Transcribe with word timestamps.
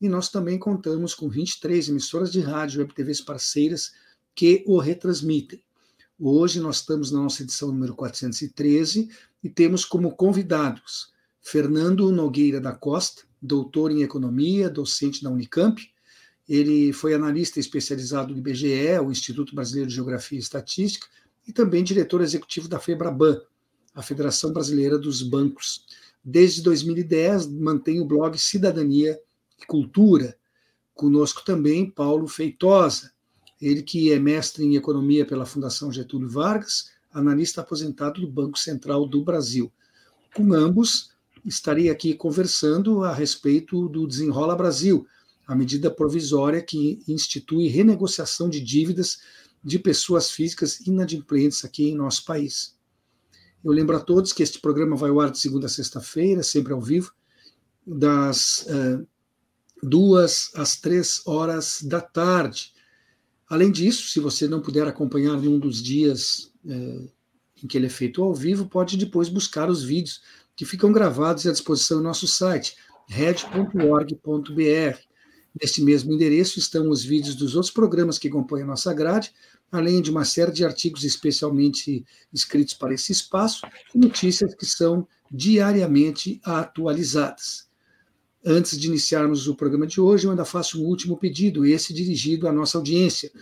e 0.00 0.08
nós 0.08 0.28
também 0.28 0.58
contamos 0.58 1.14
com 1.14 1.28
23 1.28 1.88
emissoras 1.88 2.30
de 2.30 2.40
rádio 2.40 2.78
e 2.78 2.80
web 2.80 2.94
TVs 2.94 3.20
parceiras 3.20 3.92
que 4.34 4.62
o 4.66 4.78
retransmitem. 4.78 5.62
Hoje 6.18 6.60
nós 6.60 6.76
estamos 6.76 7.10
na 7.10 7.20
nossa 7.20 7.42
edição 7.42 7.68
número 7.68 7.94
413 7.94 9.08
e 9.42 9.48
temos 9.48 9.84
como 9.84 10.14
convidados 10.14 11.12
Fernando 11.40 12.10
Nogueira 12.10 12.60
da 12.60 12.72
Costa, 12.72 13.22
doutor 13.40 13.90
em 13.90 14.02
economia, 14.02 14.68
docente 14.68 15.22
da 15.22 15.30
Unicamp. 15.30 15.80
Ele 16.48 16.92
foi 16.92 17.14
analista 17.14 17.60
especializado 17.60 18.32
do 18.32 18.38
IBGE, 18.38 18.98
o 19.02 19.10
Instituto 19.10 19.54
Brasileiro 19.54 19.88
de 19.88 19.94
Geografia 19.94 20.38
e 20.38 20.40
Estatística, 20.40 21.06
e 21.46 21.52
também 21.52 21.84
diretor 21.84 22.20
executivo 22.20 22.68
da 22.68 22.78
FEBRABAN, 22.78 23.40
a 23.94 24.02
Federação 24.02 24.52
Brasileira 24.52 24.98
dos 24.98 25.22
Bancos. 25.22 25.86
Desde 26.24 26.62
2010 26.62 27.46
mantém 27.46 28.00
o 28.00 28.04
blog 28.04 28.36
Cidadania 28.38 29.18
e 29.58 29.66
Cultura. 29.66 30.36
Conosco 30.94 31.44
também 31.44 31.90
Paulo 31.90 32.26
Feitosa, 32.26 33.12
ele 33.60 33.82
que 33.82 34.12
é 34.12 34.18
mestre 34.18 34.64
em 34.64 34.76
economia 34.76 35.26
pela 35.26 35.46
Fundação 35.46 35.92
Getúlio 35.92 36.28
Vargas, 36.28 36.90
analista 37.12 37.60
aposentado 37.60 38.20
do 38.20 38.28
Banco 38.28 38.58
Central 38.58 39.06
do 39.06 39.22
Brasil. 39.22 39.72
Com 40.34 40.52
ambos, 40.52 41.10
estarei 41.44 41.88
aqui 41.88 42.14
conversando 42.14 43.04
a 43.04 43.12
respeito 43.12 43.88
do 43.88 44.06
Desenrola 44.06 44.54
Brasil, 44.54 45.06
a 45.46 45.54
medida 45.54 45.90
provisória 45.90 46.60
que 46.60 47.02
institui 47.06 47.68
renegociação 47.68 48.48
de 48.50 48.60
dívidas 48.60 49.20
de 49.62 49.78
pessoas 49.78 50.30
físicas 50.30 50.80
inadimplentes 50.80 51.64
aqui 51.64 51.88
em 51.88 51.94
nosso 51.94 52.24
país. 52.24 52.76
Eu 53.64 53.72
lembro 53.72 53.96
a 53.96 54.00
todos 54.00 54.32
que 54.32 54.42
este 54.42 54.60
programa 54.60 54.96
vai 54.96 55.10
ao 55.10 55.20
ar 55.20 55.30
de 55.30 55.38
segunda 55.38 55.66
a 55.66 55.70
sexta-feira, 55.70 56.42
sempre 56.42 56.72
ao 56.72 56.80
vivo, 56.80 57.12
das 57.86 58.66
uh, 58.68 59.06
duas 59.82 60.50
às 60.54 60.76
três 60.76 61.22
horas 61.26 61.82
da 61.82 62.00
tarde. 62.00 62.72
Além 63.48 63.70
disso, 63.70 64.08
se 64.08 64.20
você 64.20 64.48
não 64.48 64.60
puder 64.60 64.86
acompanhar 64.86 65.36
num 65.36 65.58
dos 65.58 65.82
dias 65.82 66.52
é, 66.66 67.08
em 67.62 67.66
que 67.66 67.76
ele 67.76 67.86
é 67.86 67.90
feito 67.90 68.22
ao 68.22 68.34
vivo, 68.34 68.66
pode 68.66 68.96
depois 68.96 69.28
buscar 69.28 69.70
os 69.70 69.82
vídeos 69.84 70.20
que 70.54 70.64
ficam 70.64 70.90
gravados 70.90 71.46
à 71.46 71.52
disposição 71.52 71.98
no 71.98 72.04
nosso 72.04 72.26
site, 72.26 72.76
red.org.br. 73.08 74.98
Neste 75.60 75.82
mesmo 75.82 76.12
endereço 76.12 76.58
estão 76.58 76.90
os 76.90 77.04
vídeos 77.04 77.34
dos 77.34 77.54
outros 77.54 77.72
programas 77.72 78.18
que 78.18 78.28
compõem 78.28 78.62
a 78.62 78.66
nossa 78.66 78.92
grade, 78.92 79.32
além 79.70 80.02
de 80.02 80.10
uma 80.10 80.24
série 80.24 80.52
de 80.52 80.64
artigos 80.64 81.04
especialmente 81.04 82.04
escritos 82.32 82.74
para 82.74 82.94
esse 82.94 83.12
espaço 83.12 83.66
e 83.94 83.98
notícias 83.98 84.54
que 84.54 84.66
são 84.66 85.06
diariamente 85.30 86.40
atualizadas. 86.44 87.66
Antes 88.48 88.78
de 88.78 88.86
iniciarmos 88.86 89.48
o 89.48 89.56
programa 89.56 89.88
de 89.88 90.00
hoje, 90.00 90.24
eu 90.24 90.30
ainda 90.30 90.44
faço 90.44 90.80
um 90.80 90.86
último 90.86 91.16
pedido, 91.16 91.66
esse 91.66 91.92
dirigido 91.92 92.46
à 92.46 92.52
nossa 92.52 92.78
audiência. 92.78 93.32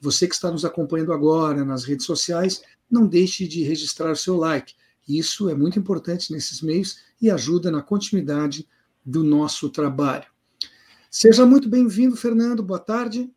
Você 0.00 0.28
que 0.28 0.36
está 0.36 0.52
nos 0.52 0.64
acompanhando 0.64 1.12
agora 1.12 1.64
nas 1.64 1.82
redes 1.82 2.06
sociais, 2.06 2.62
não 2.88 3.04
deixe 3.04 3.48
de 3.48 3.64
registrar 3.64 4.12
o 4.12 4.16
seu 4.16 4.36
like. 4.36 4.74
Isso 5.08 5.50
é 5.50 5.54
muito 5.56 5.80
importante 5.80 6.32
nesses 6.32 6.62
meios 6.62 6.98
e 7.20 7.28
ajuda 7.28 7.72
na 7.72 7.82
continuidade 7.82 8.68
do 9.04 9.24
nosso 9.24 9.68
trabalho. 9.68 10.26
Seja 11.10 11.44
muito 11.44 11.68
bem-vindo, 11.68 12.16
Fernando. 12.16 12.62
Boa 12.62 12.78
tarde. 12.78 13.28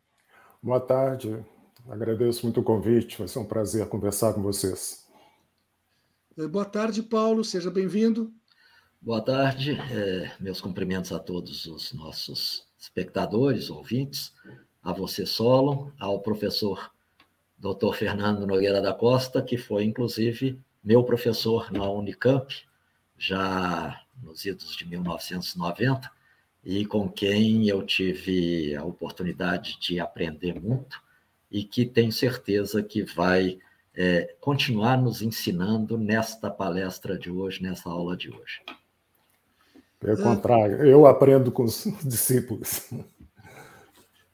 Boa 0.62 0.78
tarde. 0.78 1.44
Agradeço 1.88 2.46
muito 2.46 2.60
o 2.60 2.62
convite. 2.62 3.18
Vai 3.18 3.26
ser 3.26 3.40
um 3.40 3.44
prazer 3.44 3.84
conversar 3.88 4.32
com 4.32 4.42
vocês. 4.42 5.04
Boa 6.50 6.64
tarde, 6.64 7.02
Paulo. 7.02 7.42
Seja 7.42 7.68
bem-vindo. 7.68 8.32
Boa 9.00 9.20
tarde, 9.20 9.78
é, 9.92 10.32
meus 10.40 10.60
cumprimentos 10.60 11.12
a 11.12 11.18
todos 11.18 11.66
os 11.66 11.92
nossos 11.92 12.66
espectadores, 12.76 13.70
ouvintes, 13.70 14.34
a 14.82 14.92
você, 14.92 15.24
Solon, 15.24 15.90
ao 15.98 16.20
professor 16.20 16.90
Dr. 17.56 17.94
Fernando 17.94 18.46
Nogueira 18.46 18.82
da 18.82 18.92
Costa, 18.92 19.40
que 19.42 19.56
foi, 19.56 19.84
inclusive, 19.84 20.58
meu 20.82 21.04
professor 21.04 21.70
na 21.70 21.88
Unicamp, 21.88 22.52
já 23.16 24.02
nos 24.20 24.44
idos 24.44 24.74
de 24.76 24.86
1990, 24.86 26.10
e 26.64 26.84
com 26.84 27.08
quem 27.08 27.68
eu 27.68 27.86
tive 27.86 28.74
a 28.74 28.84
oportunidade 28.84 29.78
de 29.78 30.00
aprender 30.00 30.60
muito 30.60 31.00
e 31.48 31.62
que 31.62 31.86
tenho 31.86 32.10
certeza 32.10 32.82
que 32.82 33.04
vai 33.04 33.58
é, 33.94 34.34
continuar 34.40 35.00
nos 35.00 35.22
ensinando 35.22 35.96
nesta 35.96 36.50
palestra 36.50 37.16
de 37.16 37.30
hoje, 37.30 37.62
nessa 37.62 37.88
aula 37.88 38.16
de 38.16 38.30
hoje. 38.30 38.62
Pelo 40.06 40.22
contrário, 40.22 40.86
eu 40.86 41.06
aprendo 41.06 41.50
com 41.50 41.64
os 41.64 41.84
discípulos. 42.04 42.82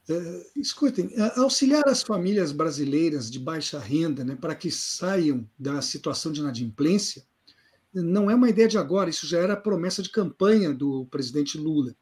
É, 0.09 0.47
escutem, 0.57 1.11
auxiliar 1.37 1.89
as 1.89 2.03
famílias 2.03 2.53
brasileiras 2.53 3.31
de 3.31 3.39
baixa 3.39 3.79
renda 3.79 4.25
né, 4.25 4.37
para 4.39 4.55
que 4.55 4.71
saiam 4.71 5.49
da 5.59 5.81
situação 5.81 6.31
de 6.31 6.41
inadimplência 6.41 7.23
não 7.93 8.31
é 8.31 8.35
uma 8.35 8.49
ideia 8.49 8.69
de 8.69 8.79
agora, 8.79 9.11
isso 9.11 9.27
já 9.27 9.39
era 9.39 9.57
promessa 9.57 10.03
de 10.03 10.09
campanha 10.09 10.73
do 10.73 11.05
presidente 11.07 11.59
Lula. 11.59 11.95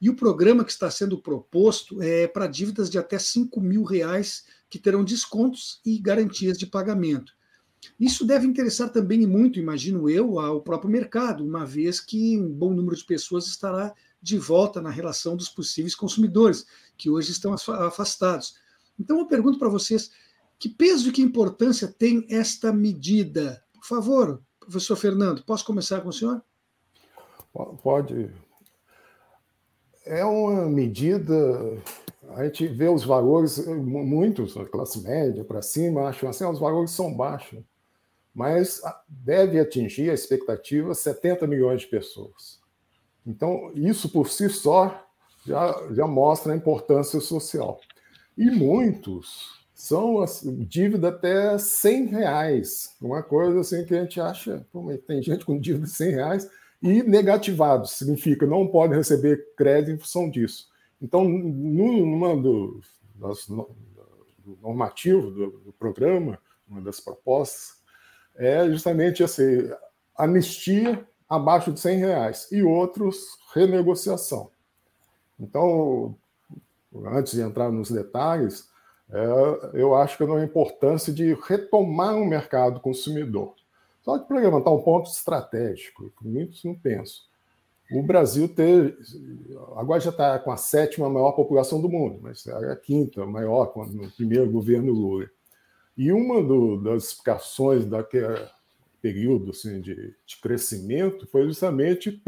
E 0.00 0.08
o 0.08 0.14
programa 0.14 0.64
que 0.64 0.70
está 0.70 0.90
sendo 0.90 1.20
proposto 1.20 2.00
é 2.00 2.28
para 2.28 2.46
dívidas 2.46 2.88
de 2.88 2.98
até 2.98 3.18
5 3.18 3.60
mil 3.60 3.82
reais 3.82 4.44
que 4.68 4.78
terão 4.78 5.02
descontos 5.02 5.80
e 5.84 5.98
garantias 5.98 6.58
de 6.58 6.66
pagamento. 6.66 7.35
Isso 7.98 8.26
deve 8.26 8.46
interessar 8.46 8.90
também 8.90 9.26
muito, 9.26 9.58
imagino 9.58 10.08
eu, 10.10 10.38
ao 10.38 10.60
próprio 10.60 10.90
mercado, 10.90 11.44
uma 11.44 11.64
vez 11.64 12.00
que 12.00 12.38
um 12.38 12.48
bom 12.48 12.72
número 12.74 12.96
de 12.96 13.04
pessoas 13.04 13.46
estará 13.46 13.94
de 14.20 14.38
volta 14.38 14.82
na 14.82 14.90
relação 14.90 15.36
dos 15.36 15.48
possíveis 15.48 15.94
consumidores, 15.94 16.66
que 16.96 17.08
hoje 17.08 17.30
estão 17.30 17.54
afastados. 17.54 18.56
Então, 18.98 19.18
eu 19.18 19.26
pergunto 19.26 19.58
para 19.58 19.68
vocês: 19.68 20.10
que 20.58 20.68
peso 20.68 21.08
e 21.08 21.12
que 21.12 21.22
importância 21.22 21.86
tem 21.86 22.26
esta 22.28 22.72
medida? 22.72 23.62
Por 23.72 23.84
favor, 23.84 24.42
professor 24.58 24.96
Fernando, 24.96 25.44
posso 25.44 25.64
começar 25.64 26.00
com 26.00 26.08
o 26.08 26.12
senhor? 26.12 26.42
Pode. 27.82 28.30
É 30.04 30.24
uma 30.24 30.68
medida. 30.68 31.34
A 32.30 32.44
gente 32.44 32.66
vê 32.66 32.88
os 32.88 33.04
valores, 33.04 33.64
muitos, 33.66 34.54
classe 34.70 35.00
média 35.02 35.44
para 35.44 35.62
cima, 35.62 36.08
acham 36.08 36.28
assim, 36.28 36.44
os 36.44 36.58
valores 36.58 36.90
são 36.90 37.14
baixos 37.14 37.62
mas 38.36 38.82
deve 39.08 39.58
atingir 39.58 40.10
a 40.10 40.14
expectativa 40.14 40.94
70 40.94 41.46
milhões 41.46 41.80
de 41.80 41.86
pessoas. 41.86 42.60
Então, 43.26 43.72
isso 43.74 44.10
por 44.10 44.28
si 44.28 44.50
só 44.50 45.06
já, 45.46 45.74
já 45.92 46.06
mostra 46.06 46.52
a 46.52 46.56
importância 46.56 47.18
social. 47.18 47.80
E 48.36 48.50
muitos 48.50 49.64
são 49.74 50.22
dívida 50.68 51.08
até 51.08 51.56
100 51.56 52.06
reais, 52.08 52.94
uma 53.00 53.22
coisa 53.22 53.60
assim 53.60 53.86
que 53.86 53.94
a 53.94 54.02
gente 54.02 54.20
acha, 54.20 54.66
tem 55.06 55.22
gente 55.22 55.46
com 55.46 55.58
dívida 55.58 55.86
de 55.86 55.92
100 55.92 56.10
reais 56.10 56.50
e 56.82 57.02
negativados, 57.02 57.92
significa 57.92 58.46
não 58.46 58.68
pode 58.68 58.94
receber 58.94 59.46
crédito 59.56 59.92
em 59.92 59.98
função 59.98 60.28
disso. 60.28 60.68
Então, 61.00 61.24
numa 61.24 62.36
do, 62.36 62.80
das, 63.14 63.46
do 63.46 64.58
normativo 64.62 65.30
do, 65.30 65.50
do 65.58 65.72
programa, 65.72 66.38
uma 66.68 66.80
das 66.80 67.00
propostas, 67.00 67.80
é 68.34 68.68
justamente 68.68 69.22
assim, 69.22 69.70
anistia 70.16 71.06
abaixo 71.28 71.72
de 71.72 71.80
100 71.80 71.98
reais 71.98 72.48
e 72.52 72.62
outros 72.62 73.38
renegociação. 73.54 74.50
Então, 75.38 76.16
antes 77.06 77.32
de 77.32 77.42
entrar 77.42 77.70
nos 77.70 77.90
detalhes, 77.90 78.68
é, 79.10 79.80
eu 79.80 79.94
acho 79.94 80.16
que 80.16 80.22
é 80.24 80.44
importância 80.44 81.12
de 81.12 81.34
retomar 81.46 82.14
o 82.14 82.22
um 82.22 82.26
mercado 82.26 82.80
consumidor. 82.80 83.54
Só 84.02 84.18
para 84.18 84.38
levantar 84.38 84.70
um 84.70 84.82
ponto 84.82 85.10
estratégico, 85.10 86.10
que 86.18 86.26
muitos 86.26 86.62
não 86.64 86.74
pensam. 86.74 87.24
O 87.90 88.02
Brasil 88.02 88.48
ter, 88.48 88.98
agora 89.76 90.00
já 90.00 90.10
está 90.10 90.38
com 90.40 90.50
a 90.50 90.56
sétima 90.56 91.08
maior 91.08 91.32
população 91.32 91.80
do 91.80 91.88
mundo, 91.88 92.18
mas 92.20 92.46
é 92.46 92.72
a 92.72 92.76
quinta 92.76 93.24
maior 93.24 93.72
no 93.76 94.10
primeiro 94.10 94.50
governo 94.50 94.92
Lula. 94.92 95.30
E 95.96 96.10
uma 96.10 96.42
do, 96.42 96.82
das 96.82 97.04
explicações 97.04 97.86
daquele 97.86 98.44
período 99.00 99.50
assim, 99.50 99.80
de, 99.80 100.14
de 100.26 100.36
crescimento 100.42 101.26
foi 101.28 101.44
justamente 101.44 102.20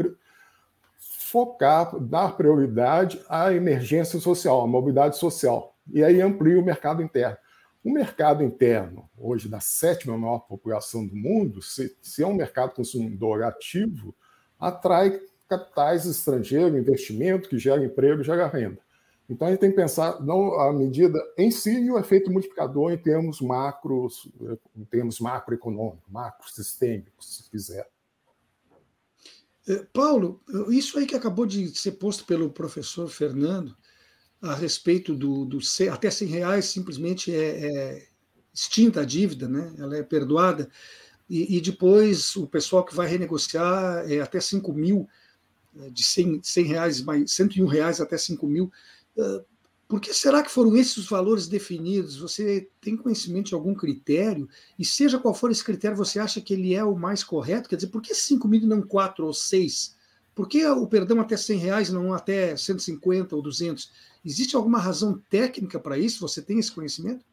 focar, 0.97 1.99
dar 1.99 2.35
prioridade 2.37 3.21
à 3.27 3.53
emergência 3.53 4.19
social, 4.19 4.61
à 4.61 4.67
mobilidade 4.67 5.17
social. 5.17 5.75
e 5.91 6.03
aí 6.03 6.21
amplia 6.21 6.59
o 6.59 6.65
mercado 6.65 7.03
interno. 7.03 7.37
O 7.83 7.91
mercado 7.91 8.43
interno, 8.43 9.09
hoje, 9.17 9.47
da 9.47 9.59
sétima 9.59 10.17
maior 10.17 10.39
população 10.39 11.05
do 11.05 11.15
mundo, 11.15 11.61
se, 11.61 11.95
se 12.01 12.23
é 12.23 12.27
um 12.27 12.33
mercado 12.33 12.73
consumidor 12.73 13.43
ativo, 13.43 14.15
atrai 14.59 15.19
capitais 15.49 16.05
estrangeiros, 16.05 16.79
investimento 16.79 17.49
que 17.49 17.57
gera 17.57 17.83
emprego, 17.83 18.23
gera 18.23 18.47
renda. 18.47 18.79
Então 19.27 19.47
a 19.47 19.51
gente 19.51 19.59
tem 19.59 19.69
que 19.69 19.75
pensar 19.75 20.21
não 20.23 20.59
a 20.59 20.71
medida 20.71 21.19
em 21.37 21.51
si 21.51 21.71
e 21.71 21.91
o 21.91 21.99
efeito 21.99 22.31
multiplicador 22.31 22.91
em 22.91 22.97
termos 22.97 23.41
macros, 23.41 24.27
em 24.75 24.85
termos 24.85 25.19
macroeconômicos, 25.19 26.09
macrosistêmicos, 26.09 27.37
se 27.37 27.49
quiser. 27.49 27.87
É, 29.67 29.85
Paulo, 29.93 30.41
isso 30.69 30.97
aí 30.97 31.05
que 31.05 31.15
acabou 31.15 31.45
de 31.45 31.69
ser 31.77 31.93
posto 31.93 32.25
pelo 32.25 32.49
professor 32.49 33.07
Fernando 33.07 33.75
a 34.41 34.55
respeito 34.55 35.13
do, 35.13 35.45
do 35.45 35.59
até 35.91 36.09
100 36.09 36.27
reais 36.27 36.65
simplesmente 36.65 37.33
é, 37.33 37.65
é, 37.65 38.07
extinta 38.53 39.01
a 39.01 39.05
dívida, 39.05 39.47
né? 39.47 39.73
ela 39.77 39.97
é 39.97 40.01
perdoada, 40.01 40.69
e, 41.29 41.57
e, 41.57 41.61
depois 41.61 42.35
o 42.35 42.47
pessoal 42.47 42.83
que 42.83 42.95
vai 42.95 43.07
renegociar 43.07 44.09
é 44.11 44.19
até 44.19 44.39
5 44.39 44.73
mil, 44.73 45.07
de 45.91 46.03
100, 46.03 46.41
100 46.43 46.63
reais, 46.65 47.01
mais 47.01 47.31
101 47.31 47.65
reais 47.65 48.01
até 48.01 48.17
5 48.17 48.45
mil. 48.47 48.71
Ah, 49.17 49.43
por 49.89 49.99
que 49.99 50.13
será 50.13 50.43
que 50.43 50.51
foram 50.51 50.77
esses 50.77 50.97
os 50.97 51.09
valores 51.09 51.47
definidos? 51.47 52.17
Você 52.17 52.69
tem 52.79 52.95
conhecimento 52.95 53.47
de 53.47 53.55
algum 53.55 53.73
critério? 53.73 54.47
E 54.77 54.85
seja 54.85 55.17
qual 55.17 55.33
for 55.33 55.49
esse 55.49 55.63
critério, 55.63 55.97
você 55.97 56.19
acha 56.19 56.39
que 56.39 56.53
ele 56.53 56.75
é 56.75 56.83
o 56.83 56.95
mais 56.95 57.23
correto? 57.23 57.67
Quer 57.67 57.75
dizer, 57.75 57.87
por 57.87 57.99
que 57.99 58.13
5 58.13 58.47
mil 58.47 58.61
e 58.61 58.67
não 58.67 58.83
4 58.83 59.25
ou 59.25 59.33
6? 59.33 59.97
Por 60.35 60.47
que 60.47 60.63
o 60.63 60.85
perdão 60.85 61.19
até 61.19 61.35
100 61.35 61.57
reais 61.57 61.89
não 61.89 62.13
até 62.13 62.55
150 62.55 63.35
ou 63.35 63.41
200? 63.41 63.91
Existe 64.23 64.55
alguma 64.55 64.77
razão 64.77 65.19
técnica 65.27 65.79
para 65.79 65.97
isso? 65.97 66.21
Você 66.21 66.39
tem 66.39 66.59
esse 66.59 66.71
conhecimento? 66.71 67.25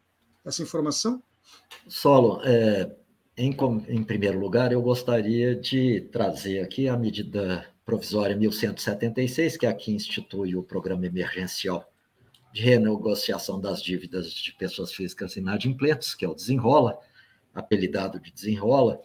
Essa 0.42 0.62
informação? 0.62 1.22
Solo, 1.86 2.40
é, 2.42 2.90
em, 3.36 3.54
em 3.86 4.02
primeiro 4.02 4.40
lugar, 4.40 4.72
eu 4.72 4.80
gostaria 4.80 5.54
de 5.54 6.08
trazer 6.10 6.60
aqui 6.60 6.88
a 6.88 6.96
medida 6.96 7.66
provisória 7.86 8.36
1176, 8.36 9.56
que 9.56 9.64
aqui 9.64 9.92
institui 9.92 10.56
o 10.56 10.62
programa 10.62 11.06
emergencial 11.06 11.88
de 12.52 12.60
renegociação 12.60 13.60
das 13.60 13.80
dívidas 13.80 14.32
de 14.32 14.52
pessoas 14.54 14.92
físicas 14.92 15.36
inadimplentes, 15.36 16.12
que 16.12 16.24
é 16.24 16.28
o 16.28 16.34
Desenrola, 16.34 16.98
apelidado 17.54 18.18
de 18.18 18.32
Desenrola, 18.32 19.00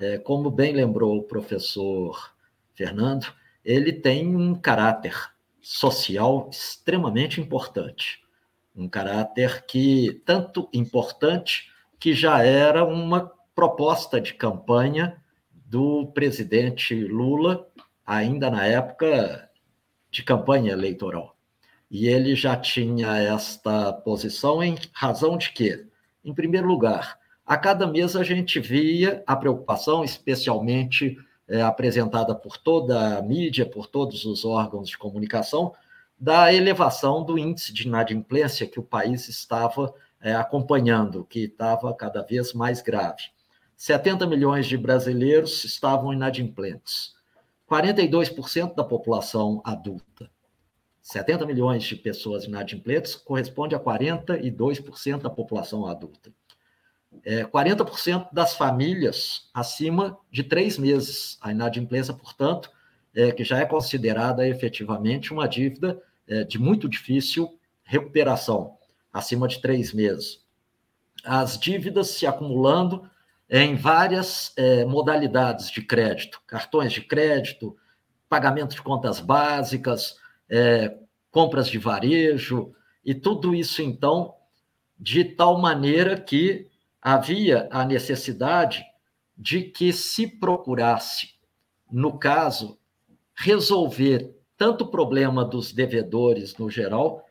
é, 0.00 0.18
como 0.18 0.50
bem 0.50 0.74
lembrou 0.74 1.16
o 1.16 1.22
professor 1.22 2.34
Fernando, 2.74 3.32
ele 3.64 3.92
tem 3.92 4.34
um 4.34 4.54
caráter 4.54 5.14
social 5.60 6.48
extremamente 6.50 7.40
importante. 7.40 8.22
Um 8.74 8.88
caráter 8.88 9.64
que, 9.66 10.22
tanto 10.24 10.68
importante, 10.72 11.70
que 12.00 12.14
já 12.14 12.42
era 12.42 12.84
uma 12.84 13.30
proposta 13.54 14.20
de 14.20 14.34
campanha 14.34 15.22
do 15.52 16.06
presidente 16.14 16.94
Lula, 16.94 17.67
ainda 18.08 18.50
na 18.50 18.64
época 18.64 19.50
de 20.10 20.22
campanha 20.22 20.72
eleitoral. 20.72 21.36
E 21.90 22.08
ele 22.08 22.34
já 22.34 22.56
tinha 22.56 23.18
esta 23.18 23.92
posição 23.92 24.62
em 24.62 24.78
razão 24.94 25.36
de 25.36 25.52
que, 25.52 25.86
em 26.24 26.32
primeiro 26.32 26.66
lugar, 26.66 27.18
a 27.44 27.58
cada 27.58 27.86
mês 27.86 28.16
a 28.16 28.24
gente 28.24 28.58
via 28.60 29.22
a 29.26 29.36
preocupação, 29.36 30.02
especialmente 30.02 31.18
é, 31.46 31.60
apresentada 31.60 32.34
por 32.34 32.56
toda 32.56 33.18
a 33.18 33.22
mídia, 33.22 33.66
por 33.66 33.86
todos 33.86 34.24
os 34.24 34.42
órgãos 34.42 34.88
de 34.88 34.96
comunicação, 34.96 35.74
da 36.18 36.52
elevação 36.52 37.22
do 37.22 37.38
índice 37.38 37.74
de 37.74 37.86
inadimplência 37.86 38.66
que 38.66 38.80
o 38.80 38.82
país 38.82 39.28
estava 39.28 39.92
é, 40.18 40.34
acompanhando, 40.34 41.26
que 41.28 41.40
estava 41.40 41.94
cada 41.94 42.22
vez 42.22 42.54
mais 42.54 42.80
grave. 42.80 43.24
70 43.76 44.26
milhões 44.26 44.66
de 44.66 44.78
brasileiros 44.78 45.62
estavam 45.64 46.12
inadimplentes, 46.12 47.17
42% 47.68 48.74
da 48.74 48.82
população 48.82 49.60
adulta. 49.64 50.30
70 51.02 51.46
milhões 51.46 51.84
de 51.84 51.96
pessoas 51.96 52.44
inadimplentes 52.44 53.14
corresponde 53.14 53.74
a 53.74 53.80
42% 53.80 55.22
da 55.22 55.30
população 55.30 55.86
adulta. 55.86 56.32
É, 57.24 57.44
40% 57.44 58.28
das 58.32 58.54
famílias 58.54 59.48
acima 59.52 60.18
de 60.30 60.42
três 60.42 60.78
meses. 60.78 61.38
A 61.40 61.50
inadimplência, 61.50 62.12
portanto, 62.12 62.70
é, 63.14 63.32
que 63.32 63.44
já 63.44 63.58
é 63.58 63.64
considerada 63.64 64.46
efetivamente 64.46 65.32
uma 65.32 65.48
dívida 65.48 66.00
é, 66.26 66.44
de 66.44 66.58
muito 66.58 66.88
difícil 66.88 67.58
recuperação, 67.82 68.76
acima 69.12 69.48
de 69.48 69.60
três 69.60 69.92
meses. 69.94 70.44
As 71.24 71.58
dívidas 71.58 72.08
se 72.08 72.26
acumulando 72.26 73.08
em 73.50 73.74
várias 73.74 74.52
é, 74.56 74.84
modalidades 74.84 75.70
de 75.70 75.80
crédito, 75.80 76.40
cartões 76.46 76.92
de 76.92 77.00
crédito, 77.00 77.76
pagamento 78.28 78.74
de 78.74 78.82
contas 78.82 79.20
básicas, 79.20 80.16
é, 80.50 80.94
compras 81.30 81.68
de 81.68 81.78
varejo, 81.78 82.74
e 83.04 83.14
tudo 83.14 83.54
isso, 83.54 83.80
então, 83.80 84.34
de 84.98 85.24
tal 85.24 85.58
maneira 85.58 86.20
que 86.20 86.68
havia 87.00 87.68
a 87.70 87.84
necessidade 87.84 88.84
de 89.36 89.62
que 89.62 89.92
se 89.92 90.26
procurasse, 90.26 91.30
no 91.90 92.18
caso, 92.18 92.78
resolver 93.34 94.34
tanto 94.58 94.84
o 94.84 94.90
problema 94.90 95.44
dos 95.44 95.72
devedores 95.72 96.56
no 96.58 96.68
geral, 96.68 97.24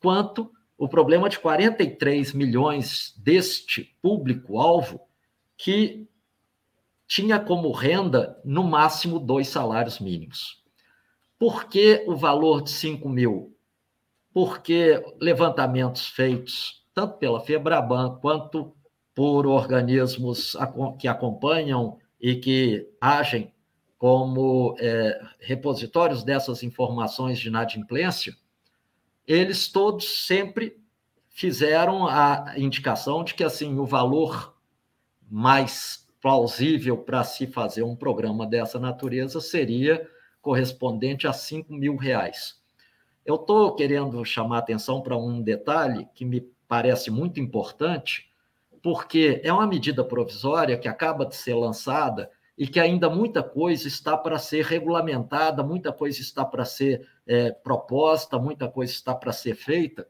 quanto 0.00 0.50
o 0.78 0.88
problema 0.88 1.28
de 1.28 1.38
43 1.40 2.32
milhões 2.32 3.12
deste 3.18 3.96
público-alvo 4.00 5.07
que 5.58 6.08
tinha 7.06 7.40
como 7.40 7.72
renda, 7.72 8.40
no 8.44 8.62
máximo, 8.62 9.18
dois 9.18 9.48
salários 9.48 9.98
mínimos. 9.98 10.62
Por 11.38 11.64
que 11.64 12.04
o 12.06 12.16
valor 12.16 12.62
de 12.62 12.70
5 12.70 13.08
mil? 13.08 13.56
Porque 14.32 15.02
levantamentos 15.20 16.06
feitos 16.06 16.86
tanto 16.94 17.16
pela 17.18 17.40
Febraban 17.40 18.18
quanto 18.20 18.74
por 19.14 19.46
organismos 19.46 20.56
que 20.98 21.08
acompanham 21.08 21.98
e 22.20 22.36
que 22.36 22.88
agem 23.00 23.52
como 23.96 24.76
é, 24.78 25.20
repositórios 25.40 26.22
dessas 26.22 26.62
informações 26.62 27.38
de 27.38 27.48
inadimplência, 27.48 28.36
eles 29.26 29.68
todos 29.68 30.26
sempre 30.26 30.76
fizeram 31.28 32.06
a 32.06 32.54
indicação 32.56 33.22
de 33.22 33.34
que 33.34 33.44
assim 33.44 33.78
o 33.78 33.86
valor 33.86 34.57
mais 35.30 36.06
plausível 36.20 36.98
para 36.98 37.22
se 37.24 37.46
fazer 37.46 37.82
um 37.82 37.94
programa 37.94 38.46
dessa 38.46 38.78
natureza 38.78 39.40
seria 39.40 40.08
correspondente 40.40 41.26
a 41.26 41.32
5 41.32 41.72
mil 41.72 41.96
reais. 41.96 42.56
Eu 43.24 43.34
estou 43.34 43.74
querendo 43.74 44.24
chamar 44.24 44.58
atenção 44.58 45.02
para 45.02 45.16
um 45.16 45.42
detalhe 45.42 46.08
que 46.14 46.24
me 46.24 46.40
parece 46.66 47.10
muito 47.10 47.38
importante, 47.38 48.30
porque 48.82 49.40
é 49.44 49.52
uma 49.52 49.66
medida 49.66 50.04
provisória 50.04 50.78
que 50.78 50.88
acaba 50.88 51.26
de 51.26 51.36
ser 51.36 51.54
lançada 51.54 52.30
e 52.56 52.66
que 52.66 52.80
ainda 52.80 53.08
muita 53.08 53.42
coisa 53.42 53.86
está 53.86 54.16
para 54.16 54.38
ser 54.38 54.64
regulamentada, 54.64 55.62
muita 55.62 55.92
coisa 55.92 56.20
está 56.20 56.44
para 56.44 56.64
ser 56.64 57.06
é, 57.26 57.52
proposta, 57.52 58.38
muita 58.38 58.68
coisa 58.68 58.92
está 58.92 59.14
para 59.14 59.32
ser 59.32 59.54
feita, 59.54 60.08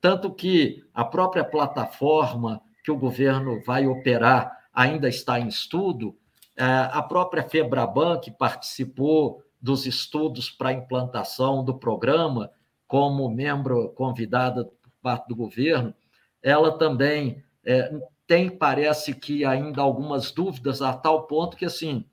tanto 0.00 0.32
que 0.34 0.84
a 0.92 1.04
própria 1.04 1.44
plataforma 1.44 2.60
que 2.86 2.90
o 2.92 2.96
governo 2.96 3.60
vai 3.64 3.84
operar 3.84 4.56
ainda 4.72 5.08
está 5.08 5.40
em 5.40 5.48
estudo, 5.48 6.16
é, 6.56 6.64
a 6.64 7.02
própria 7.02 7.42
Febraban, 7.42 8.20
que 8.20 8.30
participou 8.30 9.42
dos 9.60 9.86
estudos 9.86 10.48
para 10.48 10.68
a 10.68 10.72
implantação 10.72 11.64
do 11.64 11.76
programa, 11.76 12.48
como 12.86 13.28
membro 13.28 13.88
convidada 13.88 14.64
por 14.64 14.92
parte 15.02 15.26
do 15.26 15.34
governo, 15.34 15.92
ela 16.40 16.78
também 16.78 17.42
é, 17.64 17.92
tem, 18.24 18.48
parece 18.48 19.12
que 19.12 19.44
ainda 19.44 19.82
algumas 19.82 20.30
dúvidas 20.30 20.80
a 20.80 20.92
tal 20.92 21.26
ponto 21.26 21.56
que, 21.56 21.64
assim, 21.64 22.04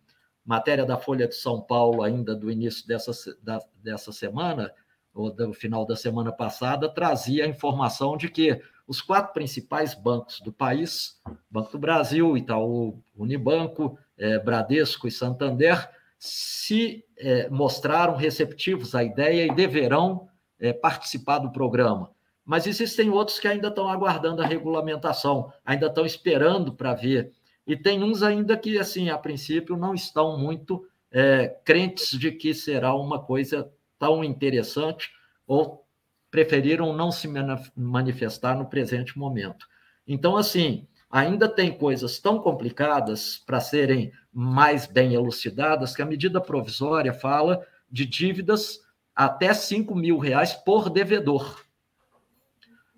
matéria 0.43 0.87
da 0.87 0.97
Folha 0.97 1.27
de 1.27 1.35
São 1.35 1.61
Paulo, 1.61 2.01
ainda 2.01 2.35
do 2.35 2.49
início 2.49 2.87
dessa, 2.87 3.11
da, 3.43 3.59
dessa 3.75 4.11
semana, 4.11 4.73
ou 5.13 5.31
do 5.31 5.53
final 5.53 5.85
da 5.85 5.95
semana 5.95 6.31
passada, 6.31 6.89
trazia 6.89 7.45
a 7.45 7.47
informação 7.47 8.17
de 8.17 8.27
que 8.27 8.59
os 8.87 9.01
quatro 9.01 9.33
principais 9.33 9.93
bancos 9.93 10.39
do 10.41 10.51
país, 10.51 11.21
Banco 11.49 11.71
do 11.71 11.79
Brasil, 11.79 12.37
Itaú, 12.37 13.01
Unibanco, 13.15 13.97
é, 14.17 14.37
Bradesco 14.39 15.07
e 15.07 15.11
Santander, 15.11 15.89
se 16.19 17.03
é, 17.17 17.49
mostraram 17.49 18.15
receptivos 18.15 18.93
à 18.95 19.03
ideia 19.03 19.45
e 19.45 19.55
deverão 19.55 20.27
é, 20.59 20.73
participar 20.73 21.39
do 21.39 21.51
programa. 21.51 22.11
Mas 22.45 22.67
existem 22.67 23.09
outros 23.09 23.39
que 23.39 23.47
ainda 23.47 23.69
estão 23.69 23.87
aguardando 23.87 24.41
a 24.41 24.45
regulamentação, 24.45 25.51
ainda 25.65 25.87
estão 25.87 26.05
esperando 26.05 26.73
para 26.73 26.93
ver. 26.93 27.31
E 27.65 27.77
tem 27.77 28.03
uns 28.03 28.21
ainda 28.21 28.57
que, 28.57 28.77
assim, 28.77 29.09
a 29.09 29.17
princípio, 29.17 29.77
não 29.77 29.93
estão 29.93 30.37
muito 30.37 30.85
crentes 31.63 32.17
de 32.17 32.31
que 32.31 32.55
será 32.55 32.95
uma 32.95 33.21
coisa 33.21 33.71
tão 33.99 34.23
interessante 34.23 35.11
ou 35.45 35.82
preferiram 36.33 36.91
não 36.93 37.11
se 37.11 37.29
manifestar 37.77 38.57
no 38.57 38.65
presente 38.65 39.19
momento. 39.19 39.67
Então, 40.07 40.35
assim, 40.35 40.87
ainda 41.07 41.47
tem 41.47 41.71
coisas 41.71 42.17
tão 42.17 42.39
complicadas 42.39 43.37
para 43.45 43.59
serem 43.59 44.11
mais 44.33 44.87
bem 44.87 45.13
elucidadas 45.13 45.95
que 45.95 46.01
a 46.01 46.07
medida 46.07 46.41
provisória 46.41 47.13
fala 47.13 47.63
de 47.87 48.07
dívidas 48.07 48.79
até 49.15 49.53
5 49.53 49.93
mil 49.93 50.17
reais 50.17 50.55
por 50.55 50.89
devedor. 50.89 51.63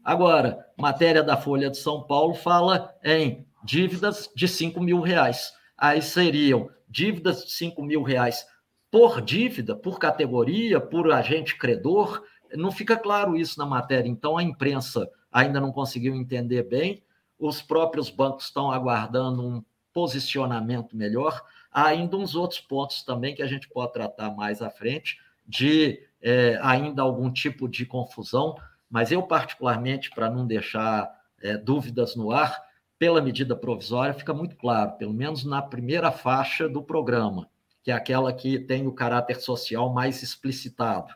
Agora, 0.01 0.65
matéria 0.77 1.21
da 1.21 1.35
Folha 1.35 1.69
de 1.69 1.77
São 1.77 2.03
Paulo 2.03 2.35
fala 2.35 2.95
em 3.03 3.45
dívidas 3.65 4.31
de 4.33 4.47
5 4.47 4.79
mil 4.79 5.01
reais. 5.01 5.51
Aí 5.77 6.01
seriam 6.01 6.69
dívidas 6.87 7.43
de 7.43 7.51
5 7.51 7.83
mil 7.83 8.01
reais 8.01 8.47
por 8.89 9.19
dívida, 9.19 9.75
por 9.75 9.99
categoria, 9.99 10.79
por 10.79 11.11
agente 11.11 11.57
credor. 11.57 12.23
Não 12.53 12.71
fica 12.71 12.97
claro 12.97 13.35
isso 13.35 13.57
na 13.59 13.65
matéria. 13.65 14.09
Então, 14.09 14.37
a 14.37 14.43
imprensa 14.43 15.09
ainda 15.31 15.59
não 15.59 15.71
conseguiu 15.71 16.15
entender 16.15 16.63
bem. 16.63 17.03
Os 17.37 17.61
próprios 17.61 18.09
bancos 18.09 18.45
estão 18.45 18.71
aguardando 18.71 19.45
um 19.45 19.63
posicionamento 19.93 20.95
melhor. 20.95 21.41
Há 21.71 21.87
ainda 21.87 22.17
uns 22.17 22.35
outros 22.35 22.59
pontos 22.59 23.03
também 23.03 23.35
que 23.35 23.41
a 23.41 23.47
gente 23.47 23.67
pode 23.69 23.93
tratar 23.93 24.31
mais 24.35 24.61
à 24.61 24.69
frente, 24.69 25.17
de 25.47 25.99
é, 26.21 26.59
ainda 26.61 27.01
algum 27.01 27.31
tipo 27.31 27.67
de 27.67 27.85
confusão, 27.85 28.55
mas 28.89 29.11
eu, 29.11 29.21
particularmente, 29.23 30.09
para 30.09 30.29
não 30.29 30.45
deixar 30.45 31.09
é, 31.41 31.57
dúvidas 31.57 32.15
no 32.15 32.31
ar, 32.31 32.63
pela 32.97 33.21
medida 33.21 33.55
provisória 33.55 34.13
fica 34.13 34.33
muito 34.33 34.55
claro, 34.55 34.93
pelo 34.93 35.13
menos 35.13 35.43
na 35.43 35.61
primeira 35.61 36.11
faixa 36.11 36.67
do 36.67 36.81
programa, 36.81 37.49
que 37.83 37.91
é 37.91 37.93
aquela 37.93 38.31
que 38.33 38.57
tem 38.57 38.87
o 38.87 38.93
caráter 38.93 39.39
social 39.41 39.93
mais 39.93 40.23
explicitado. 40.23 41.13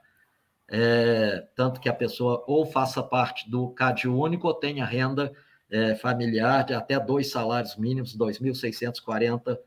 É, 0.72 1.48
tanto 1.56 1.80
que 1.80 1.90
a 1.90 1.94
pessoa 1.94 2.44
ou 2.48 2.66
faça 2.66 3.02
parte 3.02 3.50
do 3.50 3.70
CAD 3.70 4.08
único 4.08 4.48
ou 4.48 4.54
tenha 4.54 4.86
renda 4.86 5.34
é, 5.70 5.96
familiar 5.96 6.64
de 6.64 6.74
até 6.74 7.00
dois 7.00 7.32
salários 7.32 7.76
mínimos, 7.76 8.14
R$ 8.14 8.20
2.640. 8.20 9.58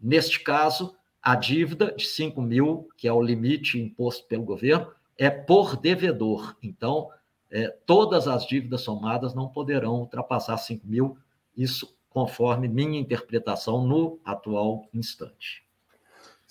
Neste 0.00 0.40
caso, 0.40 0.94
a 1.22 1.34
dívida 1.34 1.92
de 1.92 2.06
5 2.06 2.40
mil, 2.40 2.88
que 2.96 3.06
é 3.06 3.12
o 3.12 3.22
limite 3.22 3.78
imposto 3.78 4.26
pelo 4.26 4.42
governo, 4.42 4.90
é 5.18 5.28
por 5.28 5.76
devedor. 5.76 6.56
Então, 6.62 7.10
é, 7.50 7.68
todas 7.84 8.28
as 8.28 8.46
dívidas 8.46 8.82
somadas 8.82 9.34
não 9.34 9.48
poderão 9.48 10.00
ultrapassar 10.00 10.56
5 10.56 10.86
mil, 10.86 11.18
isso 11.56 11.94
conforme 12.08 12.68
minha 12.68 12.98
interpretação 12.98 13.86
no 13.86 14.18
atual 14.24 14.88
instante. 14.92 15.64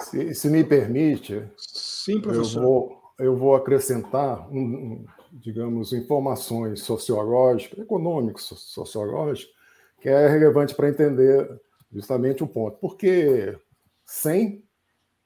Se, 0.02 0.34
se 0.34 0.50
me 0.50 0.64
permite, 0.64 1.44
Sim, 1.58 2.22
professor. 2.22 2.62
Eu, 2.62 2.64
vou, 2.64 2.99
eu 3.20 3.36
vou 3.36 3.56
acrescentar, 3.56 4.50
um, 4.50 5.06
digamos, 5.32 5.94
informações 5.94 6.82
sociológicas, 6.82 7.78
econômicas, 7.80 8.44
sociológicas, 8.44 9.54
que 10.02 10.08
é 10.08 10.28
relevante 10.28 10.74
para 10.74 10.90
entender 10.90 11.48
justamente 11.92 12.44
o 12.44 12.48
ponto. 12.48 12.78
Porque 12.80 13.58
100, 14.06 14.64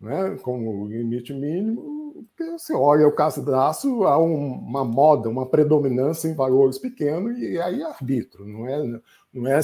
né, 0.02 0.38
como 0.42 0.88
limite 0.88 1.34
mínimo, 1.34 2.04
você 2.58 2.74
olha 2.74 3.08
o 3.08 3.56
aço, 3.56 4.04
há 4.04 4.18
uma 4.18 4.84
moda, 4.84 5.30
uma 5.30 5.46
predominância 5.46 6.28
em 6.28 6.36
valores 6.36 6.78
pequenos, 6.78 7.38
e 7.38 7.60
aí 7.60 7.82
é 7.82 7.86
arbítrio, 7.86 8.46
não 8.46 8.68
é, 8.68 9.02
não 9.34 9.48
é, 9.48 9.60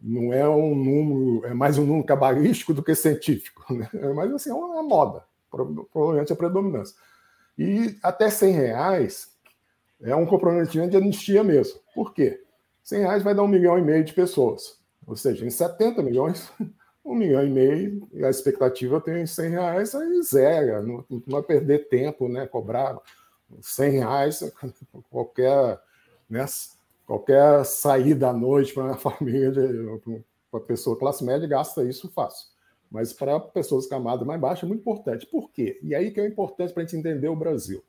não 0.00 0.32
é 0.32 0.48
um 0.48 0.74
número, 0.74 1.46
é 1.46 1.54
mais 1.54 1.78
um 1.78 1.84
número 1.84 2.04
cabalístico 2.04 2.74
do 2.74 2.82
que 2.82 2.94
científico, 2.94 3.72
né? 3.72 3.88
mas 4.14 4.32
assim, 4.32 4.50
é 4.50 4.54
uma 4.54 4.82
moda, 4.82 5.24
provavelmente 5.50 6.32
a 6.32 6.36
predominância. 6.36 6.96
E 7.62 7.96
até 8.02 8.28
100 8.28 8.54
reais 8.54 9.28
é 10.00 10.16
um 10.16 10.26
comprometimento 10.26 10.90
de 10.90 10.96
anistia 10.96 11.44
mesmo. 11.44 11.78
Por 11.94 12.12
quê? 12.12 12.42
100 12.82 13.00
reais 13.02 13.22
vai 13.22 13.36
dar 13.36 13.44
um 13.44 13.48
milhão 13.48 13.78
e 13.78 13.82
meio 13.82 14.02
de 14.02 14.12
pessoas. 14.12 14.80
Ou 15.06 15.14
seja, 15.14 15.46
em 15.46 15.50
70 15.50 16.02
milhões, 16.02 16.50
um 17.06 17.14
milhão 17.14 17.46
e 17.46 17.48
meio, 17.48 18.08
e 18.12 18.24
a 18.24 18.30
expectativa 18.30 19.00
tem 19.00 19.24
100 19.24 19.50
reais, 19.50 19.94
aí 19.94 20.22
zero, 20.24 20.84
não, 20.84 21.04
não 21.08 21.22
vai 21.26 21.42
perder 21.42 21.88
tempo, 21.88 22.28
né? 22.28 22.48
Cobrar 22.48 22.98
100 23.60 23.90
reais, 23.92 24.52
qualquer, 25.08 25.80
né? 26.28 26.44
qualquer 27.06 27.64
saída 27.64 28.30
à 28.30 28.32
noite 28.32 28.74
para 28.74 28.84
uma 28.84 28.98
família, 28.98 29.52
para 30.50 30.60
pessoa 30.60 30.98
classe 30.98 31.24
média, 31.24 31.46
gasta 31.46 31.84
isso 31.84 32.10
fácil. 32.10 32.51
Mas 32.92 33.10
para 33.10 33.40
pessoas 33.40 33.86
camadas 33.86 34.26
mais 34.26 34.38
baixas 34.38 34.64
é 34.64 34.66
muito 34.66 34.82
importante. 34.82 35.26
Por 35.26 35.50
quê? 35.50 35.80
E 35.82 35.94
aí 35.94 36.10
que 36.10 36.20
é 36.20 36.26
importante 36.26 36.74
para 36.74 36.82
a 36.82 36.86
gente 36.86 36.98
entender 36.98 37.28
o 37.28 37.34
Brasil. 37.34 37.82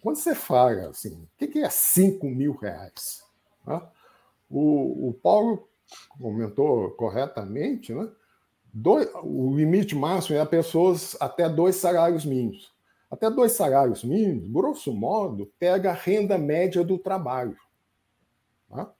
Quando 0.00 0.16
você 0.16 0.34
fala 0.34 0.88
assim, 0.88 1.28
o 1.40 1.46
que 1.46 1.58
é 1.58 1.68
5 1.68 2.26
mil 2.26 2.54
reais? 2.54 3.22
O, 4.48 5.10
o 5.10 5.14
Paulo 5.14 5.68
comentou 6.18 6.90
corretamente, 6.92 7.92
né? 7.94 8.10
Dois, 8.72 9.06
o 9.22 9.54
limite 9.54 9.94
máximo 9.94 10.38
é 10.38 10.44
pessoas 10.46 11.14
até 11.20 11.46
dois 11.46 11.76
salários 11.76 12.24
mínimos. 12.24 12.72
Até 13.10 13.30
dois 13.30 13.52
salários 13.52 14.02
mínimos, 14.02 14.50
grosso 14.50 14.94
modo, 14.94 15.52
pega 15.58 15.90
a 15.90 15.94
renda 15.94 16.38
média 16.38 16.82
do 16.82 16.96
trabalho. 16.96 17.58
Tá? 18.70 18.90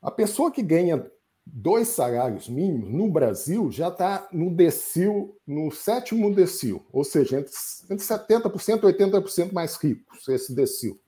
A 0.00 0.10
pessoa 0.10 0.50
que 0.50 0.62
ganha 0.62 1.06
dois 1.52 1.88
salários 1.88 2.48
mínimos 2.48 2.90
no 2.90 3.10
Brasil 3.10 3.70
já 3.70 3.88
está 3.88 4.28
no 4.32 4.50
decil, 4.50 5.36
no 5.46 5.70
sétimo 5.70 6.34
decil, 6.34 6.84
ou 6.92 7.04
seja, 7.04 7.38
entre, 7.38 7.52
entre 7.90 8.04
70% 8.04 8.78
e 8.78 8.92
80% 8.92 9.52
mais 9.52 9.76
ricos, 9.76 10.28
esse 10.28 10.54
decil. 10.54 11.00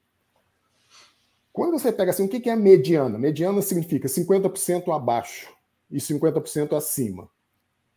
Quando 1.53 1.79
você 1.79 1.93
pega 1.93 2.11
assim, 2.11 2.25
o 2.25 2.29
que 2.29 2.49
é 2.49 2.57
mediana? 2.57 3.19
Mediana 3.19 3.61
significa 3.61 4.09
50% 4.09 4.95
abaixo 4.95 5.53
e 5.91 5.99
50% 5.99 6.77
acima 6.77 7.29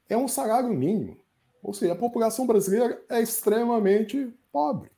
é 0.10 0.18
um 0.18 0.28
salário 0.28 0.70
mínimo. 0.70 1.18
Ou 1.62 1.74
seja, 1.74 1.94
a 1.94 1.98
população 1.98 2.46
brasileira 2.46 3.02
é 3.10 3.22
extremamente 3.22 4.34
pobre. 4.52 4.92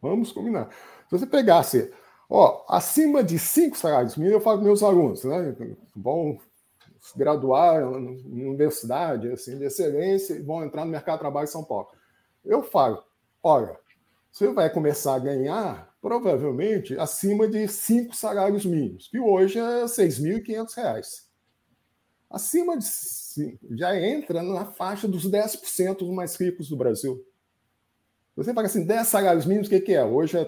Vamos 0.00 0.32
combinar. 0.32 0.70
Se 1.08 1.18
você 1.18 1.26
pegasse, 1.26 1.92
ó, 2.32 2.64
acima 2.66 3.22
de 3.22 3.38
cinco 3.38 3.76
salários 3.76 4.16
mínimos, 4.16 4.38
eu 4.38 4.40
falo 4.40 4.58
para 4.58 4.66
meus 4.66 4.82
alunos, 4.82 5.22
né? 5.22 5.54
Vão 5.94 6.40
graduar 7.14 7.80
na 7.82 7.96
universidade 7.98 9.30
assim, 9.30 9.58
de 9.58 9.64
excelência 9.64 10.34
e 10.34 10.42
vão 10.42 10.64
entrar 10.64 10.84
no 10.84 10.90
mercado 10.90 11.16
de 11.16 11.20
trabalho 11.20 11.44
em 11.44 11.48
São 11.48 11.62
Paulo. 11.62 11.88
Eu 12.42 12.62
falo, 12.62 13.04
olha, 13.42 13.76
você 14.30 14.48
vai 14.48 14.70
começar 14.70 15.14
a 15.14 15.18
ganhar 15.18 15.94
provavelmente 16.00 16.98
acima 16.98 17.46
de 17.46 17.68
cinco 17.68 18.16
salários 18.16 18.64
mínimos, 18.64 19.08
que 19.08 19.20
hoje 19.20 19.58
é 19.58 19.82
R$ 19.82 19.84
6.500. 19.84 21.24
Acima 22.30 22.78
de 22.78 22.86
já 23.72 23.94
entra 24.00 24.42
na 24.42 24.64
faixa 24.64 25.06
dos 25.06 25.30
10% 25.30 26.10
mais 26.12 26.34
ricos 26.36 26.68
do 26.68 26.76
Brasil. 26.76 27.22
Você 28.34 28.54
paga 28.54 28.68
assim, 28.68 28.86
10 28.86 29.06
salários 29.06 29.44
mínimos, 29.44 29.68
o 29.68 29.70
que, 29.70 29.80
que 29.80 29.92
é? 29.92 30.02
Hoje 30.02 30.38
é 30.38 30.44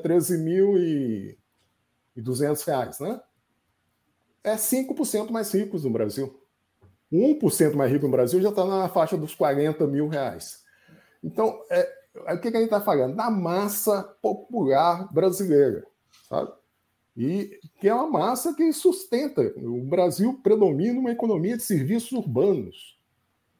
13.200 2.17 2.67
reais, 2.67 3.01
né? 3.01 3.21
É 4.43 4.57
5% 4.57 5.31
mais 5.31 5.53
ricos 5.53 5.85
no 5.85 5.91
Brasil. 5.91 6.39
1% 7.13 7.75
mais 7.75 7.91
rico 7.91 8.07
no 8.07 8.13
Brasil 8.13 8.41
já 8.41 8.51
está 8.51 8.65
na 8.65 8.89
faixa 8.89 9.17
dos 9.17 9.35
40 9.35 9.87
mil 9.87 10.09
reais. 10.09 10.63
Então, 11.23 11.63
é, 11.71 11.91
o 12.35 12.39
que, 12.39 12.51
que 12.51 12.57
a 12.57 12.61
gente 12.61 12.65
está 12.65 12.81
falando? 12.81 13.17
Da 13.17 13.31
massa 13.31 14.03
popular 14.21 15.13
brasileira, 15.13 15.87
sabe? 16.29 16.53
e 17.17 17.61
que 17.79 17.89
é 17.89 17.95
uma 17.95 18.09
massa 18.09 18.55
que 18.55 18.73
sustenta. 18.73 19.41
O 19.57 19.83
Brasil 19.85 20.41
predomina 20.43 20.99
uma 20.99 21.13
economia 21.13 21.57
de 21.57 21.63
serviços 21.63 22.13
urbanos. 22.13 22.99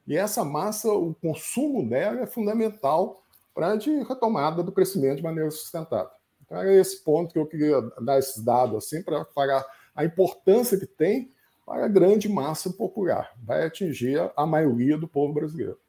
E 0.07 0.15
essa 0.15 0.43
massa, 0.43 0.91
o 0.91 1.15
consumo 1.15 1.87
dela 1.87 2.21
é 2.21 2.27
fundamental 2.27 3.23
para 3.53 3.71
a 3.71 3.77
retomada 3.77 4.61
do 4.61 4.71
crescimento 4.71 5.17
de 5.17 5.23
maneira 5.23 5.49
sustentável. 5.49 6.11
Então, 6.45 6.61
é 6.61 6.79
esse 6.79 7.03
ponto 7.03 7.33
que 7.33 7.39
eu 7.39 7.45
queria 7.45 7.81
dar 8.01 8.19
esses 8.19 8.43
dados 8.43 8.85
assim, 8.85 9.01
para 9.01 9.65
a 9.95 10.05
importância 10.05 10.77
que 10.77 10.85
tem 10.85 11.31
para 11.65 11.85
a 11.85 11.89
grande 11.89 12.29
massa 12.29 12.69
popular. 12.69 13.31
Vai 13.43 13.65
atingir 13.65 14.19
a 14.37 14.45
maioria 14.45 14.97
do 14.97 15.07
povo 15.07 15.33
brasileiro. 15.33 15.79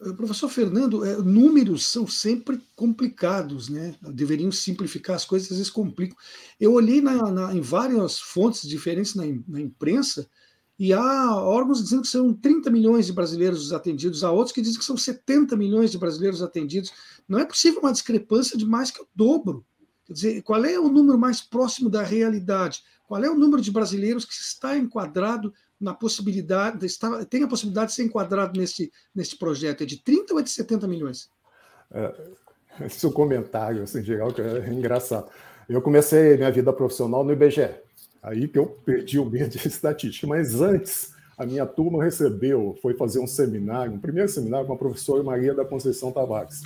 Eh, 0.00 0.12
professor 0.12 0.48
Fernando, 0.48 1.04
é, 1.04 1.16
números 1.16 1.86
são 1.86 2.06
sempre 2.06 2.60
complicados, 2.74 3.68
né? 3.68 3.94
Deveriam 4.02 4.50
simplificar 4.50 5.16
as 5.16 5.24
coisas, 5.24 5.50
às 5.50 5.58
vezes 5.58 5.72
complicam. 5.72 6.16
Eu 6.60 6.72
olhei 6.72 7.00
na, 7.00 7.30
na, 7.30 7.54
em 7.54 7.60
várias 7.60 8.18
fontes 8.18 8.68
diferentes 8.68 9.14
na, 9.14 9.24
na, 9.46 9.60
imprensa 9.60 10.28
e 10.78 10.92
há 10.92 11.34
órgãos 11.34 11.82
dizendo 11.82 12.02
que 12.02 12.08
são 12.08 12.34
30 12.34 12.70
milhões 12.70 13.06
de 13.06 13.12
brasileiros 13.12 13.72
atendidos, 13.72 14.22
há 14.22 14.30
outros 14.30 14.52
que 14.52 14.60
dizem 14.60 14.78
que 14.78 14.84
são 14.84 14.96
70 14.96 15.56
milhões 15.56 15.90
de 15.90 15.98
brasileiros 15.98 16.42
atendidos. 16.42 16.92
Não 17.26 17.38
é 17.38 17.46
possível 17.46 17.80
uma 17.80 17.92
discrepância 17.92 18.58
de 18.58 18.66
mais 18.66 18.90
que 18.90 19.00
o 19.00 19.06
dobro. 19.14 19.64
Quer 20.04 20.12
dizer, 20.12 20.42
qual 20.42 20.64
é 20.64 20.78
o 20.78 20.88
número 20.88 21.18
mais 21.18 21.40
próximo 21.40 21.88
da 21.88 22.02
realidade? 22.02 22.82
Qual 23.08 23.22
é 23.24 23.30
o 23.30 23.34
número 23.34 23.62
de 23.62 23.70
brasileiros 23.70 24.24
que 24.24 24.34
está 24.34 24.76
enquadrado 24.76 25.52
na 25.80 25.94
possibilidade, 25.94 26.84
está, 26.84 27.24
tem 27.24 27.42
a 27.42 27.48
possibilidade 27.48 27.90
de 27.90 27.96
ser 27.96 28.04
enquadrado 28.04 28.58
nesse, 28.58 28.92
nesse 29.14 29.38
projeto? 29.38 29.82
É 29.82 29.86
de 29.86 30.02
30 30.02 30.34
ou 30.34 30.40
é 30.40 30.42
de 30.42 30.50
70 30.50 30.86
milhões? 30.86 31.30
É, 31.90 32.14
esse 32.84 33.10
comentário, 33.12 33.82
assim, 33.82 34.02
geral, 34.04 34.32
que 34.32 34.42
é 34.42 34.68
engraçado. 34.68 35.30
Eu 35.68 35.80
comecei 35.80 36.36
minha 36.36 36.52
vida 36.52 36.72
profissional 36.72 37.24
no 37.24 37.32
IBGE, 37.32 37.70
aí 38.26 38.48
que 38.48 38.58
eu 38.58 38.66
perdi 38.66 39.18
o 39.20 39.24
medo 39.24 39.56
de 39.56 39.66
estatística, 39.68 40.26
mas 40.26 40.60
antes 40.60 41.14
a 41.38 41.46
minha 41.46 41.64
turma 41.64 42.02
recebeu, 42.02 42.76
foi 42.82 42.94
fazer 42.94 43.20
um 43.20 43.26
seminário, 43.26 43.92
um 43.92 44.00
primeiro 44.00 44.28
seminário 44.28 44.66
com 44.66 44.72
a 44.72 44.78
professora 44.78 45.22
Maria 45.22 45.54
da 45.54 45.64
Conceição 45.64 46.10
Tavares. 46.10 46.62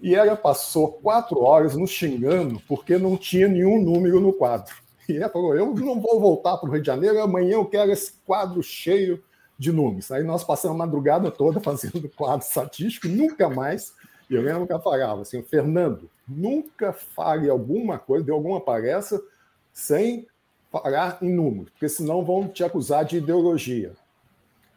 E 0.00 0.14
ela 0.14 0.36
passou 0.36 0.92
quatro 0.92 1.40
horas 1.40 1.74
nos 1.74 1.90
xingando 1.90 2.60
porque 2.68 2.96
não 2.98 3.16
tinha 3.16 3.48
nenhum 3.48 3.82
número 3.82 4.20
no 4.20 4.32
quadro. 4.32 4.74
E 5.08 5.16
ela 5.16 5.30
falou: 5.30 5.54
Eu 5.54 5.74
não 5.74 6.00
vou 6.00 6.20
voltar 6.20 6.58
para 6.58 6.68
o 6.68 6.72
Rio 6.72 6.82
de 6.82 6.86
Janeiro, 6.86 7.20
amanhã 7.20 7.54
eu 7.54 7.64
quero 7.64 7.90
esse 7.90 8.12
quadro 8.24 8.62
cheio 8.62 9.22
de 9.58 9.72
números. 9.72 10.10
Aí 10.10 10.22
nós 10.22 10.44
passamos 10.44 10.74
a 10.74 10.78
madrugada 10.78 11.30
toda 11.30 11.58
fazendo 11.60 12.08
quadro 12.10 12.46
estatístico, 12.46 13.08
nunca 13.08 13.48
mais. 13.48 13.94
E 14.28 14.34
eu 14.34 14.42
lembro 14.42 14.66
que 14.66 14.72
ela 14.72 14.82
falava 14.82 15.22
assim: 15.22 15.42
Fernando, 15.42 16.10
nunca 16.28 16.92
fale 16.92 17.48
alguma 17.48 17.98
coisa, 17.98 18.24
dê 18.24 18.32
alguma 18.32 18.60
palestra 18.60 19.18
sem 19.72 20.26
falar 20.70 21.18
em 21.22 21.32
números, 21.32 21.70
porque 21.70 21.88
senão 21.88 22.24
vão 22.24 22.48
te 22.48 22.64
acusar 22.64 23.04
de 23.04 23.18
ideologia. 23.18 23.92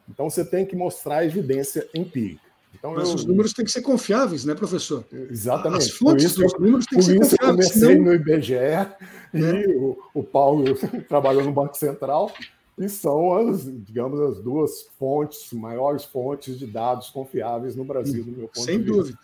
Então 0.09 0.29
você 0.29 0.43
tem 0.43 0.65
que 0.65 0.75
mostrar 0.75 1.25
evidência 1.25 1.87
empírica. 1.93 2.49
Então, 2.73 2.93
Mas 2.93 3.09
eu... 3.09 3.15
os 3.15 3.25
números 3.25 3.53
têm 3.53 3.65
que 3.65 3.71
ser 3.71 3.81
confiáveis, 3.81 4.45
né, 4.45 4.53
professor? 4.53 5.03
Exatamente. 5.11 5.81
As 5.81 5.91
fontes 5.91 6.33
por 6.33 6.45
isso, 6.45 6.57
dos 6.57 6.59
números 6.59 6.85
têm 6.85 6.99
que 6.99 7.05
ser 7.05 7.17
confiáveis. 7.17 7.41
Eu 7.41 7.51
comecei 7.51 7.95
senão... 7.95 8.05
no 8.05 8.13
IBGE 8.13 8.53
é. 8.53 8.95
e 9.33 9.75
o, 9.75 9.97
o 10.13 10.23
Paulo 10.23 10.65
trabalhou 11.07 11.43
no 11.43 11.51
Banco 11.51 11.75
Central 11.75 12.31
e 12.77 12.87
são 12.87 13.33
as, 13.33 13.65
digamos, 13.65 14.19
as 14.21 14.39
duas 14.39 14.83
fontes, 14.97 15.51
maiores 15.51 16.05
fontes 16.05 16.57
de 16.57 16.65
dados 16.65 17.09
confiáveis 17.09 17.75
no 17.75 17.83
Brasil, 17.83 18.23
do 18.23 18.31
meu 18.31 18.47
ponto 18.47 18.61
Sem 18.61 18.81
de 18.81 18.83
vista. 18.83 18.93
Sem 18.93 19.03
dúvida. 19.03 19.19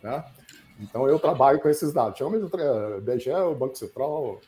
Tá? 0.00 0.32
Então 0.80 1.08
eu 1.08 1.18
trabalho 1.18 1.60
com 1.60 1.68
esses 1.68 1.92
dados. 1.92 2.16
Chama 2.16 2.36
o 2.36 2.98
IBGE, 2.98 3.30
o 3.30 3.54
Banco 3.54 3.76
Central 3.76 4.40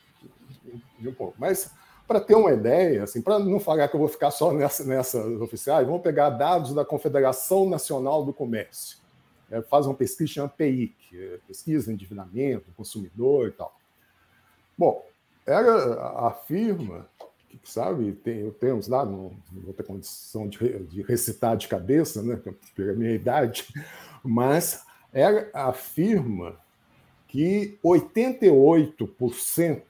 e 0.99 1.07
um 1.07 1.13
pouco. 1.13 1.35
Mas 1.37 1.71
para 2.07 2.19
ter 2.19 2.35
uma 2.35 2.51
ideia, 2.51 3.03
assim, 3.03 3.21
para 3.21 3.37
não 3.37 3.59
falar 3.59 3.87
que 3.87 3.95
eu 3.95 3.99
vou 3.99 4.09
ficar 4.09 4.31
só 4.31 4.51
nessa, 4.51 4.83
nessas 4.83 5.39
oficiais, 5.39 5.85
vamos 5.85 6.01
pegar 6.01 6.31
dados 6.31 6.73
da 6.73 6.83
Confederação 6.83 7.69
Nacional 7.69 8.25
do 8.25 8.33
Comércio. 8.33 8.97
É, 9.51 9.61
faz 9.61 9.85
uma 9.85 9.93
pesquisa 9.93 10.31
chamada 10.31 10.53
PIC, 10.57 10.95
é 11.13 11.39
pesquisa 11.47 11.93
endividamento, 11.93 12.71
consumidor 12.75 13.49
e 13.49 13.51
tal. 13.51 13.75
Bom, 14.77 15.05
ela 15.45 16.27
afirma 16.27 17.07
que, 17.47 17.59
sabe, 17.63 18.11
tem, 18.13 18.39
eu 18.39 18.51
tenho 18.53 18.75
uns 18.75 18.87
dados, 18.87 19.11
não, 19.11 19.31
vou 19.51 19.73
ter 19.73 19.83
condição 19.83 20.47
de, 20.47 20.79
de 20.85 21.01
recitar 21.01 21.57
de 21.57 21.67
cabeça, 21.67 22.23
né, 22.23 22.39
pela 22.75 22.93
minha 22.93 23.13
idade, 23.13 23.67
mas 24.23 24.83
ela 25.11 25.47
afirma 25.53 26.57
que 27.27 27.77
88% 27.83 29.81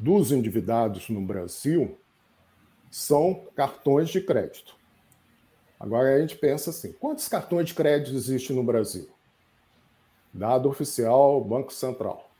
dos 0.00 0.32
endividados 0.32 1.10
no 1.10 1.20
Brasil 1.20 1.98
são 2.90 3.44
cartões 3.54 4.08
de 4.08 4.20
crédito. 4.22 4.74
Agora 5.78 6.16
a 6.16 6.20
gente 6.20 6.36
pensa 6.36 6.70
assim: 6.70 6.92
quantos 6.92 7.28
cartões 7.28 7.66
de 7.66 7.74
crédito 7.74 8.16
existem 8.16 8.56
no 8.56 8.64
Brasil? 8.64 9.08
Dado 10.32 10.70
oficial 10.70 11.44
Banco 11.44 11.72
Central: 11.72 12.30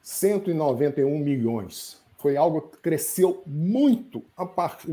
191 0.00 1.18
milhões. 1.18 2.00
Foi 2.16 2.34
algo 2.34 2.62
que 2.62 2.78
cresceu 2.78 3.42
muito, 3.46 4.24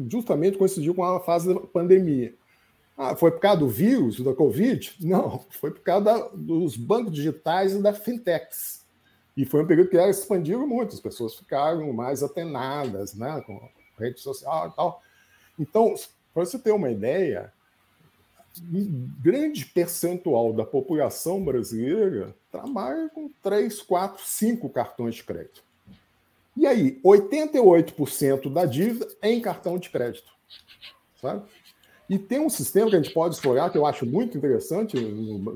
justamente 0.09 0.57
coincidiu 0.57 0.93
com 0.93 1.05
a 1.05 1.21
fase 1.21 1.51
da 1.53 1.59
pandemia. 1.61 2.35
Ah, 2.97 3.15
foi 3.15 3.31
por 3.31 3.39
causa 3.39 3.61
do 3.61 3.67
vírus, 3.67 4.19
da 4.19 4.35
Covid? 4.35 4.97
Não, 4.99 5.39
foi 5.49 5.71
por 5.71 5.79
causa 5.79 6.03
da, 6.03 6.27
dos 6.33 6.75
bancos 6.75 7.13
digitais 7.13 7.73
e 7.73 7.81
da 7.81 7.93
fintechs. 7.93 8.82
E 9.35 9.45
foi 9.45 9.63
um 9.63 9.67
período 9.67 9.89
que 9.89 9.97
elas 9.97 10.19
expandiram 10.19 10.67
muito, 10.67 10.93
as 10.93 10.99
pessoas 10.99 11.35
ficaram 11.35 11.91
mais 11.91 12.21
atenadas 12.21 13.15
né, 13.15 13.41
com 13.45 13.67
rede 13.99 14.19
social 14.19 14.69
e 14.69 14.75
tal. 14.75 15.01
Então, 15.59 15.95
para 16.33 16.45
você 16.45 16.59
ter 16.59 16.71
uma 16.71 16.91
ideia, 16.91 17.51
um 18.61 19.09
grande 19.19 19.65
percentual 19.65 20.53
da 20.53 20.63
população 20.63 21.43
brasileira 21.43 22.35
trabalha 22.51 23.09
com 23.09 23.29
3, 23.41 23.81
4, 23.81 24.23
5 24.23 24.69
cartões 24.69 25.15
de 25.15 25.23
crédito. 25.23 25.63
E 26.55 26.67
aí, 26.67 26.99
88% 27.03 28.51
da 28.53 28.65
dívida 28.65 29.07
é 29.21 29.31
em 29.31 29.41
cartão 29.41 29.79
de 29.79 29.89
crédito. 29.89 30.31
Sabe? 31.19 31.43
E 32.13 32.19
tem 32.19 32.39
um 32.39 32.49
sistema 32.49 32.91
que 32.91 32.95
a 32.95 33.01
gente 33.01 33.11
pode 33.11 33.33
explorar, 33.33 33.71
que 33.71 33.77
eu 33.77 33.87
acho 33.87 34.05
muito 34.05 34.37
interessante, 34.37 34.95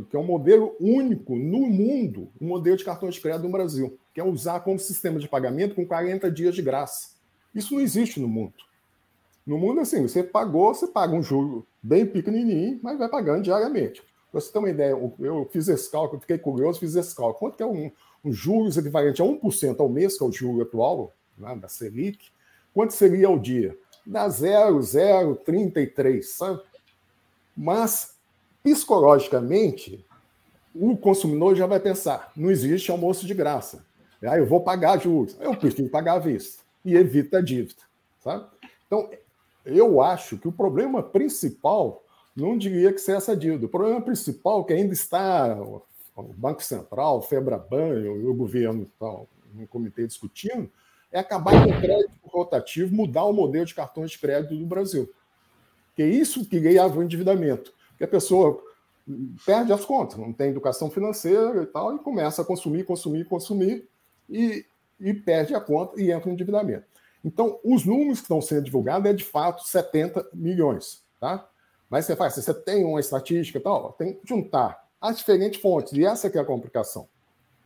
que 0.09 0.15
é 0.15 0.19
um 0.19 0.25
modelo 0.25 0.75
único 0.79 1.35
no 1.35 1.59
mundo, 1.59 2.31
um 2.41 2.47
modelo 2.47 2.75
de 2.75 2.83
cartão 2.83 3.07
de 3.07 3.21
crédito 3.21 3.43
no 3.43 3.51
Brasil, 3.51 3.95
que 4.11 4.19
é 4.19 4.23
usar 4.23 4.61
como 4.61 4.79
sistema 4.79 5.19
de 5.19 5.27
pagamento 5.27 5.75
com 5.75 5.85
40 5.85 6.31
dias 6.31 6.55
de 6.55 6.63
graça. 6.63 7.09
Isso 7.53 7.75
não 7.75 7.79
existe 7.79 8.19
no 8.19 8.27
mundo. 8.27 8.55
No 9.45 9.59
mundo, 9.59 9.81
assim, 9.81 10.01
você 10.01 10.23
pagou, 10.23 10.73
você 10.73 10.87
paga 10.87 11.13
um 11.13 11.21
juro 11.21 11.63
bem 11.79 12.07
pequenininho, 12.07 12.79
mas 12.81 12.97
vai 12.97 13.07
pagando 13.07 13.43
diariamente. 13.43 14.01
Pra 14.31 14.41
você 14.41 14.51
ter 14.51 14.57
uma 14.57 14.71
ideia, 14.71 14.97
eu 15.19 15.47
fiz 15.51 15.67
esse 15.67 15.91
cálculo, 15.91 16.21
fiquei 16.21 16.39
curioso, 16.39 16.79
fiz 16.79 16.95
esse 16.95 17.15
cálculo. 17.15 17.37
Quanto 17.37 17.55
que 17.55 17.61
é 17.61 17.67
um, 17.67 17.91
um 18.25 18.31
juros 18.31 18.77
equivalente 18.77 19.21
a 19.21 19.25
1% 19.25 19.79
ao 19.79 19.89
mês, 19.89 20.17
que 20.17 20.23
é 20.23 20.25
o 20.25 20.31
juro 20.31 20.63
atual 20.63 21.13
né, 21.37 21.55
da 21.55 21.67
Selic? 21.67 22.31
Quanto 22.73 22.93
seria 22.93 23.27
ao 23.27 23.37
dia? 23.37 23.77
Dá 24.07 24.29
0,033, 24.29 26.29
sabe? 26.29 26.61
Mas, 27.55 28.15
psicologicamente, 28.63 30.03
o 30.73 30.95
consumidor 30.95 31.55
já 31.55 31.65
vai 31.65 31.79
pensar: 31.79 32.31
não 32.35 32.49
existe 32.49 32.89
almoço 32.89 33.27
de 33.27 33.33
graça. 33.33 33.85
Ah, 34.23 34.37
eu 34.37 34.47
vou 34.47 34.61
pagar 34.61 34.99
juros. 34.99 35.37
Eu 35.39 35.55
prefiro 35.55 35.89
pagar 35.89 36.13
à 36.13 36.19
vista 36.19 36.63
e 36.83 36.95
evita 36.95 37.37
a 37.37 37.41
dívida, 37.41 37.81
sabe? 38.23 38.45
Então, 38.87 39.09
eu 39.65 40.01
acho 40.01 40.37
que 40.37 40.47
o 40.47 40.51
problema 40.51 41.03
principal 41.03 42.03
não 42.35 42.57
diria 42.57 42.93
que 42.93 42.99
seja 42.99 43.17
essa 43.17 43.35
dívida. 43.35 43.65
O 43.65 43.69
problema 43.69 44.01
principal 44.01 44.61
é 44.61 44.63
que 44.63 44.73
ainda 44.73 44.93
está 44.93 45.55
o 45.61 45.83
Banco 46.35 46.63
Central, 46.63 47.19
o 47.19 47.21
Febraban 47.21 48.09
o 48.09 48.33
governo 48.33 48.83
estão 48.83 49.27
no 49.53 49.67
comitê 49.67 50.07
discutindo, 50.07 50.69
é 51.11 51.19
acabar 51.19 51.63
com 51.63 51.71
o 51.71 51.81
crédito 51.81 52.11
rotativo, 52.25 52.95
mudar 52.95 53.25
o 53.25 53.33
modelo 53.33 53.65
de 53.65 53.75
cartões 53.75 54.11
de 54.11 54.19
crédito 54.19 54.55
do 54.55 54.65
Brasil. 54.65 55.11
Que 55.95 56.03
é 56.03 56.07
isso 56.07 56.45
que 56.45 56.59
ganhava 56.59 56.99
o 56.99 57.03
endividamento. 57.03 57.73
Que 57.97 58.03
a 58.03 58.07
pessoa 58.07 58.61
perde 59.45 59.71
as 59.71 59.85
contas, 59.85 60.17
não 60.17 60.33
tem 60.33 60.49
educação 60.49 60.89
financeira 60.91 61.63
e 61.63 61.65
tal, 61.65 61.95
e 61.95 61.99
começa 61.99 62.41
a 62.41 62.45
consumir, 62.45 62.83
consumir, 62.83 63.25
consumir, 63.25 63.87
e, 64.29 64.65
e 64.99 65.13
perde 65.13 65.55
a 65.55 65.61
conta 65.61 65.99
e 66.01 66.11
entra 66.11 66.27
no 66.27 66.33
endividamento. 66.33 66.85
Então, 67.23 67.59
os 67.63 67.85
números 67.85 68.19
que 68.19 68.25
estão 68.25 68.41
sendo 68.41 68.63
divulgados 68.63 69.09
é 69.09 69.13
de 69.13 69.23
fato 69.23 69.65
70 69.65 70.29
milhões, 70.33 71.03
tá? 71.19 71.47
Mas 71.89 72.05
você 72.05 72.15
faz, 72.15 72.35
você 72.35 72.53
tem 72.53 72.83
uma 72.83 72.99
estatística 72.99 73.57
e 73.57 73.61
tal, 73.61 73.93
tem 73.93 74.13
que 74.13 74.27
juntar 74.27 74.85
as 74.99 75.17
diferentes 75.17 75.61
fontes, 75.61 75.93
e 75.93 76.05
essa 76.05 76.27
é 76.27 76.39
a 76.39 76.45
complicação. 76.45 77.07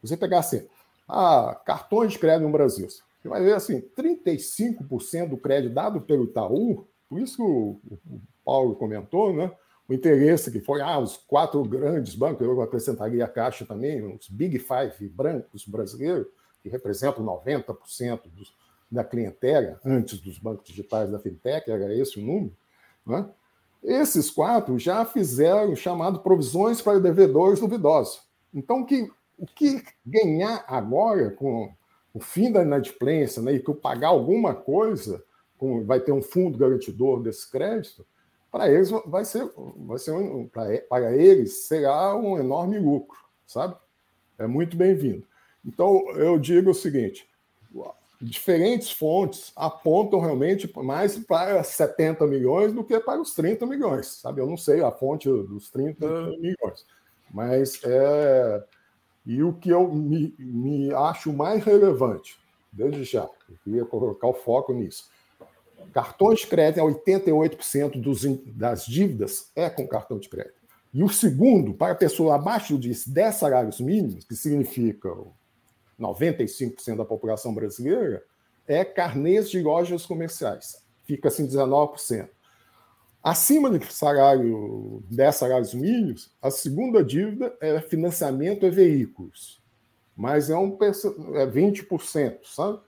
Você 0.04 0.16
pegar 0.16 0.40
assim, 0.40 0.68
ah, 1.08 1.60
cartões 1.66 2.14
de 2.14 2.20
crédito 2.20 2.46
no 2.46 2.52
Brasil. 2.52 2.88
Ver 3.24 3.54
assim, 3.54 3.82
35% 3.82 5.30
do 5.30 5.38
crédito 5.38 5.74
dado 5.74 6.02
pelo 6.02 6.26
Itaú, 6.26 6.88
por 7.08 7.20
isso 7.20 7.36
que 7.36 7.42
o, 7.44 7.80
o 8.10 8.22
Paulo 8.44 8.76
comentou, 8.76 9.34
né? 9.34 9.52
O 9.88 9.94
interesse 9.94 10.50
que 10.50 10.62
foi, 10.62 10.82
ah, 10.82 10.98
os 10.98 11.18
quatro 11.18 11.62
grandes 11.64 12.16
bancos, 12.16 12.48
eu 12.48 12.62
acrescentaria 12.62 13.26
a 13.26 13.28
Caixa 13.28 13.66
também, 13.66 14.02
os 14.02 14.30
Big 14.30 14.58
Five 14.58 15.10
brancos 15.10 15.68
brasileiros, 15.68 16.28
que 16.64 16.70
representam 16.70 17.26
90% 17.26 18.22
dos, 18.34 18.56
da 18.90 19.04
clientela, 19.04 19.80
antes 19.84 20.20
dos 20.20 20.40
bancos 20.40 20.66
digitais 20.66 21.12
da 21.12 21.20
fintech, 21.20 21.70
era 21.70 21.94
esse 21.94 22.20
o 22.20 22.26
número, 22.26 22.56
né? 23.06 23.30
Esses 23.84 24.30
quatro 24.30 24.78
já 24.78 25.04
fizeram 25.04 25.76
chamado 25.76 26.20
provisões 26.20 26.82
para 26.82 27.00
devedores 27.00 27.60
duvidosos. 27.60 28.22
Então, 28.54 28.86
que, 28.86 29.12
o 29.38 29.46
que 29.46 29.84
ganhar 30.06 30.64
agora 30.68 31.32
com 31.32 31.74
o 32.14 32.20
fim 32.20 32.52
da 32.52 32.62
inadimplência 32.62 33.42
né, 33.42 33.54
e 33.54 33.60
que 33.60 33.70
eu 33.70 33.76
pagar 33.76 34.10
alguma 34.10 34.54
coisa, 34.54 35.24
com, 35.58 35.84
vai 35.86 36.00
ter 36.00 36.12
um 36.12 36.22
fundo 36.22 36.58
garantidor 36.58 37.22
desse 37.22 37.50
crédito, 37.50 38.06
para 38.52 38.70
eles 38.70 38.90
vai 39.06 39.24
ser, 39.24 39.50
vai 39.78 39.98
ser 39.98 40.12
um, 40.12 40.48
para 40.48 41.16
eles 41.16 41.68
será 41.68 42.16
um 42.16 42.38
enorme 42.38 42.78
lucro, 42.78 43.18
sabe? 43.48 43.76
É 44.38 44.46
muito 44.46 44.76
bem-vindo. 44.76 45.26
Então 45.66 46.10
eu 46.16 46.38
digo 46.38 46.72
o 46.72 46.76
seguinte: 46.76 47.30
diferentes 48.22 48.92
fontes 48.92 49.54
apontam 49.56 50.20
realmente 50.20 50.72
mais 50.78 51.18
para 51.18 51.64
70 51.64 52.28
milhões 52.28 52.74
do 52.74 52.84
que 52.84 53.00
para 53.00 53.22
os 53.22 53.34
30 53.34 53.66
milhões, 53.66 54.08
sabe? 54.08 54.42
Eu 54.42 54.48
não 54.48 54.58
sei 54.58 54.82
a 54.82 54.92
fonte 54.92 55.30
dos 55.30 55.70
30 55.70 56.08
milhões, 56.40 56.86
mas 57.34 57.80
é, 57.86 58.64
e 59.26 59.44
o 59.44 59.54
que 59.54 59.70
eu 59.70 59.92
me, 59.92 60.34
me 60.40 60.94
acho 60.94 61.32
mais 61.32 61.64
relevante, 61.64 62.40
desde 62.72 63.04
já, 63.04 63.30
eu 63.50 63.58
queria 63.64 63.86
colocar 63.86 64.28
o 64.28 64.34
foco 64.34 64.74
nisso. 64.74 65.10
Cartões 65.94 66.40
de 66.40 66.48
crédito, 66.48 66.82
88% 66.82 68.00
dos, 68.00 68.24
das 68.56 68.86
dívidas 68.86 69.52
é 69.56 69.70
com 69.70 69.88
cartão 69.88 70.20
de 70.20 70.30
crédito. 70.30 70.62
E 70.94 71.04
o 71.04 71.10
segundo, 71.10 71.74
para 71.74 71.94
a 71.94 71.96
pessoa 71.96 72.36
abaixo 72.36 72.78
de 72.78 72.92
10 73.08 73.36
salários 73.36 73.80
mínimos, 73.80 74.26
que 74.26 74.36
significa 74.36 75.10
95% 76.00 76.98
da 76.98 77.06
população 77.06 77.54
brasileira, 77.54 78.24
é 78.68 78.84
carnês 78.84 79.50
de 79.50 79.62
lojas 79.62 80.06
comerciais. 80.06 80.84
Fica 81.06 81.30
assim 81.30 81.48
19%. 81.48 82.30
Acima 83.24 83.70
do 83.70 83.86
salário 83.86 85.04
10 85.12 85.36
salários 85.36 85.74
mínimos, 85.76 86.32
a 86.42 86.50
segunda 86.50 87.04
dívida 87.04 87.56
é 87.62 87.80
financiamento 87.80 88.66
e 88.66 88.72
veículos. 88.72 89.62
Mas 90.18 90.50
é 90.50 90.58
um 90.58 90.78
é 91.36 91.46
20%, 91.46 92.40
sabe? 92.44 92.80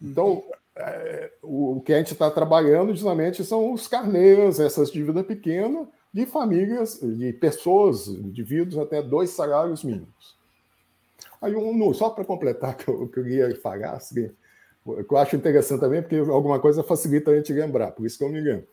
Então, 0.00 0.42
é, 0.74 1.32
o, 1.42 1.82
que 1.84 1.92
a 1.92 1.98
gente 1.98 2.12
está 2.12 2.30
trabalhando 2.30 2.94
justamente 2.94 3.44
são 3.44 3.72
os 3.72 3.86
carneiros, 3.86 4.58
essas 4.58 4.90
dívidas 4.90 5.26
pequenas, 5.26 5.86
de 6.12 6.24
famílias, 6.24 6.98
de 7.00 7.32
pessoas, 7.34 8.08
indivíduos 8.08 8.78
até 8.78 9.02
dois 9.02 9.30
salários 9.30 9.84
mínimos. 9.84 10.36
Aí, 11.42 11.54
um, 11.54 11.92
só 11.92 12.08
para 12.08 12.24
completar 12.24 12.74
que 12.74 12.88
eu 12.88 13.06
queria 13.08 13.54
falar, 13.60 13.92
assim, 13.92 14.30
que 14.84 15.14
eu 15.14 15.16
acho 15.18 15.36
interessante 15.36 15.80
também, 15.80 16.00
porque 16.00 16.16
alguma 16.16 16.58
coisa 16.58 16.82
facilita 16.82 17.30
a 17.30 17.36
gente 17.36 17.52
lembrar, 17.52 17.90
por 17.90 18.06
isso 18.06 18.16
que 18.16 18.24
eu 18.24 18.30
me 18.30 18.40
lembro. 18.40 18.66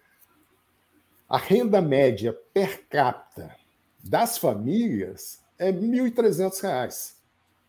A 1.34 1.38
renda 1.38 1.82
média 1.82 2.32
per 2.54 2.88
capita 2.88 3.56
das 4.04 4.38
famílias 4.38 5.42
é 5.58 5.72
R$ 5.72 5.80
1.300. 5.80 7.16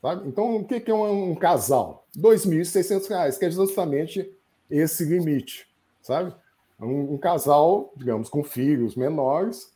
Sabe? 0.02 0.28
Então, 0.28 0.56
o 0.56 0.66
que 0.66 0.90
é 0.90 0.94
um, 0.94 1.34
casal? 1.34 2.06
R$ 2.14 2.20
2.600, 2.20 3.38
que 3.38 3.44
é 3.46 3.50
justamente 3.50 4.30
esse 4.70 5.06
limite. 5.06 5.66
Sabe? 6.02 6.34
Um, 6.78 7.14
um, 7.14 7.16
casal, 7.16 7.90
digamos, 7.96 8.28
com 8.28 8.44
filhos 8.44 8.96
menores, 8.96 9.72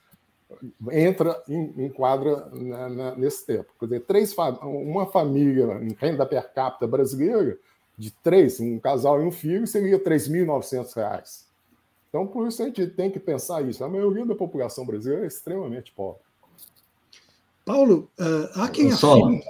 entra, 0.92 1.42
em, 1.48 1.86
enquadra 1.86 2.46
na, 2.52 2.88
na, 2.90 3.14
nesse 3.14 3.46
tempo. 3.46 3.72
Quer 3.80 3.86
dizer, 3.86 4.00
três, 4.00 4.36
uma 4.36 5.06
família 5.06 5.64
em 5.80 5.96
renda 5.98 6.26
per 6.26 6.52
capita 6.52 6.86
brasileira, 6.86 7.58
de 7.96 8.10
três, 8.10 8.60
um 8.60 8.78
casal 8.78 9.22
e 9.22 9.24
um 9.24 9.32
filho, 9.32 9.66
seria 9.66 9.96
R$ 9.96 10.04
3.900. 10.04 11.47
Então, 12.08 12.26
por 12.26 12.48
isso 12.48 12.62
a 12.62 12.66
gente 12.66 12.86
tem 12.88 13.10
que 13.10 13.20
pensar 13.20 13.62
isso. 13.68 13.84
A 13.84 13.88
maioria 13.88 14.24
da 14.24 14.34
população 14.34 14.86
brasileira 14.86 15.24
é 15.24 15.28
extremamente 15.28 15.92
pobre. 15.92 16.22
Paulo, 17.64 18.10
uh, 18.18 18.60
há 18.60 18.68
quem 18.68 18.90
afirme... 18.90 19.42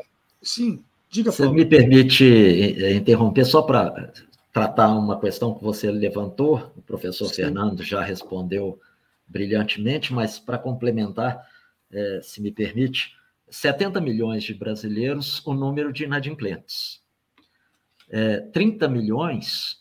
Sim, 0.42 0.82
diga, 1.08 1.30
Você 1.30 1.48
me 1.48 1.64
permite 1.64 2.24
eh, 2.24 2.94
interromper 2.94 3.44
só 3.44 3.62
para 3.62 4.12
tratar 4.52 4.88
uma 4.96 5.20
questão 5.20 5.54
que 5.54 5.62
você 5.62 5.90
levantou, 5.90 6.72
o 6.76 6.82
professor 6.82 7.26
Sim. 7.28 7.34
Fernando 7.34 7.82
já 7.82 8.02
respondeu 8.02 8.80
brilhantemente, 9.26 10.12
mas 10.12 10.38
para 10.38 10.58
complementar, 10.58 11.46
é, 11.92 12.20
se 12.22 12.40
me 12.40 12.50
permite, 12.50 13.14
70 13.50 14.00
milhões 14.00 14.42
de 14.42 14.54
brasileiros, 14.54 15.44
o 15.46 15.54
número 15.54 15.92
de 15.92 16.04
inadimplentes. 16.04 17.02
É, 18.10 18.40
30 18.40 18.88
milhões 18.88 19.77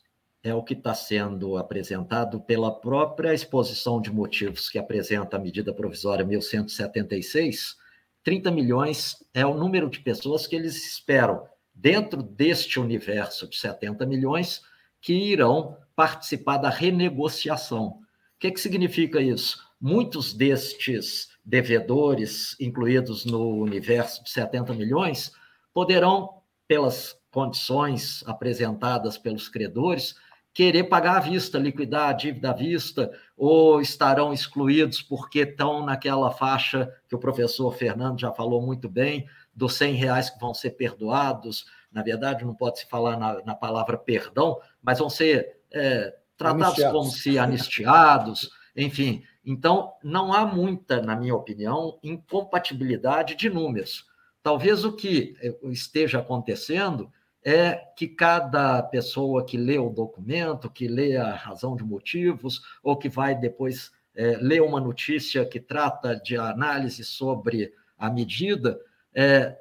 é 0.48 0.56
o 0.56 0.64
que 0.64 0.74
está 0.74 0.94
sendo 0.94 1.58
apresentado 1.58 2.40
pela 2.40 2.72
própria 2.72 3.34
exposição 3.34 4.02
de 4.02 4.12
motivos 4.12 4.70
que 4.70 4.80
apresenta 4.80 5.38
a 5.38 5.40
medida 5.40 5.74
provisória 5.74 6.26
1176. 6.26 7.76
30 8.24 8.52
milhões 8.52 9.24
é 9.34 9.46
o 9.46 9.54
número 9.54 9.90
de 9.90 10.00
pessoas 10.00 10.48
que 10.48 10.56
eles 10.56 10.76
esperam, 10.76 11.46
dentro 11.74 12.24
deste 12.24 12.80
universo 12.80 13.48
de 13.48 13.58
70 13.58 14.06
milhões, 14.06 14.62
que 15.02 15.14
irão 15.14 15.78
participar 15.96 16.58
da 16.58 16.70
renegociação. 16.70 17.88
O 17.88 18.40
que, 18.40 18.52
que 18.52 18.60
significa 18.60 19.22
isso? 19.22 19.66
Muitos 19.80 20.34
destes 20.34 21.30
devedores, 21.44 22.56
incluídos 22.60 23.26
no 23.26 23.58
universo 23.58 24.24
de 24.24 24.30
70 24.30 24.74
milhões, 24.74 25.32
poderão, 25.74 26.42
pelas 26.68 27.18
condições 27.32 28.24
apresentadas 28.26 29.18
pelos 29.18 29.48
credores, 29.48 30.16
querer 30.58 30.86
pagar 30.86 31.17
à 31.17 31.20
vista, 31.20 31.60
liquidar 31.60 32.10
a 32.10 32.13
dívida 32.13 32.50
à 32.50 32.54
vista, 32.54 33.12
ou 33.38 33.80
estarão 33.80 34.34
excluídos 34.34 35.04
porque 35.04 35.41
estão 35.41 35.86
naquela 35.86 36.32
faixa 36.32 36.91
que 37.08 37.13
o 37.13 37.20
professor 37.20 37.72
Fernando 37.76 38.20
já 38.20 38.32
falou 38.32 38.60
muito 38.60 38.89
bem, 38.89 39.30
dos 39.54 39.76
100 39.76 39.93
reais 39.93 40.32
que 40.32 40.39
vão 40.39 40.56
ser 40.56 40.72
perdoados. 40.72 41.67
Na 41.91 42.02
verdade, 42.02 42.43
não 42.43 42.56
pode 42.56 42.80
se 42.80 42.89
falar 42.89 43.20
na, 43.20 43.39
na 43.43 43.54
palavra 43.54 44.00
perdão, 44.00 44.60
mas 44.82 44.98
vão 44.98 45.12
ser 45.12 45.60
é, 45.72 46.15
tratados 46.36 46.70
anistiados. 46.70 47.00
como 47.00 47.12
se 47.12 47.38
anistiados, 47.38 48.50
enfim. 48.76 49.24
Então, 49.46 49.93
não 50.04 50.34
há 50.34 50.43
muita, 50.43 51.04
na 51.04 51.15
minha 51.15 51.36
opinião, 51.36 52.00
incompatibilidade 52.02 53.36
de 53.36 53.48
números. 53.48 54.08
Talvez 54.41 54.84
o 54.84 54.91
que 54.91 55.36
esteja 55.65 56.17
acontecendo 56.17 57.12
é 57.50 57.82
que 57.96 58.10
cada 58.10 58.84
pessoa 58.84 59.46
que 59.46 59.56
lê 59.56 59.80
o 59.80 59.90
documento, 59.90 60.70
que 60.70 60.86
lê 60.86 61.16
a 61.16 61.34
razão 61.34 61.78
de 61.78 61.84
motivos, 61.84 62.62
ou 62.84 62.98
que 62.98 63.08
vai 63.08 63.34
depois 63.34 63.90
é, 64.14 64.36
ler 64.36 64.62
uma 64.62 64.82
notícia 64.82 65.46
que 65.46 65.58
trata 65.58 66.14
de 66.14 66.36
análise 66.36 67.06
sobre 67.06 67.72
a 67.98 68.10
medida, 68.10 68.78
é, 69.16 69.58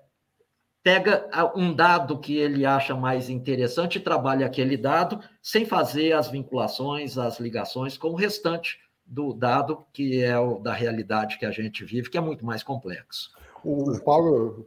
pega 0.83 1.31
um 1.55 1.73
dado 1.73 2.19
que 2.19 2.37
ele 2.37 2.67
acha 2.67 2.93
mais 2.93 3.31
interessante 3.31 3.99
e 3.99 4.03
trabalha 4.03 4.47
aquele 4.47 4.77
dado 4.77 5.21
sem 5.41 5.65
fazer 5.65 6.13
as 6.13 6.29
vinculações, 6.29 7.17
as 7.17 7.39
ligações 7.39 7.97
com 7.97 8.09
o 8.09 8.17
restante 8.17 8.81
do 9.07 9.33
dado, 9.33 9.87
que 9.93 10.21
é 10.21 10.37
o 10.37 10.59
da 10.59 10.73
realidade 10.73 11.39
que 11.39 11.47
a 11.47 11.53
gente 11.53 11.85
vive, 11.85 12.11
que 12.11 12.19
é 12.19 12.21
muito 12.21 12.45
mais 12.45 12.65
complexo. 12.65 13.31
O 13.63 13.97
Paulo 14.01 14.67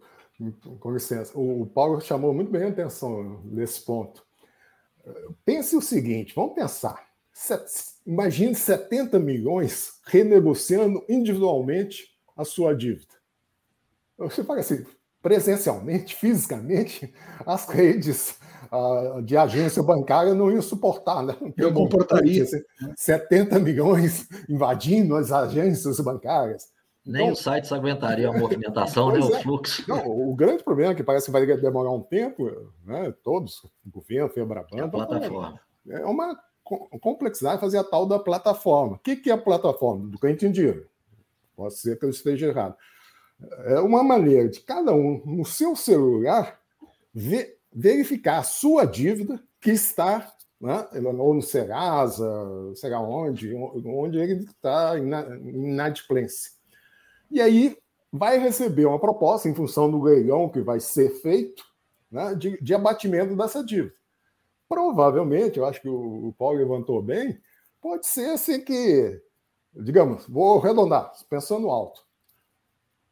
com 0.80 0.92
licença, 0.92 1.38
o 1.38 1.66
Paulo 1.66 2.00
chamou 2.00 2.34
muito 2.34 2.52
bem 2.52 2.64
a 2.64 2.70
atenção 2.70 3.42
nesse 3.44 3.82
ponto. 3.82 4.26
Pense 5.46 5.76
o 5.76 5.82
seguinte: 5.82 6.34
vamos 6.36 6.56
pensar. 6.56 7.08
Imagine 8.06 8.56
70 8.56 9.20
milhões 9.20 9.94
renegociando 10.06 11.04
individualmente 11.08 12.08
a 12.36 12.44
sua 12.44 12.76
dívida. 12.76 13.14
Você 14.18 14.44
fala 14.44 14.60
assim, 14.60 14.86
presencialmente, 15.22 16.16
fisicamente, 16.16 17.14
as 17.46 17.68
redes 17.68 18.38
uh, 18.72 19.22
de 19.22 19.38
agência 19.38 19.82
bancária 19.84 20.34
não 20.34 20.52
iam 20.52 20.62
suportar, 20.62 21.24
né? 21.24 21.36
Eu 21.58 21.74
comportaria. 21.74 22.46
70 22.96 23.60
milhões 23.60 24.28
invadindo 24.50 25.16
as 25.16 25.32
agências 25.32 26.00
bancárias. 26.00 26.68
Nem 27.06 27.24
então, 27.24 27.34
os 27.34 27.40
sites 27.40 27.72
aguentariam 27.72 28.34
a 28.34 28.38
movimentação, 28.38 29.12
nem 29.12 29.22
né, 29.22 29.26
o 29.26 29.36
é. 29.36 29.42
fluxo. 29.42 29.84
Não, 29.88 30.06
o 30.06 30.36
grande 30.36 30.64
problema 30.64 30.92
é 30.92 30.96
que 30.96 31.04
parece 31.04 31.26
que 31.26 31.32
vai 31.32 31.46
demorar 31.46 31.92
um 31.92 32.02
tempo, 32.02 32.50
né? 32.86 33.14
todos, 33.24 33.64
o 33.64 33.70
governo, 33.88 34.30
Febraban, 34.30 34.78
é 34.78 34.82
a 34.82 34.88
plataforma. 34.88 35.60
É 35.88 36.06
uma 36.06 36.40
complexidade 37.02 37.62
fazer 37.62 37.80
a 37.80 37.84
tal 37.84 38.06
da 38.06 38.20
plataforma. 38.20 38.96
O 38.96 39.00
que 39.00 39.30
é 39.30 39.34
a 39.34 39.38
plataforma? 39.38 40.08
Do 40.08 40.20
que 40.20 40.26
eu 40.26 40.30
entendi. 40.30 40.84
Pode 41.56 41.76
ser 41.76 41.98
que 41.98 42.06
eu 42.06 42.10
esteja 42.10 42.48
errado. 42.48 42.76
É 43.66 43.80
uma 43.80 44.04
maneira 44.04 44.50
de 44.50 44.60
cada 44.60 44.94
um, 44.94 45.22
no 45.26 45.46
seu 45.46 45.76
celular, 45.76 46.60
ver, 47.14 47.58
verificar 47.74 48.40
a 48.40 48.44
sua 48.44 48.86
dívida 48.86 49.42
que 49.60 49.72
está 49.72 50.34
né? 50.60 50.88
ou 50.94 51.34
no 51.34 51.42
Serasa, 51.42 52.26
sei 52.76 52.90
lá 52.90 53.02
onde, 53.02 53.54
onde 53.56 54.18
ele 54.18 54.44
está 54.44 54.98
inadimplência. 54.98 56.52
E 57.32 57.42
aí 57.42 57.78
vai 58.12 58.40
receber 58.40 58.86
uma 58.86 59.00
proposta 59.00 59.48
em 59.48 59.56
função 59.56 59.90
do 59.90 60.02
leilão 60.02 60.50
que 60.50 60.62
vai 60.62 60.80
ser 60.80 61.10
feito 61.22 61.64
né, 62.12 62.34
de, 62.34 62.60
de, 62.62 62.74
abatimento 62.74 63.36
dessa 63.36 63.64
dívida. 63.64 63.94
Provavelmente, 64.68 65.58
eu 65.58 65.66
acho 65.66 65.82
que 65.82 65.90
o, 65.90 66.28
o 66.28 66.34
Paulo 66.34 66.58
levantou 66.58 67.02
bem, 67.02 67.40
pode 67.82 68.08
ser 68.08 68.32
assim 68.32 68.62
que, 68.62 69.22
digamos, 69.74 70.26
vou 70.28 70.60
arredondar, 70.60 71.12
pensando 71.30 71.70
alto. 71.70 72.02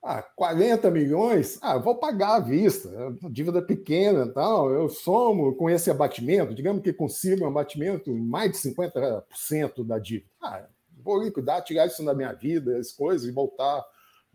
Ah, 0.03 0.21
40 0.21 0.89
milhões, 0.91 1.57
ah, 1.61 1.77
vou 1.77 1.95
pagar 1.95 2.35
à 2.35 2.39
vista, 2.39 2.89
é 2.89 3.29
dívida 3.29 3.61
pequena 3.61 4.25
e 4.25 4.31
tal, 4.31 4.71
eu 4.71 4.87
somo 4.87 5.55
com 5.55 5.69
esse 5.69 5.89
abatimento, 5.91 6.53
digamos 6.53 6.81
que 6.81 6.93
consiga 6.93 7.43
um 7.43 7.47
abatimento 7.47 8.13
mais 8.15 8.51
de 8.51 8.57
50% 8.57 9.85
da 9.85 9.99
dívida. 9.99 10.29
Ah, 10.41 10.65
vou 11.03 11.21
liquidar, 11.21 11.63
tirar 11.63 11.87
isso 11.87 12.05
da 12.05 12.13
minha 12.13 12.31
vida, 12.31 12.77
as 12.77 12.91
coisas 12.91 13.27
e 13.27 13.31
voltar 13.31 13.83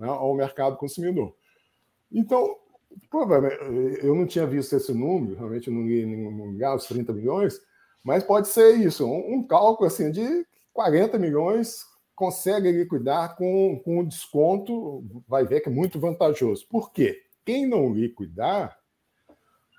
né, 0.03 0.09
ao 0.09 0.35
mercado 0.35 0.77
consumidor. 0.77 1.33
Então, 2.11 2.57
provavelmente, 3.09 4.05
eu 4.05 4.15
não 4.17 4.27
tinha 4.27 4.45
visto 4.45 4.75
esse 4.75 4.93
número, 4.93 5.37
realmente 5.37 5.71
não 5.71 5.87
li 5.87 6.03
em 6.03 6.07
nenhum 6.07 6.51
lugar, 6.51 6.75
os 6.75 6.87
30 6.87 7.13
milhões, 7.13 7.61
mas 8.03 8.25
pode 8.25 8.49
ser 8.49 8.75
isso, 8.77 9.07
um, 9.07 9.37
um 9.37 9.47
cálculo 9.47 9.87
assim 9.87 10.11
de 10.11 10.45
40 10.73 11.19
milhões 11.19 11.85
consegue 12.17 12.73
liquidar 12.73 13.37
com, 13.37 13.81
com 13.85 14.01
um 14.01 14.05
desconto, 14.05 15.05
vai 15.29 15.47
ver 15.47 15.61
que 15.61 15.69
é 15.69 15.73
muito 15.73 16.01
vantajoso. 16.01 16.67
Por 16.69 16.93
quê? 16.93 17.23
Quem 17.45 17.65
não 17.67 17.95
liquidar 17.95 18.77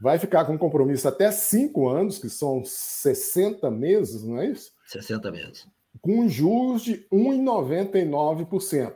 vai 0.02 0.18
ficar 0.18 0.46
com 0.46 0.58
compromisso 0.58 1.08
até 1.08 1.32
cinco 1.32 1.90
anos, 1.90 2.18
que 2.18 2.30
são 2.30 2.64
60 2.64 3.70
meses, 3.70 4.24
não 4.24 4.40
é 4.40 4.48
isso? 4.48 4.72
60 4.88 5.32
meses. 5.32 5.68
Com 6.02 6.28
juros 6.28 6.82
de 6.82 7.06
1,99%. 7.12 8.96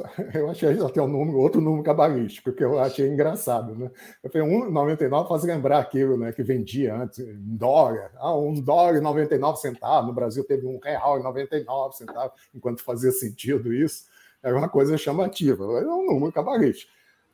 Eu 0.34 0.50
achei 0.50 0.80
até 0.80 1.02
um 1.02 1.06
número, 1.06 1.38
outro 1.38 1.60
número 1.60 1.82
cabalístico, 1.82 2.52
que 2.52 2.64
eu 2.64 2.78
achei 2.78 3.06
engraçado. 3.08 3.74
Né? 3.74 3.90
Eu 4.22 4.30
falei, 4.30 4.48
1,99 4.48 5.28
faz 5.28 5.44
lembrar 5.44 5.78
aquilo 5.78 6.16
né, 6.16 6.32
que 6.32 6.42
vendia 6.42 6.94
antes, 6.94 7.18
em 7.18 7.56
dólar. 7.56 8.10
Ah, 8.16 8.34
um 8.36 8.54
dólar 8.54 8.96
e 8.96 9.00
99 9.00 9.58
centavos. 9.58 10.08
No 10.08 10.14
Brasil 10.14 10.44
teve 10.44 10.66
um 10.66 10.78
real 10.78 11.20
e 11.20 11.22
99 11.22 11.96
centavos, 11.96 12.32
enquanto 12.54 12.82
fazia 12.82 13.10
sentido 13.10 13.72
isso. 13.72 14.06
Era 14.42 14.56
uma 14.56 14.68
coisa 14.68 14.96
chamativa. 14.96 15.64
É 15.64 15.86
um 15.86 16.06
número 16.06 16.32
cabalístico. 16.32 16.90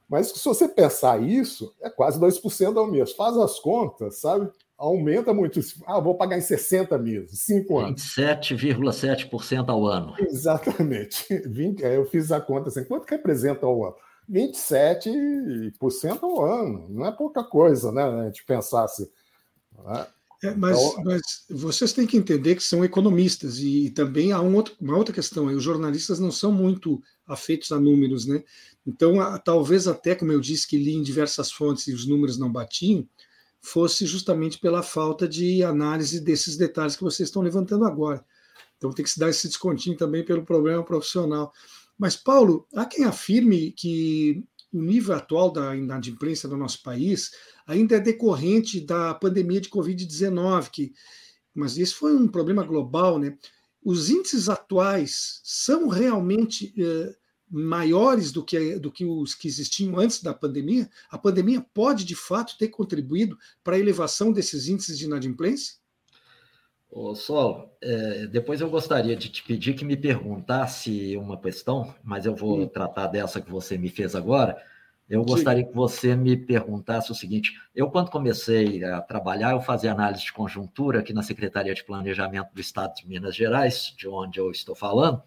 Mas 0.09 0.29
se 0.29 0.45
você 0.45 0.67
pensar 0.67 1.23
isso, 1.23 1.75
é 1.81 1.89
quase 1.89 2.19
2% 2.19 2.77
ao 2.77 2.87
mês. 2.87 3.13
Faz 3.13 3.37
as 3.37 3.59
contas, 3.61 4.21
sabe? 4.21 4.51
Aumenta 4.79 5.35
muito. 5.35 5.61
Ah, 5.85 5.99
vou 5.99 6.15
pagar 6.17 6.39
em 6.39 6.41
60 6.41 6.97
meses, 6.97 7.41
5 7.41 7.79
anos. 7.79 8.15
27,7% 8.17 9.69
ao 9.69 9.87
ano. 9.87 10.15
Exatamente. 10.19 11.27
20, 11.47 11.83
eu 11.83 12.07
fiz 12.07 12.31
a 12.31 12.41
conta 12.41 12.69
assim, 12.69 12.85
quanto 12.85 13.11
representa 13.11 13.67
ao 13.67 13.85
ano? 13.85 13.97
27% 14.31 16.23
ao 16.23 16.45
ano. 16.45 16.87
Não 16.89 17.05
é 17.05 17.13
pouca 17.13 17.43
coisa, 17.43 17.91
né? 17.91 18.05
A 18.05 18.27
gente 18.27 18.45
pensasse. 18.45 19.11
Né? 19.85 20.07
É, 20.45 20.55
mas, 20.55 20.79
então... 20.79 21.03
mas, 21.05 21.45
vocês 21.51 21.93
têm 21.93 22.07
que 22.07 22.17
entender 22.17 22.55
que 22.55 22.63
são 22.63 22.85
economistas 22.85 23.59
e 23.59 23.91
também 23.91 24.31
há 24.31 24.41
um 24.41 24.55
outro, 24.55 24.77
uma 24.81 24.97
outra 24.97 25.13
questão 25.13 25.49
aí. 25.49 25.57
Os 25.57 25.65
jornalistas 25.65 26.21
não 26.21 26.31
são 26.31 26.53
muito 26.53 27.03
afeitos 27.27 27.73
a 27.73 27.81
números, 27.81 28.27
né? 28.27 28.45
Então, 28.87 29.21
a, 29.21 29.39
talvez 29.39 29.89
até, 29.89 30.15
como 30.15 30.31
eu 30.31 30.41
disse, 30.41 30.69
que 30.69 30.77
li 30.77 30.95
em 30.95 31.03
diversas 31.03 31.51
fontes 31.51 31.89
e 31.89 31.93
os 31.93 32.07
números 32.07 32.39
não 32.39 32.53
batiam, 32.53 33.05
fosse 33.61 34.07
justamente 34.07 34.59
pela 34.59 34.83
falta 34.83 35.29
de 35.29 35.63
análise 35.63 36.21
desses 36.21 36.57
detalhes 36.57 36.97
que 36.97 37.03
vocês 37.03 37.29
estão 37.29 37.43
levantando 37.43 37.85
agora. 37.85 38.25
Então 38.77 38.93
tem 38.93 39.05
que 39.05 39.11
se 39.11 39.19
dar 39.19 39.29
esse 39.29 39.49
descontinho 39.49 39.97
também 39.97 40.25
pelo 40.25 40.45
problema 40.45 40.85
profissional. 40.85 41.53
Mas, 41.99 42.17
Paulo, 42.17 42.67
há 42.75 42.87
quem 42.87 43.05
afirme 43.05 43.73
que 43.73 44.45
o 44.73 44.81
nível 44.81 45.17
atual 45.17 45.51
da 45.51 45.75
inadimplência 45.75 46.49
do 46.49 46.57
nosso 46.57 46.83
país 46.83 47.33
ainda 47.67 47.97
é 47.97 48.01
decorrente 48.01 48.81
da 48.81 49.15
pandemia 49.15 49.61
de 49.61 49.69
Covid-19, 49.69 50.71
que, 50.71 50.93
mas 51.55 51.77
isso 51.77 51.97
foi 51.97 52.15
um 52.15 52.29
problema 52.29 52.63
global, 52.63 53.19
né? 53.19 53.37
Os 53.83 54.11
índices 54.11 54.49
atuais 54.49 55.41
são 55.43 55.89
realmente 55.89 56.73
eh, 56.79 57.15
maiores 57.51 58.33
do 58.33 58.45
que, 58.45 58.79
do 58.79 58.91
que 58.91 59.05
os 59.05 59.35
que 59.35 59.49
existiam 59.49 59.99
antes 59.99 60.23
da 60.23 60.35
pandemia, 60.35 60.89
a 61.11 61.19
pandemia 61.19 61.65
pode, 61.73 62.05
de 62.05 62.15
fato, 62.15 62.57
ter 62.59 62.69
contribuído 62.69 63.39
para 63.63 63.77
a 63.77 63.79
elevação 63.79 64.33
desses 64.33 64.69
índices 64.69 64.99
de 64.99 65.05
inadimplência? 65.05 65.77
Ô, 66.91 67.15
Sol, 67.15 67.77
é, 67.83 68.27
depois 68.27 68.61
eu 68.61 68.71
gostaria 68.71 69.15
de 69.15 69.29
te 69.29 69.43
pedir 69.43 69.75
que 69.75 69.85
me 69.85 69.97
perguntasse 69.97 71.17
uma 71.17 71.39
questão, 71.39 71.95
mas 72.03 72.25
eu 72.25 72.35
vou 72.35 72.61
hum. 72.61 72.67
tratar 72.67 73.09
dessa 73.09 73.41
que 73.41 73.51
você 73.51 73.77
me 73.77 73.91
fez 73.91 74.15
agora. 74.15 74.57
Eu 75.09 75.25
gostaria 75.25 75.65
que 75.65 75.75
você 75.75 76.15
me 76.15 76.37
perguntasse 76.37 77.11
o 77.11 77.15
seguinte: 77.15 77.59
eu, 77.75 77.91
quando 77.91 78.11
comecei 78.11 78.85
a 78.85 79.01
trabalhar, 79.01 79.53
eu 79.53 79.61
fazia 79.61 79.93
análise 79.93 80.25
de 80.25 80.33
conjuntura 80.33 81.01
aqui 81.01 81.15
na 81.15 81.23
Secretaria 81.23 81.75
de 81.75 81.83
Planejamento 81.83 82.53
do 82.53 82.61
Estado 82.61 82.95
de 82.95 83.09
Minas 83.09 83.35
Gerais, 83.35 83.95
de 83.97 84.07
onde 84.07 84.39
eu 84.39 84.51
estou 84.51 84.75
falando, 84.75 85.23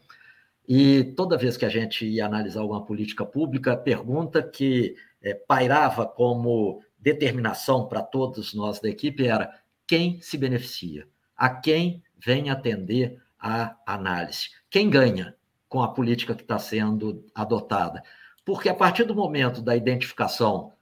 e 0.67 1.03
toda 1.15 1.37
vez 1.37 1.57
que 1.57 1.65
a 1.65 1.69
gente 1.69 2.05
ia 2.05 2.25
analisar 2.25 2.61
alguma 2.61 2.85
política 2.85 3.25
pública, 3.25 3.73
a 3.73 3.77
pergunta 3.77 4.41
que 4.41 4.95
é, 5.21 5.33
pairava 5.33 6.05
como 6.05 6.81
determinação 6.97 7.87
para 7.87 8.01
todos 8.01 8.53
nós 8.53 8.79
da 8.79 8.89
equipe 8.89 9.27
era 9.27 9.51
quem 9.87 10.21
se 10.21 10.37
beneficia, 10.37 11.07
a 11.35 11.49
quem 11.49 12.03
vem 12.17 12.49
atender 12.49 13.21
a 13.39 13.75
análise, 13.85 14.49
quem 14.69 14.89
ganha 14.89 15.35
com 15.67 15.81
a 15.81 15.87
política 15.87 16.35
que 16.35 16.43
está 16.43 16.59
sendo 16.59 17.25
adotada. 17.33 18.03
Porque 18.45 18.69
a 18.69 18.75
partir 18.75 19.03
do 19.03 19.15
momento 19.15 19.61
da 19.61 19.75
identificação 19.75 20.73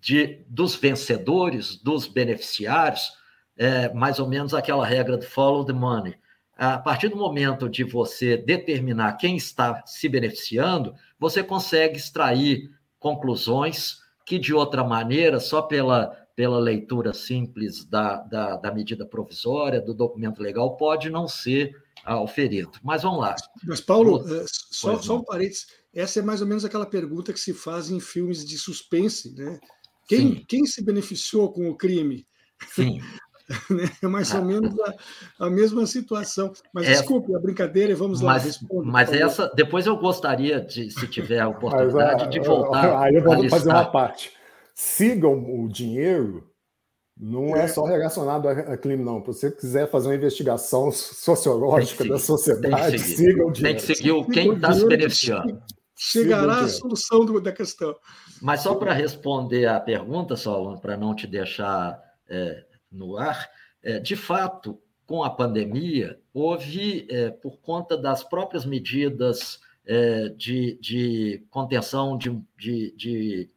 de, 0.00 0.44
dos 0.48 0.74
vencedores, 0.74 1.76
dos 1.76 2.06
beneficiários, 2.06 3.12
é 3.56 3.92
mais 3.92 4.18
ou 4.18 4.28
menos 4.28 4.52
aquela 4.52 4.84
regra 4.84 5.16
do 5.16 5.24
follow 5.24 5.64
the 5.64 5.72
money 5.72 6.14
a 6.56 6.78
partir 6.78 7.08
do 7.08 7.16
momento 7.16 7.68
de 7.68 7.82
você 7.82 8.36
determinar 8.36 9.14
quem 9.14 9.36
está 9.36 9.82
se 9.86 10.08
beneficiando, 10.08 10.94
você 11.18 11.42
consegue 11.42 11.96
extrair 11.96 12.70
conclusões 12.98 13.98
que, 14.24 14.38
de 14.38 14.54
outra 14.54 14.84
maneira, 14.84 15.40
só 15.40 15.62
pela, 15.62 16.16
pela 16.36 16.58
leitura 16.58 17.12
simples 17.12 17.84
da, 17.84 18.18
da, 18.18 18.56
da 18.56 18.72
medida 18.72 19.04
provisória, 19.04 19.80
do 19.80 19.92
documento 19.92 20.42
legal, 20.42 20.76
pode 20.76 21.10
não 21.10 21.26
ser 21.26 21.74
auferido. 22.04 22.72
Mas 22.82 23.02
vamos 23.02 23.20
lá. 23.20 23.34
Mas, 23.64 23.80
Paulo, 23.80 24.24
eh, 24.28 24.44
só, 24.46 25.00
só 25.00 25.18
um 25.18 25.24
parênteses. 25.24 25.66
Essa 25.92 26.20
é 26.20 26.22
mais 26.22 26.40
ou 26.40 26.46
menos 26.46 26.64
aquela 26.64 26.86
pergunta 26.86 27.32
que 27.32 27.40
se 27.40 27.54
faz 27.54 27.90
em 27.90 28.00
filmes 28.00 28.44
de 28.44 28.58
suspense, 28.58 29.32
né? 29.34 29.58
Quem, 30.06 30.44
quem 30.44 30.66
se 30.66 30.84
beneficiou 30.84 31.52
com 31.52 31.68
o 31.68 31.76
crime? 31.76 32.26
Sim. 32.68 33.00
Né? 33.70 33.90
É 34.02 34.06
mais 34.06 34.32
ou 34.34 34.42
menos 34.42 34.74
a, 34.80 35.46
a 35.46 35.50
mesma 35.50 35.86
situação. 35.86 36.52
Mas 36.72 36.84
essa, 36.84 37.00
desculpe 37.00 37.34
a 37.34 37.38
brincadeira 37.38 37.92
e 37.92 37.94
vamos 37.94 38.20
lá. 38.20 38.34
Mas, 38.34 38.58
mas 38.84 39.12
essa, 39.12 39.52
depois 39.54 39.86
eu 39.86 39.96
gostaria, 39.96 40.60
de, 40.60 40.90
se 40.90 41.06
tiver 41.08 41.40
a 41.40 41.48
oportunidade, 41.48 42.24
mas, 42.24 42.30
de 42.30 42.40
voltar. 42.40 43.00
Aí 43.04 43.14
eu 43.14 43.22
vou 43.22 43.48
fazer 43.48 43.68
uma 43.68 43.84
parte. 43.84 44.32
Sigam 44.74 45.34
o 45.34 45.68
dinheiro 45.68 46.48
não 47.16 47.56
é, 47.56 47.64
é 47.64 47.68
só 47.68 47.84
relacionado 47.84 48.48
a 48.48 48.76
crime, 48.76 49.02
não. 49.02 49.20
Se 49.20 49.26
você 49.26 49.50
quiser 49.50 49.88
fazer 49.88 50.08
uma 50.08 50.16
investigação 50.16 50.90
sociológica 50.90 52.04
da 52.04 52.18
sociedade, 52.18 52.98
siga 52.98 53.46
o 53.46 53.52
dinheiro. 53.52 53.62
Tem 53.62 53.74
que 53.76 53.82
seguir 53.82 54.26
quem 54.26 54.52
está 54.52 54.72
se 54.72 54.86
beneficiando. 54.86 55.62
Chegará 55.96 56.60
a 56.60 56.68
solução 56.68 57.24
do, 57.24 57.40
da 57.40 57.52
questão. 57.52 57.94
Mas 58.42 58.62
só 58.62 58.74
para 58.74 58.92
responder 58.92 59.66
a 59.66 59.78
pergunta, 59.78 60.34
só 60.36 60.76
para 60.76 60.96
não 60.96 61.14
te 61.14 61.26
deixar 61.28 62.02
é, 62.28 62.64
no 62.94 63.16
ar, 63.16 63.50
é, 63.82 63.98
de 63.98 64.16
fato, 64.16 64.80
com 65.06 65.22
a 65.22 65.30
pandemia, 65.30 66.18
houve, 66.32 67.06
é, 67.10 67.30
por 67.30 67.58
conta 67.58 67.96
das 67.96 68.24
próprias 68.24 68.64
medidas 68.64 69.60
é, 69.86 70.30
de, 70.30 70.78
de 70.80 71.44
contenção 71.50 72.16
de, 72.16 72.30
de, 72.56 72.94
de 72.96 73.50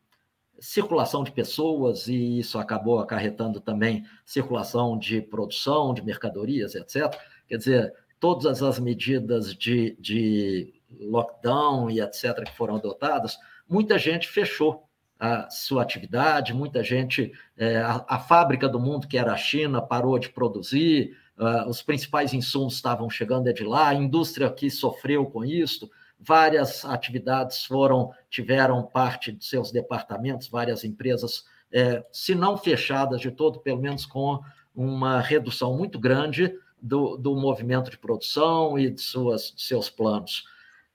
circulação 0.60 1.24
de 1.24 1.32
pessoas, 1.32 2.08
e 2.08 2.40
isso 2.40 2.60
acabou 2.60 3.00
acarretando 3.00 3.62
também 3.62 4.06
circulação 4.26 4.98
de 4.98 5.22
produção, 5.22 5.94
de 5.94 6.04
mercadorias, 6.04 6.76
etc. 6.76 7.16
Quer 7.48 7.58
dizer, 7.58 7.94
todas 8.20 8.62
as 8.62 8.80
medidas 8.80 9.56
de, 9.56 9.96
de 10.00 10.74
lockdown 11.00 11.90
e 11.90 12.02
etc. 12.02 12.44
que 12.44 12.58
foram 12.58 12.76
adotadas, 12.76 13.38
muita 13.70 13.98
gente 13.98 14.28
fechou 14.28 14.87
a 15.20 15.50
sua 15.50 15.82
atividade, 15.82 16.54
muita 16.54 16.84
gente, 16.84 17.32
é, 17.58 17.78
a, 17.78 18.06
a, 18.08 18.20
fábrica 18.20 18.70
do 18.70 18.80
mundo, 18.80 19.08
que 19.08 19.18
era 19.18 19.34
a 19.34 19.38
China, 19.38 19.82
parou 19.82 20.20
de 20.20 20.30
produzir, 20.30 21.18
uh, 21.38 21.68
os 21.68 21.82
principais 21.82 22.34
insumos 22.34 22.76
estavam 22.76 23.10
chegando 23.10 23.52
de 23.52 23.64
lá, 23.64 23.90
a 23.90 23.96
indústria 23.96 24.50
que 24.52 24.70
sofreu 24.70 25.26
com 25.26 25.44
isso, 25.44 25.90
várias 26.20 26.86
atividades 26.86 27.66
foram, 27.66 28.12
tiveram 28.30 28.84
parte 28.84 29.32
de 29.32 29.44
seus 29.44 29.72
departamentos, 29.72 30.48
várias 30.48 30.84
empresas, 30.84 31.46
é, 31.72 32.04
se 32.12 32.34
não 32.34 32.58
fechadas 32.58 33.20
de 33.20 33.32
todo, 33.32 33.60
pelo 33.60 33.82
menos 33.82 34.06
com 34.06 34.40
uma 34.76 35.20
redução 35.20 35.76
muito 35.76 36.00
grande 36.00 36.54
do, 36.82 37.18
do 37.18 37.36
movimento 37.36 37.90
de 37.90 37.98
produção 37.98 38.78
e 38.78 38.92
de, 38.92 39.02
suas, 39.02 39.52
de 39.56 39.64
seus 39.64 39.90
planos. 39.90 40.46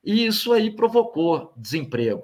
E 0.04 0.26
isso 0.26 0.52
aí 0.52 0.70
provocou 0.70 1.52
desemprego. 1.56 2.22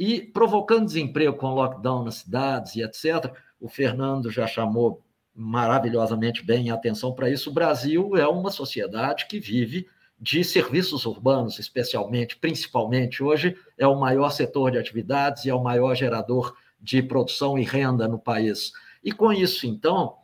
E 0.00 0.22
provocando 0.22 0.86
desemprego 0.86 1.36
com 1.36 1.52
lockdown 1.52 2.04
nas 2.04 2.14
cidades 2.14 2.74
e 2.74 2.82
etc., 2.82 3.30
o 3.60 3.68
Fernando 3.68 4.30
já 4.30 4.46
chamou 4.46 5.04
maravilhosamente 5.34 6.42
bem 6.42 6.70
a 6.70 6.74
atenção 6.74 7.12
para 7.12 7.28
isso. 7.28 7.50
O 7.50 7.52
Brasil 7.52 8.16
é 8.16 8.26
uma 8.26 8.50
sociedade 8.50 9.26
que 9.26 9.38
vive 9.38 9.86
de 10.18 10.42
serviços 10.42 11.04
urbanos, 11.04 11.58
especialmente, 11.58 12.34
principalmente 12.38 13.22
hoje, 13.22 13.54
é 13.76 13.86
o 13.86 14.00
maior 14.00 14.30
setor 14.30 14.70
de 14.70 14.78
atividades 14.78 15.44
e 15.44 15.50
é 15.50 15.54
o 15.54 15.62
maior 15.62 15.94
gerador 15.94 16.56
de 16.80 17.02
produção 17.02 17.58
e 17.58 17.62
renda 17.62 18.08
no 18.08 18.18
país. 18.18 18.72
E 19.04 19.12
com 19.12 19.30
isso, 19.30 19.66
então, 19.66 20.14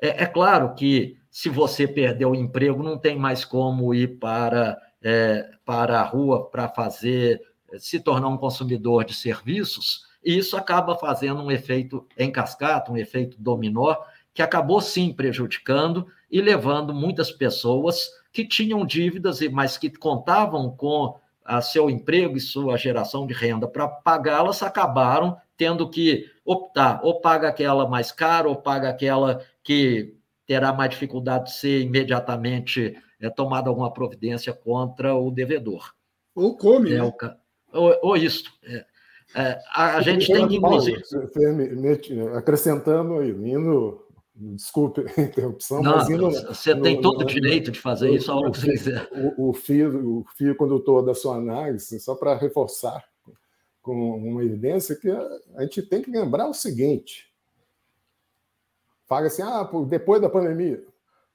é, 0.00 0.22
é 0.22 0.26
claro 0.26 0.74
que 0.74 1.18
se 1.30 1.50
você 1.50 1.86
perdeu 1.86 2.30
o 2.30 2.34
emprego, 2.34 2.82
não 2.82 2.96
tem 2.96 3.18
mais 3.18 3.44
como 3.44 3.92
ir 3.92 4.18
para, 4.18 4.78
é, 5.02 5.50
para 5.62 6.00
a 6.00 6.04
rua 6.04 6.48
para 6.48 6.70
fazer 6.70 7.42
se 7.78 8.00
tornar 8.00 8.28
um 8.28 8.36
consumidor 8.36 9.04
de 9.04 9.14
serviços, 9.14 10.04
e 10.24 10.36
isso 10.36 10.56
acaba 10.56 10.96
fazendo 10.96 11.42
um 11.42 11.50
efeito 11.50 12.06
em 12.18 12.30
cascata, 12.30 12.90
um 12.90 12.96
efeito 12.96 13.36
dominó, 13.38 13.96
que 14.34 14.42
acabou 14.42 14.80
sim 14.80 15.12
prejudicando 15.12 16.06
e 16.30 16.40
levando 16.40 16.92
muitas 16.92 17.30
pessoas 17.30 18.10
que 18.32 18.46
tinham 18.46 18.84
dívidas, 18.84 19.40
mas 19.48 19.78
que 19.78 19.90
contavam 19.90 20.70
com 20.70 21.18
a 21.44 21.60
seu 21.60 21.88
emprego 21.88 22.36
e 22.36 22.40
sua 22.40 22.76
geração 22.76 23.26
de 23.26 23.32
renda 23.32 23.68
para 23.68 23.86
pagá-las, 23.86 24.62
acabaram 24.62 25.36
tendo 25.56 25.88
que 25.88 26.30
optar, 26.44 27.00
ou 27.02 27.20
paga 27.20 27.48
aquela 27.48 27.88
mais 27.88 28.12
cara, 28.12 28.48
ou 28.48 28.56
paga 28.56 28.90
aquela 28.90 29.40
que 29.62 30.14
terá 30.44 30.72
mais 30.72 30.90
dificuldade 30.90 31.46
de 31.46 31.52
ser 31.54 31.80
imediatamente 31.80 32.96
é, 33.20 33.30
tomada 33.30 33.68
alguma 33.68 33.92
providência 33.92 34.52
contra 34.52 35.14
o 35.14 35.30
devedor. 35.30 35.94
Ou 36.34 36.56
come, 36.56 36.92
é 36.92 36.98
né? 36.98 37.02
o, 37.02 37.14
ou, 37.76 37.98
ou 38.02 38.16
isto. 38.16 38.50
É, 38.64 38.84
é, 39.34 39.62
a, 39.72 39.96
a 39.96 40.02
gente 40.02 40.32
tem 40.32 40.48
que, 40.48 40.56
inclusive. 40.56 41.02
Acrescentando 42.34 43.18
aí, 43.18 43.30
indo 43.30 44.06
Desculpe 44.38 45.02
a 45.16 45.20
interrupção, 45.22 45.82
não, 45.82 45.96
mas 45.96 46.10
indo, 46.10 46.30
você 46.30 46.74
no, 46.74 46.82
tem 46.82 47.00
todo 47.00 47.22
o 47.22 47.24
direito 47.24 47.70
de 47.70 47.80
fazer 47.80 48.08
no, 48.08 48.16
isso 48.16 48.30
a 48.30 48.36
hora 48.36 48.50
que 48.50 48.60
você 48.60 48.70
quiser. 48.70 49.08
O, 49.38 49.48
o, 49.48 49.52
fio, 49.54 50.18
o 50.18 50.24
fio 50.36 50.54
condutor 50.54 51.02
da 51.02 51.14
sua 51.14 51.36
análise, 51.36 51.98
só 51.98 52.14
para 52.14 52.36
reforçar 52.36 53.02
com 53.80 53.94
uma 53.94 54.44
evidência, 54.44 54.94
que 54.94 55.08
a 55.10 55.62
gente 55.62 55.80
tem 55.80 56.02
que 56.02 56.10
lembrar 56.10 56.48
o 56.48 56.52
seguinte: 56.52 57.32
fala 59.06 59.28
assim, 59.28 59.40
ah, 59.40 59.66
depois 59.88 60.20
da 60.20 60.28
pandemia, 60.28 60.84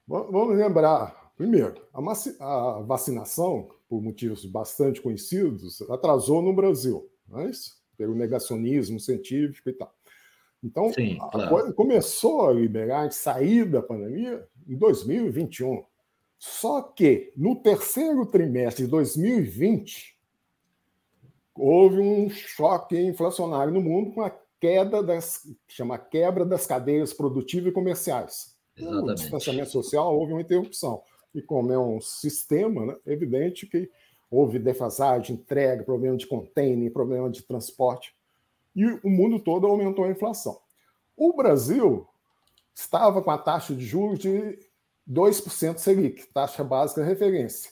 vamos 0.06 0.56
lembrar, 0.56 1.32
primeiro, 1.36 1.82
a 1.92 2.80
vacinação, 2.82 3.68
por 3.92 4.00
motivos 4.00 4.46
bastante 4.46 5.02
conhecidos, 5.02 5.82
atrasou 5.82 6.40
no 6.40 6.54
Brasil, 6.54 7.10
não 7.28 7.40
é? 7.40 7.50
Pelo 7.94 8.14
negacionismo 8.14 8.98
científico 8.98 9.68
e 9.68 9.74
tal. 9.74 9.94
Então, 10.64 10.90
Sim, 10.94 11.18
claro. 11.30 11.74
começou 11.74 12.48
a 12.48 12.52
liberar, 12.54 13.06
a 13.06 13.10
sair 13.10 13.66
da 13.66 13.82
pandemia 13.82 14.48
em 14.66 14.78
2021. 14.78 15.84
Só 16.38 16.80
que 16.80 17.34
no 17.36 17.56
terceiro 17.56 18.24
trimestre 18.24 18.86
de 18.86 18.90
2020 18.90 20.18
houve 21.54 21.98
um 22.00 22.30
choque 22.30 22.98
inflacionário 22.98 23.74
no 23.74 23.82
mundo 23.82 24.12
com 24.12 24.22
a 24.22 24.30
queda 24.58 25.02
das 25.02 25.42
chama 25.68 25.98
quebra 25.98 26.46
das 26.46 26.66
cadeias 26.66 27.12
produtivas 27.12 27.70
e 27.70 27.74
comerciais. 27.74 28.56
Exatamente. 28.74 29.06
No 29.06 29.14
distanciamento 29.14 29.70
social 29.70 30.18
houve 30.18 30.32
uma 30.32 30.40
interrupção. 30.40 31.02
E 31.34 31.40
como 31.40 31.72
é 31.72 31.78
um 31.78 32.00
sistema, 32.00 32.86
né, 32.86 32.96
é 33.06 33.12
evidente 33.12 33.66
que 33.66 33.90
houve 34.30 34.58
defasagem, 34.58 35.36
entrega, 35.36 35.84
problema 35.84 36.16
de 36.16 36.26
container, 36.26 36.92
problema 36.92 37.30
de 37.30 37.42
transporte 37.42 38.14
e 38.74 38.86
o 38.86 39.10
mundo 39.10 39.38
todo 39.38 39.66
aumentou 39.66 40.04
a 40.04 40.10
inflação. 40.10 40.58
O 41.16 41.34
Brasil 41.34 42.06
estava 42.74 43.22
com 43.22 43.30
a 43.30 43.38
taxa 43.38 43.74
de 43.74 43.84
juros 43.84 44.18
de 44.18 44.58
2% 45.08 45.78
Selic, 45.78 46.26
taxa 46.32 46.64
básica 46.64 47.02
de 47.02 47.08
referência. 47.08 47.70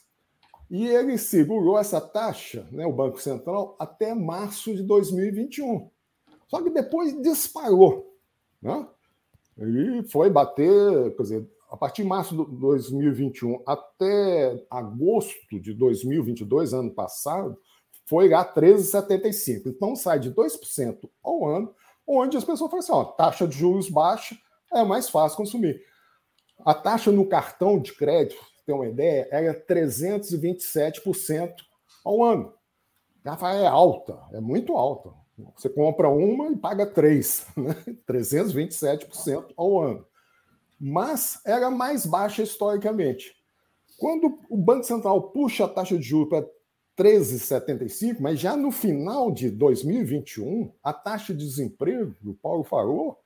E 0.71 0.87
ele 0.87 1.19
segurou 1.19 1.79
essa 1.79 2.01
taxa, 2.01 2.69
né, 2.71 2.87
o 2.87 2.93
Banco 2.93 3.21
Central, 3.21 3.77
até 3.79 4.15
março 4.15 4.75
de 4.75 4.83
2021. 4.83 5.91
Só 6.47 6.63
que 6.63 6.71
depois 6.71 7.21
disparou. 7.23 8.15
Né? 8.63 8.87
E 9.59 10.03
foi 10.11 10.31
bater, 10.31 11.17
quer 11.17 11.23
dizer, 11.23 11.51
a 11.71 11.77
partir 11.77 12.03
de 12.03 12.09
março 12.09 12.37
de 12.37 12.45
2021 12.57 13.63
até 13.65 14.61
agosto 14.69 15.61
de 15.61 15.73
2022, 15.73 16.75
ano 16.75 16.91
passado, 16.91 17.57
foi 18.07 18.29
lá 18.29 18.45
13,75. 18.45 19.67
Então 19.67 19.95
sai 19.95 20.19
de 20.19 20.33
2% 20.33 21.09
ao 21.23 21.47
ano, 21.47 21.73
onde 22.05 22.37
as 22.37 22.45
pessoas 22.45 22.69
falam 22.71 22.81
assim: 22.81 22.93
ó, 22.93 23.05
taxa 23.05 23.47
de 23.47 23.57
juros 23.57 23.89
baixa 23.89 24.37
é 24.73 24.83
mais 24.83 25.09
fácil 25.09 25.37
consumir. 25.37 25.81
A 26.65 26.75
taxa 26.75 27.13
no 27.13 27.27
cartão 27.27 27.81
de 27.81 27.95
crédito, 27.95 28.45
tem 28.67 28.75
uma 28.75 28.89
ideia, 28.89 29.29
era 29.31 29.55
327% 29.55 31.55
ao 32.05 32.25
ano. 32.25 32.53
É 33.25 33.67
alta, 33.67 34.19
é 34.33 34.41
muito 34.41 34.77
alta. 34.77 35.13
Você 35.57 35.69
compra 35.69 36.09
uma 36.09 36.51
e 36.51 36.57
paga 36.57 36.85
três, 36.85 37.47
né? 37.57 37.77
327% 38.09 39.53
ao 39.57 39.81
ano. 39.81 40.05
Mas 40.81 41.41
era 41.45 41.71
mais 41.71 42.07
baixa 42.07 42.43
historicamente. 42.43 43.37
Quando 43.99 44.39
o 44.49 44.57
Banco 44.57 44.85
Central 44.85 45.31
puxa 45.31 45.67
a 45.67 45.69
taxa 45.69 45.99
de 45.99 46.03
juros 46.03 46.31
para 46.31 46.49
13,75, 46.97 48.17
mas 48.21 48.41
já 48.41 48.57
no 48.57 48.71
final 48.71 49.31
de 49.31 49.51
2021, 49.51 50.73
a 50.83 50.93
taxa 50.93 51.35
de 51.35 51.45
desemprego, 51.45 52.15
o 52.25 52.35
Paulo 52.35 52.65
falou, 52.65 53.19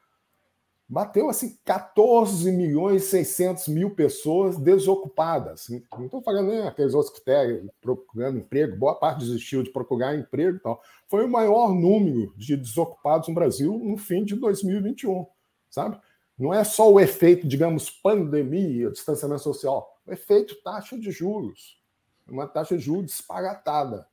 bateu 0.89 1.29
assim 1.29 1.59
14 1.65 2.53
milhões 2.53 3.05
e 3.05 3.07
600 3.07 3.69
mil 3.69 3.95
pessoas 3.95 4.57
desocupadas. 4.57 5.69
Não 5.97 6.05
estou 6.05 6.23
falando 6.23 6.49
nem 6.49 6.63
aqueles 6.63 6.95
outros 6.95 7.17
estão 7.17 7.69
procurando 7.81 8.39
emprego, 8.39 8.77
boa 8.77 8.95
parte 8.95 9.21
desistiu 9.21 9.63
de 9.63 9.71
procurar 9.71 10.15
emprego 10.15 10.57
e 10.57 10.61
tal. 10.61 10.81
Foi 11.09 11.25
o 11.25 11.31
maior 11.31 11.75
número 11.75 12.33
de 12.37 12.57
desocupados 12.57 13.29
no 13.29 13.35
Brasil 13.35 13.77
no 13.79 13.97
fim 13.97 14.25
de 14.25 14.37
2021, 14.37 15.27
sabe? 15.71 15.99
Não 16.39 16.53
é 16.53 16.65
só 16.65 16.93
o 16.93 16.99
efeito, 16.99 17.47
digamos, 17.47 17.91
pandemia, 17.91 18.91
distanciamento 18.91 19.43
social, 19.43 20.01
o 20.07 20.13
efeito 20.13 20.55
taxa 20.63 20.99
de 20.99 21.11
juros 21.11 21.83
uma 22.29 22.47
taxa 22.47 22.77
de 22.77 22.85
juros 22.85 23.07
disparatada. 23.07 24.07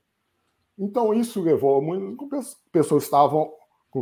Então, 0.78 1.14
isso 1.14 1.42
levou 1.42 1.82
muitas 1.82 2.58
pessoas 2.72 3.04
estavam 3.04 3.54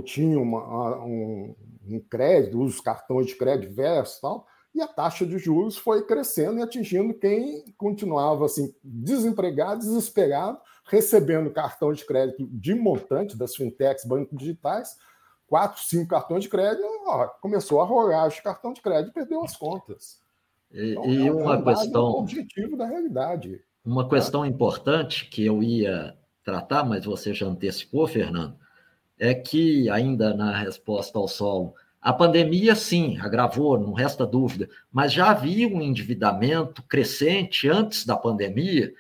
tinham 0.06 0.44
uma, 0.44 1.04
um, 1.04 1.56
um, 1.88 2.00
crédito, 2.00 2.62
os 2.62 2.80
cartões 2.80 3.26
de 3.26 3.36
crédito 3.36 3.70
diversos 3.70 4.22
tal, 4.22 4.46
e 4.74 4.82
a 4.82 4.88
taxa 4.88 5.26
de 5.26 5.40
juros 5.40 5.78
foi 5.78 6.06
crescendo 6.06 6.60
e 6.60 6.62
atingindo 6.62 7.12
quem 7.16 7.66
continuava 7.76 8.46
assim 8.46 8.72
desempregado, 8.84 9.80
desesperado, 9.80 10.60
recebendo 10.86 11.50
cartão 11.50 11.92
de 11.92 12.06
crédito 12.06 12.48
de 12.52 12.76
montante 12.76 13.36
das 13.36 13.56
fintechs, 13.56 14.06
bancos 14.06 14.38
digitais, 14.38 14.96
quatro, 15.50 15.82
cinco 15.82 16.10
cartões 16.10 16.44
de 16.44 16.50
crédito, 16.50 16.86
ó, 17.08 17.28
começou 17.42 17.82
a 17.82 17.86
rolar 17.86 18.30
de 18.30 18.42
cartão 18.42 18.72
de 18.72 18.82
crédito 18.82 19.10
e 19.10 19.14
perdeu 19.14 19.44
as 19.44 19.58
contas. 19.58 20.20
E, 20.72 20.92
então, 20.92 21.06
e 21.06 21.28
é 21.28 21.32
uma 21.32 21.62
questão 21.62 22.06
objetivo 22.12 22.78
da 22.78 22.86
realidade. 22.86 23.62
Uma 23.84 24.08
questão 24.08 24.46
importante 24.46 25.26
que 25.26 25.44
eu 25.44 25.64
ia 25.64 26.16
tratar, 26.44 26.84
mas 26.84 27.06
você 27.06 27.34
já 27.34 27.48
antecipou, 27.48 28.08
Fernando, 28.08 28.56
é 29.18 29.34
que, 29.34 29.90
ainda 29.90 30.34
na 30.34 30.56
resposta 30.56 31.18
ao 31.18 31.28
solo, 31.28 31.74
a 32.02 32.14
pandemia, 32.14 32.76
sim, 32.76 33.18
agravou, 33.20 33.78
não 33.78 33.92
resta 33.92 34.26
dúvida, 34.26 34.70
mas 34.92 35.12
já 35.12 35.32
havia 35.32 35.68
um 35.68 35.82
endividamento 35.82 36.82
crescente 36.84 37.68
antes 37.68 38.06
da 38.06 38.16
pandemia, 38.16 38.94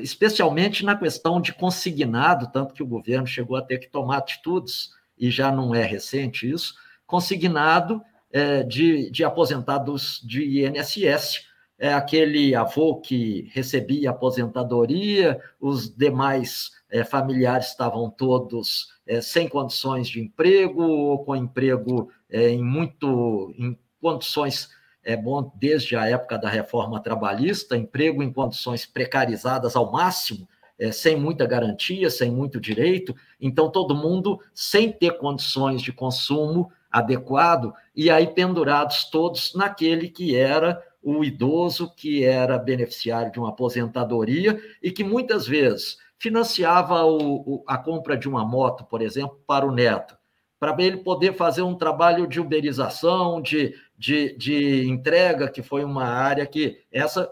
especialmente 0.00 0.84
na 0.84 0.96
questão 0.96 1.40
de 1.40 1.54
consignado, 1.54 2.50
tanto 2.52 2.74
que 2.74 2.82
o 2.82 2.86
governo 2.86 3.26
chegou 3.26 3.56
a 3.56 3.62
ter 3.62 3.78
que 3.78 3.88
tomar 3.88 4.18
atitudes, 4.18 4.90
e 5.18 5.30
já 5.30 5.50
não 5.50 5.74
é 5.74 5.84
recente 5.84 6.50
isso, 6.50 6.74
consignado 7.06 8.02
é, 8.30 8.62
de, 8.62 9.10
de 9.10 9.24
aposentados 9.24 10.20
de 10.26 10.64
INSS, 10.66 11.46
é 11.78 11.92
aquele 11.92 12.54
avô 12.54 13.00
que 13.00 13.48
recebia 13.52 14.10
aposentadoria, 14.10 15.40
os 15.60 15.94
demais 15.94 16.70
é, 16.90 17.04
familiares 17.04 17.68
estavam 17.68 18.08
todos 18.08 18.88
é, 19.06 19.20
sem 19.20 19.48
condições 19.48 20.08
de 20.08 20.20
emprego, 20.20 20.82
ou 20.82 21.24
com 21.24 21.36
emprego 21.36 22.10
é, 22.30 22.50
em 22.50 22.62
muito 22.62 23.52
em 23.58 23.78
condições 24.00 24.68
é 25.04 25.16
bom 25.16 25.52
desde 25.56 25.96
a 25.96 26.06
época 26.08 26.38
da 26.38 26.48
reforma 26.48 27.00
trabalhista, 27.00 27.76
emprego 27.76 28.22
em 28.22 28.32
condições 28.32 28.86
precarizadas 28.86 29.76
ao 29.76 29.92
máximo, 29.92 30.48
é, 30.78 30.90
sem 30.90 31.16
muita 31.16 31.46
garantia, 31.46 32.10
sem 32.10 32.30
muito 32.30 32.60
direito, 32.60 33.14
então 33.40 33.70
todo 33.70 33.94
mundo 33.94 34.40
sem 34.52 34.90
ter 34.90 35.18
condições 35.18 35.82
de 35.82 35.92
consumo 35.92 36.70
adequado, 36.90 37.72
e 37.94 38.10
aí 38.10 38.26
pendurados 38.26 39.04
todos 39.10 39.52
naquele 39.54 40.08
que 40.08 40.36
era 40.36 40.80
o 41.02 41.24
idoso 41.24 41.92
que 41.94 42.24
era 42.24 42.58
beneficiário 42.58 43.30
de 43.30 43.38
uma 43.38 43.50
aposentadoria 43.50 44.58
e 44.82 44.90
que 44.90 45.04
muitas 45.04 45.46
vezes 45.46 45.98
financiava 46.18 47.04
o, 47.04 47.56
o, 47.56 47.64
a 47.66 47.76
compra 47.76 48.16
de 48.16 48.28
uma 48.28 48.44
moto, 48.44 48.84
por 48.84 49.02
exemplo, 49.02 49.38
para 49.46 49.66
o 49.66 49.72
neto, 49.72 50.16
para 50.58 50.74
ele 50.82 50.98
poder 50.98 51.34
fazer 51.34 51.60
um 51.60 51.74
trabalho 51.74 52.26
de 52.26 52.40
uberização, 52.40 53.42
de, 53.42 53.74
de, 53.98 54.34
de 54.38 54.88
entrega, 54.88 55.50
que 55.50 55.62
foi 55.62 55.84
uma 55.84 56.04
área 56.04 56.46
que 56.46 56.82
essa 56.90 57.30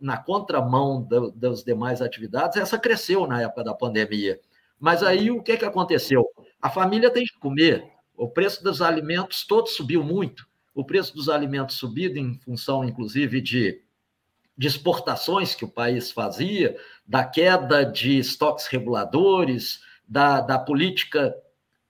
na 0.00 0.16
contramão 0.16 1.02
do, 1.02 1.30
das 1.32 1.62
demais 1.62 2.02
atividades, 2.02 2.56
essa 2.56 2.78
cresceu 2.78 3.26
na 3.26 3.42
época 3.42 3.64
da 3.64 3.74
pandemia. 3.74 4.40
Mas 4.78 5.02
aí 5.02 5.30
o 5.30 5.42
que, 5.42 5.56
que 5.56 5.64
aconteceu? 5.64 6.26
A 6.60 6.70
família 6.70 7.10
tem 7.10 7.24
que 7.24 7.38
comer, 7.38 7.84
o 8.16 8.28
preço 8.28 8.62
dos 8.62 8.82
alimentos 8.82 9.44
todo 9.44 9.68
subiu 9.68 10.02
muito 10.02 10.50
o 10.74 10.84
preço 10.84 11.14
dos 11.14 11.28
alimentos 11.28 11.76
subido 11.76 12.18
em 12.18 12.38
função, 12.38 12.84
inclusive, 12.84 13.40
de, 13.40 13.82
de 14.56 14.66
exportações 14.66 15.54
que 15.54 15.64
o 15.64 15.70
país 15.70 16.10
fazia, 16.10 16.76
da 17.06 17.24
queda 17.24 17.84
de 17.84 18.18
estoques 18.18 18.66
reguladores, 18.66 19.80
da, 20.06 20.40
da 20.40 20.58
política 20.58 21.34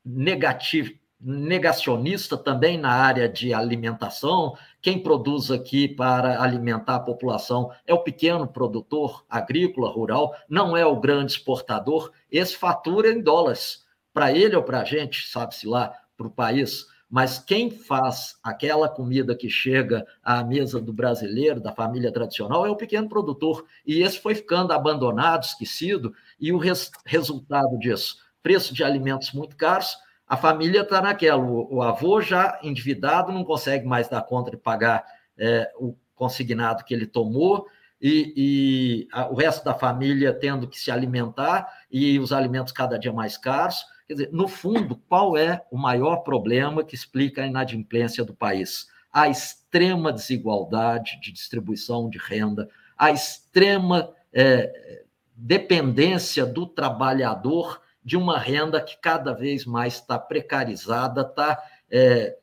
negativa, 0.04 0.92
negacionista 1.20 2.36
também 2.36 2.78
na 2.78 2.90
área 2.90 3.28
de 3.28 3.52
alimentação. 3.52 4.56
Quem 4.82 5.02
produz 5.02 5.50
aqui 5.50 5.88
para 5.88 6.42
alimentar 6.42 6.96
a 6.96 7.00
população 7.00 7.70
é 7.86 7.92
o 7.92 8.02
pequeno 8.02 8.46
produtor 8.46 9.24
agrícola, 9.28 9.90
rural, 9.90 10.34
não 10.48 10.76
é 10.76 10.84
o 10.84 10.98
grande 10.98 11.32
exportador. 11.32 12.10
Esse 12.30 12.56
fatura 12.56 13.10
em 13.10 13.20
dólares. 13.22 13.84
Para 14.12 14.32
ele 14.32 14.56
ou 14.56 14.62
para 14.62 14.80
a 14.80 14.84
gente, 14.84 15.28
sabe-se 15.28 15.66
lá, 15.66 15.94
para 16.16 16.26
o 16.26 16.30
país 16.30 16.86
mas 17.10 17.40
quem 17.40 17.72
faz 17.72 18.38
aquela 18.40 18.88
comida 18.88 19.34
que 19.34 19.50
chega 19.50 20.06
à 20.22 20.44
mesa 20.44 20.80
do 20.80 20.92
brasileiro, 20.92 21.60
da 21.60 21.72
família 21.72 22.12
tradicional, 22.12 22.64
é 22.64 22.70
o 22.70 22.76
pequeno 22.76 23.08
produtor. 23.08 23.66
E 23.84 24.00
esse 24.00 24.20
foi 24.20 24.36
ficando 24.36 24.72
abandonado, 24.72 25.42
esquecido, 25.42 26.14
e 26.38 26.52
o 26.52 26.56
res 26.56 26.92
resultado 27.04 27.76
disso, 27.80 28.18
preço 28.40 28.72
de 28.72 28.84
alimentos 28.84 29.32
muito 29.32 29.56
caros, 29.56 29.96
a 30.30 30.36
família 30.36 30.82
está 30.82 31.02
naquela, 31.02 31.42
o, 31.42 31.74
o, 31.74 31.82
avô 31.82 32.20
já 32.20 32.56
endividado, 32.62 33.32
não 33.32 33.42
consegue 33.42 33.84
mais 33.84 34.08
dar 34.08 34.22
conta 34.22 34.48
de 34.48 34.56
pagar 34.56 35.04
é, 35.36 35.68
o 35.76 35.96
consignado 36.14 36.84
que 36.84 36.94
ele 36.94 37.04
tomou, 37.04 37.66
e, 38.00 38.32
e 38.36 39.08
a, 39.12 39.28
o 39.28 39.34
resto 39.34 39.64
da 39.64 39.74
família 39.74 40.32
tendo 40.32 40.68
que 40.68 40.78
se 40.78 40.88
alimentar, 40.88 41.66
e 41.90 42.16
os 42.20 42.32
alimentos 42.32 42.72
cada 42.72 42.96
dia 42.96 43.12
mais 43.12 43.36
caros. 43.36 43.84
Quer 44.06 44.14
dizer, 44.14 44.28
no 44.32 44.46
fundo, 44.46 44.94
qual 45.08 45.36
é 45.36 45.64
o 45.68 45.76
maior 45.76 46.18
problema 46.18 46.84
que 46.84 46.94
explica 46.94 47.42
a 47.42 47.46
inadimplência 47.48 48.24
do 48.24 48.32
país? 48.32 48.86
A 49.12 49.28
extrema 49.28 50.12
desigualdade 50.12 51.20
de 51.20 51.32
distribuição 51.32 52.08
de 52.08 52.18
renda, 52.18 52.68
a 52.96 53.10
extrema 53.10 54.12
é, 54.32 55.02
dependência 55.34 56.46
do 56.46 56.66
trabalhador 56.66 57.80
de 58.10 58.16
uma 58.16 58.40
renda 58.40 58.82
que 58.82 58.96
cada 59.00 59.32
vez 59.32 59.64
mais 59.64 59.94
está 59.94 60.18
precarizada, 60.18 61.20
está 61.20 61.62
é, 61.88 62.36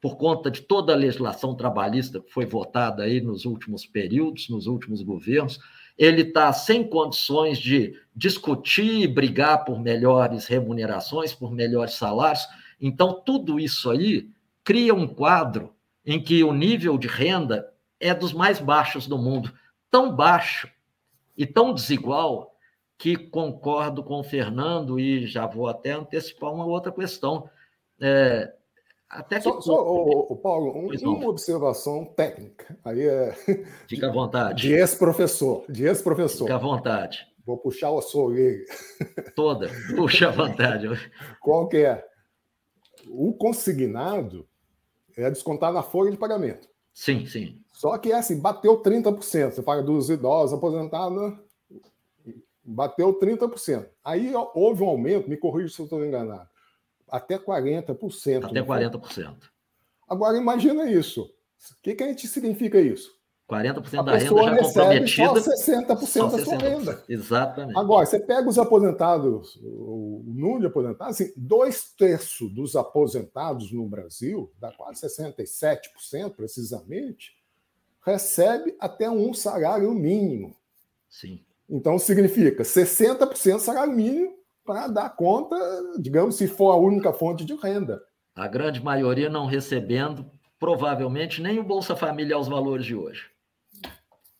por 0.00 0.16
conta 0.16 0.50
de 0.50 0.62
toda 0.62 0.92
a 0.92 0.96
legislação 0.96 1.54
trabalhista 1.54 2.18
que 2.18 2.28
foi 2.32 2.44
votada 2.44 3.04
aí 3.04 3.20
nos 3.20 3.44
últimos 3.44 3.86
períodos, 3.86 4.48
nos 4.48 4.66
últimos 4.66 5.00
governos, 5.00 5.60
ele 5.96 6.22
está 6.22 6.52
sem 6.52 6.82
condições 6.82 7.56
de 7.56 7.94
discutir 8.12 9.02
e 9.02 9.06
brigar 9.06 9.64
por 9.64 9.78
melhores 9.78 10.46
remunerações, 10.46 11.32
por 11.32 11.52
melhores 11.52 11.94
salários. 11.94 12.44
Então, 12.80 13.22
tudo 13.24 13.60
isso 13.60 13.92
aí 13.92 14.28
cria 14.64 14.92
um 14.92 15.06
quadro 15.06 15.72
em 16.04 16.20
que 16.20 16.42
o 16.42 16.52
nível 16.52 16.98
de 16.98 17.06
renda 17.06 17.72
é 18.00 18.12
dos 18.12 18.32
mais 18.32 18.58
baixos 18.58 19.06
do 19.06 19.16
mundo, 19.16 19.52
tão 19.88 20.16
baixo 20.16 20.68
e 21.36 21.46
tão 21.46 21.72
desigual 21.72 22.49
que 23.00 23.16
concordo 23.16 24.04
com 24.04 24.20
o 24.20 24.22
Fernando 24.22 25.00
e 25.00 25.26
já 25.26 25.46
vou 25.46 25.66
até 25.66 25.92
antecipar 25.92 26.52
uma 26.52 26.66
outra 26.66 26.92
questão. 26.92 27.48
É, 27.98 28.52
até 29.08 29.36
que... 29.36 29.42
Só, 29.42 29.58
só 29.58 29.82
o, 29.82 30.34
o 30.34 30.36
Paulo, 30.36 30.76
um, 30.76 31.10
uma 31.10 31.30
observação 31.30 32.04
técnica. 32.04 32.78
Aí 32.84 33.00
é. 33.00 33.32
Fica 33.88 34.08
à 34.08 34.12
vontade. 34.12 34.62
De 34.62 34.74
ex-professor. 34.74 35.64
De 35.66 35.86
ex-professor. 35.86 36.44
Fica 36.44 36.56
à 36.56 36.58
vontade. 36.58 37.26
Vou 37.46 37.56
puxar 37.56 37.88
a 37.88 38.02
sua 38.02 38.24
orelha. 38.24 38.66
Toda. 39.34 39.70
Puxa 39.96 40.28
à 40.28 40.30
vontade. 40.30 40.86
Qual 41.40 41.68
que 41.68 41.78
é? 41.78 42.04
O 43.08 43.32
consignado 43.32 44.46
é 45.16 45.30
descontar 45.30 45.72
na 45.72 45.82
folha 45.82 46.10
de 46.10 46.18
pagamento. 46.18 46.68
Sim, 46.92 47.24
sim. 47.24 47.62
Só 47.72 47.96
que 47.96 48.12
é 48.12 48.16
assim, 48.16 48.38
bateu 48.38 48.82
30%. 48.82 49.52
Você 49.52 49.62
paga 49.62 49.82
dos 49.82 50.10
idosos, 50.10 50.52
aposentados, 50.52 51.38
bateu 52.64 53.18
30%. 53.18 53.86
Aí 54.04 54.32
houve 54.54 54.82
um 54.82 54.88
aumento, 54.88 55.28
me 55.28 55.36
corrija 55.36 55.74
se 55.74 55.80
eu 55.80 55.84
estou 55.84 56.04
enganado 56.04 56.48
até 57.10 57.38
40%. 57.38 58.44
Até 58.44 58.62
40%. 58.62 59.36
Agora, 60.08 60.38
imagina 60.38 60.90
isso. 60.90 61.22
O 61.22 61.82
que, 61.82 61.94
que 61.94 62.04
a 62.04 62.06
gente 62.06 62.26
significa 62.26 62.80
isso? 62.80 63.18
40% 63.48 63.98
a 63.98 64.02
da 64.02 64.16
renda 64.16 64.42
já 64.42 64.56
comprometida. 64.58 65.40
Só 65.40 65.50
60% 65.50 66.06
só 66.06 66.28
da 66.28 66.44
sua 66.44 66.56
renda. 66.56 67.04
Exatamente. 67.08 67.78
Agora, 67.78 68.06
você 68.06 68.20
pega 68.20 68.48
os 68.48 68.58
aposentados, 68.58 69.56
o 69.62 70.22
número 70.24 70.60
de 70.60 70.66
aposentados, 70.66 71.20
assim, 71.20 71.32
dois 71.36 71.92
terços 71.98 72.52
dos 72.54 72.76
aposentados 72.76 73.72
no 73.72 73.88
Brasil, 73.88 74.52
dá 74.58 74.72
quase 74.72 75.00
67% 75.06 76.30
precisamente, 76.36 77.36
recebe 78.06 78.76
até 78.78 79.10
um 79.10 79.34
salário 79.34 79.92
mínimo. 79.92 80.56
Sim. 81.08 81.44
Então, 81.70 81.98
significa 81.98 82.64
60% 82.64 83.60
salário 83.60 83.92
mínimo 83.92 84.34
para 84.64 84.88
dar 84.88 85.10
conta, 85.10 85.56
digamos, 85.98 86.34
se 86.34 86.48
for 86.48 86.72
a 86.72 86.76
única 86.76 87.12
fonte 87.12 87.44
de 87.44 87.54
renda. 87.54 88.02
A 88.34 88.48
grande 88.48 88.82
maioria 88.82 89.28
não 89.28 89.46
recebendo, 89.46 90.26
provavelmente, 90.58 91.40
nem 91.40 91.58
o 91.58 91.64
Bolsa 91.64 91.94
Família 91.94 92.36
aos 92.36 92.48
valores 92.48 92.84
de 92.84 92.94
hoje. 92.94 93.30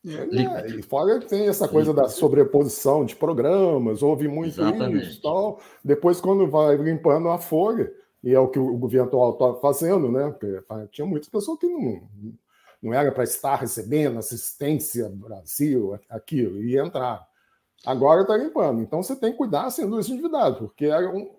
É, 0.06 0.66
e 0.78 0.82
fora 0.82 1.18
que 1.18 1.26
tem 1.26 1.46
essa 1.46 1.68
coisa 1.68 1.92
da 1.92 2.08
sobreposição 2.08 3.04
de 3.04 3.14
programas, 3.14 4.02
houve 4.02 4.28
muito 4.28 4.60
Exatamente. 4.60 5.10
isso 5.10 5.22
tal. 5.22 5.60
Depois, 5.84 6.20
quando 6.20 6.48
vai 6.48 6.76
limpando 6.76 7.28
a 7.28 7.38
folha, 7.38 7.92
e 8.24 8.32
é 8.32 8.38
o 8.38 8.48
que 8.48 8.58
o 8.58 8.76
governo 8.78 9.08
atual 9.08 9.32
está 9.32 9.54
fazendo, 9.60 10.10
né? 10.10 10.30
Porque 10.30 10.62
tinha 10.90 11.06
muitas 11.06 11.28
pessoas 11.28 11.58
que 11.58 11.66
não, 11.66 12.02
não 12.82 12.94
era 12.94 13.12
para 13.12 13.24
estar 13.24 13.56
recebendo 13.56 14.18
assistência 14.18 15.08
Brasil, 15.08 15.98
aquilo, 16.08 16.62
e 16.62 16.78
entrar. 16.78 17.26
Agora 17.84 18.22
está 18.22 18.36
limpando. 18.36 18.80
Então 18.82 19.02
você 19.02 19.16
tem 19.16 19.32
que 19.32 19.38
cuidar 19.38 19.70
sendo 19.70 19.98
endividado, 20.00 20.66
porque 20.66 20.86
era 20.86 21.04
é 21.04 21.08
um, 21.08 21.30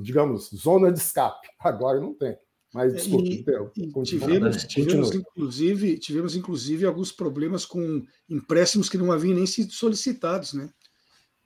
digamos, 0.00 0.50
zona 0.54 0.92
de 0.92 0.98
escape. 0.98 1.48
Agora 1.60 2.00
não 2.00 2.14
tem. 2.14 2.36
Mas 2.74 2.92
é, 2.92 2.96
desculpe, 2.96 3.44
e, 3.76 4.02
tivemos, 4.02 4.64
tivemos, 4.64 5.14
inclusive, 5.14 5.98
tivemos 5.98 6.36
inclusive 6.36 6.84
alguns 6.84 7.10
problemas 7.10 7.64
com 7.64 8.04
empréstimos 8.28 8.88
que 8.88 8.98
não 8.98 9.12
haviam 9.12 9.34
nem 9.34 9.46
sido 9.46 9.72
solicitados, 9.72 10.52
né? 10.52 10.68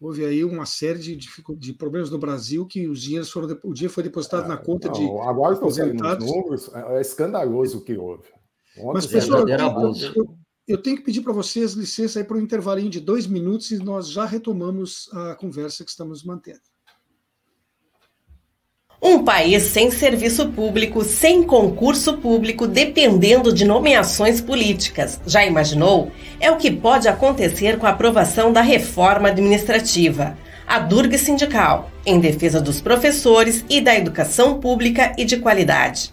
Houve 0.01 0.25
aí 0.25 0.43
uma 0.43 0.65
série 0.65 0.99
de, 0.99 1.29
de 1.59 1.73
problemas 1.75 2.11
no 2.11 2.19
Brasil 2.19 2.67
que 2.67 2.89
os 2.89 3.03
dinheiros 3.03 3.31
foram 3.31 3.49
o 3.63 3.75
dinheiro 3.75 3.93
foi 3.93 4.03
depositado 4.03 4.47
é, 4.47 4.49
na 4.49 4.57
conta 4.57 4.89
não, 4.89 4.95
de 4.95 5.05
agora 5.29 5.53
estão 5.53 5.71
saindo 5.71 6.03
os 6.03 6.25
números, 6.25 6.75
é, 6.75 6.97
é 6.97 7.01
escandaloso 7.03 7.79
o 7.79 7.85
que 7.85 7.97
houve. 7.97 8.25
Mas 8.77 9.07
pessoal, 9.07 9.49
eu, 9.49 10.13
eu, 10.15 10.39
eu 10.67 10.79
tenho 10.79 10.97
que 10.97 11.03
pedir 11.03 11.21
para 11.21 11.33
vocês 11.33 11.73
licença 11.73 12.19
aí 12.19 12.25
para 12.25 12.37
um 12.37 12.41
intervalinho 12.41 12.91
de 12.91 13.01
dois 13.01 13.27
minutos 13.27 13.71
e 13.71 13.79
nós 13.79 14.09
já 14.09 14.25
retomamos 14.25 15.09
a 15.13 15.35
conversa 15.35 15.85
que 15.85 15.91
estamos 15.91 16.23
mantendo. 16.23 16.61
Um 19.03 19.25
país 19.25 19.63
sem 19.63 19.91
serviço 19.91 20.51
público, 20.51 21.03
sem 21.03 21.43
concurso 21.43 22.19
público, 22.19 22.67
dependendo 22.67 23.51
de 23.51 23.65
nomeações 23.65 24.43
políticas. 24.43 25.19
Já 25.27 25.45
imaginou? 25.45 26.13
É 26.39 26.51
o 26.51 26.59
que 26.59 26.71
pode 26.71 27.09
acontecer 27.09 27.79
com 27.79 27.87
a 27.87 27.91
aprovação 27.91 28.53
da 28.53 28.61
reforma 28.61 29.29
administrativa. 29.29 30.37
A 30.67 30.79
Durga 30.79 31.17
Sindical, 31.17 31.91
em 32.05 32.21
defesa 32.21 32.61
dos 32.61 32.81
professores 32.81 33.65
e 33.71 33.81
da 33.81 33.97
educação 33.97 34.61
pública 34.61 35.15
e 35.17 35.25
de 35.25 35.39
qualidade. 35.39 36.13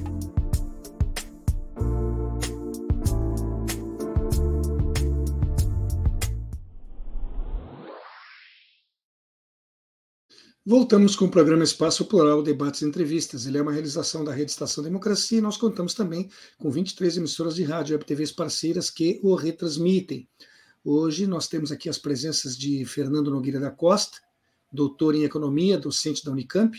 Voltamos 10.63 11.15
com 11.15 11.25
o 11.25 11.31
programa 11.31 11.63
Espaço 11.63 12.05
Plural, 12.05 12.43
Debates 12.43 12.83
e 12.83 12.85
Entrevistas. 12.85 13.47
Ele 13.47 13.57
é 13.57 13.61
uma 13.63 13.71
realização 13.71 14.23
da 14.23 14.31
Rede 14.31 14.51
Estação 14.51 14.83
Democracia 14.83 15.39
e 15.39 15.41
nós 15.41 15.57
contamos 15.57 15.95
também 15.95 16.29
com 16.59 16.69
23 16.69 17.17
emissoras 17.17 17.55
de 17.55 17.63
rádio 17.63 17.95
e 17.95 17.97
TVs 17.97 18.31
parceiras 18.31 18.91
que 18.91 19.19
o 19.23 19.33
retransmitem. 19.33 20.29
Hoje 20.85 21.25
nós 21.25 21.47
temos 21.47 21.71
aqui 21.71 21.89
as 21.89 21.97
presenças 21.97 22.55
de 22.55 22.85
Fernando 22.85 23.31
Nogueira 23.31 23.59
da 23.59 23.71
Costa, 23.71 24.19
doutor 24.71 25.15
em 25.15 25.23
Economia, 25.23 25.79
docente 25.79 26.23
da 26.23 26.31
Unicamp, 26.31 26.77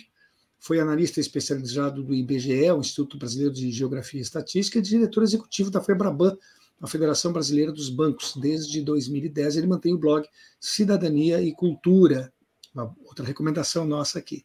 foi 0.61 0.79
analista 0.79 1.19
especializado 1.19 2.05
do 2.05 2.15
IBGE, 2.15 2.71
o 2.71 2.79
Instituto 2.79 3.19
Brasileiro 3.19 3.53
de 3.53 3.69
Geografia 3.73 4.21
e 4.21 4.23
Estatística, 4.23 4.79
e 4.79 4.83
diretor 4.83 5.25
executivo 5.25 5.73
da 5.73 5.83
FEBRABAN, 5.83 6.39
a 6.81 6.87
Federação 6.87 7.33
Brasileira 7.33 7.73
dos 7.73 7.91
Bancos. 7.91 8.37
Desde 8.37 8.81
2010 8.81 9.57
ele 9.57 9.67
mantém 9.67 9.93
o 9.93 9.99
blog 9.99 10.25
Cidadania 10.61 11.43
e 11.43 11.53
Cultura, 11.53 12.33
uma 12.75 12.95
outra 13.05 13.25
recomendação 13.25 13.85
nossa 13.85 14.19
aqui. 14.19 14.45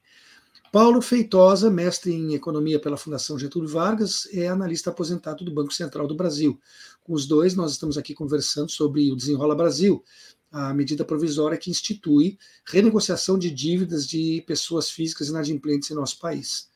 Paulo 0.71 1.01
Feitosa, 1.01 1.71
mestre 1.71 2.11
em 2.13 2.33
economia 2.33 2.79
pela 2.79 2.97
Fundação 2.97 3.39
Getúlio 3.39 3.69
Vargas, 3.69 4.27
é 4.33 4.47
analista 4.47 4.89
aposentado 4.89 5.45
do 5.45 5.53
Banco 5.53 5.73
Central 5.73 6.07
do 6.07 6.15
Brasil. 6.15 6.59
Com 7.03 7.13
os 7.13 7.25
dois, 7.25 7.55
nós 7.55 7.71
estamos 7.71 7.97
aqui 7.97 8.13
conversando 8.13 8.69
sobre 8.69 9.09
o 9.11 9.15
Desenrola 9.15 9.55
Brasil, 9.55 10.03
a 10.51 10.73
medida 10.73 11.05
provisória 11.05 11.57
que 11.57 11.71
institui 11.71 12.37
renegociação 12.65 13.37
de 13.37 13.49
dívidas 13.49 14.05
de 14.05 14.43
pessoas 14.45 14.89
físicas 14.89 15.29
inadimplentes 15.29 15.89
em 15.89 15.95
nosso 15.95 16.19
país. 16.19 16.69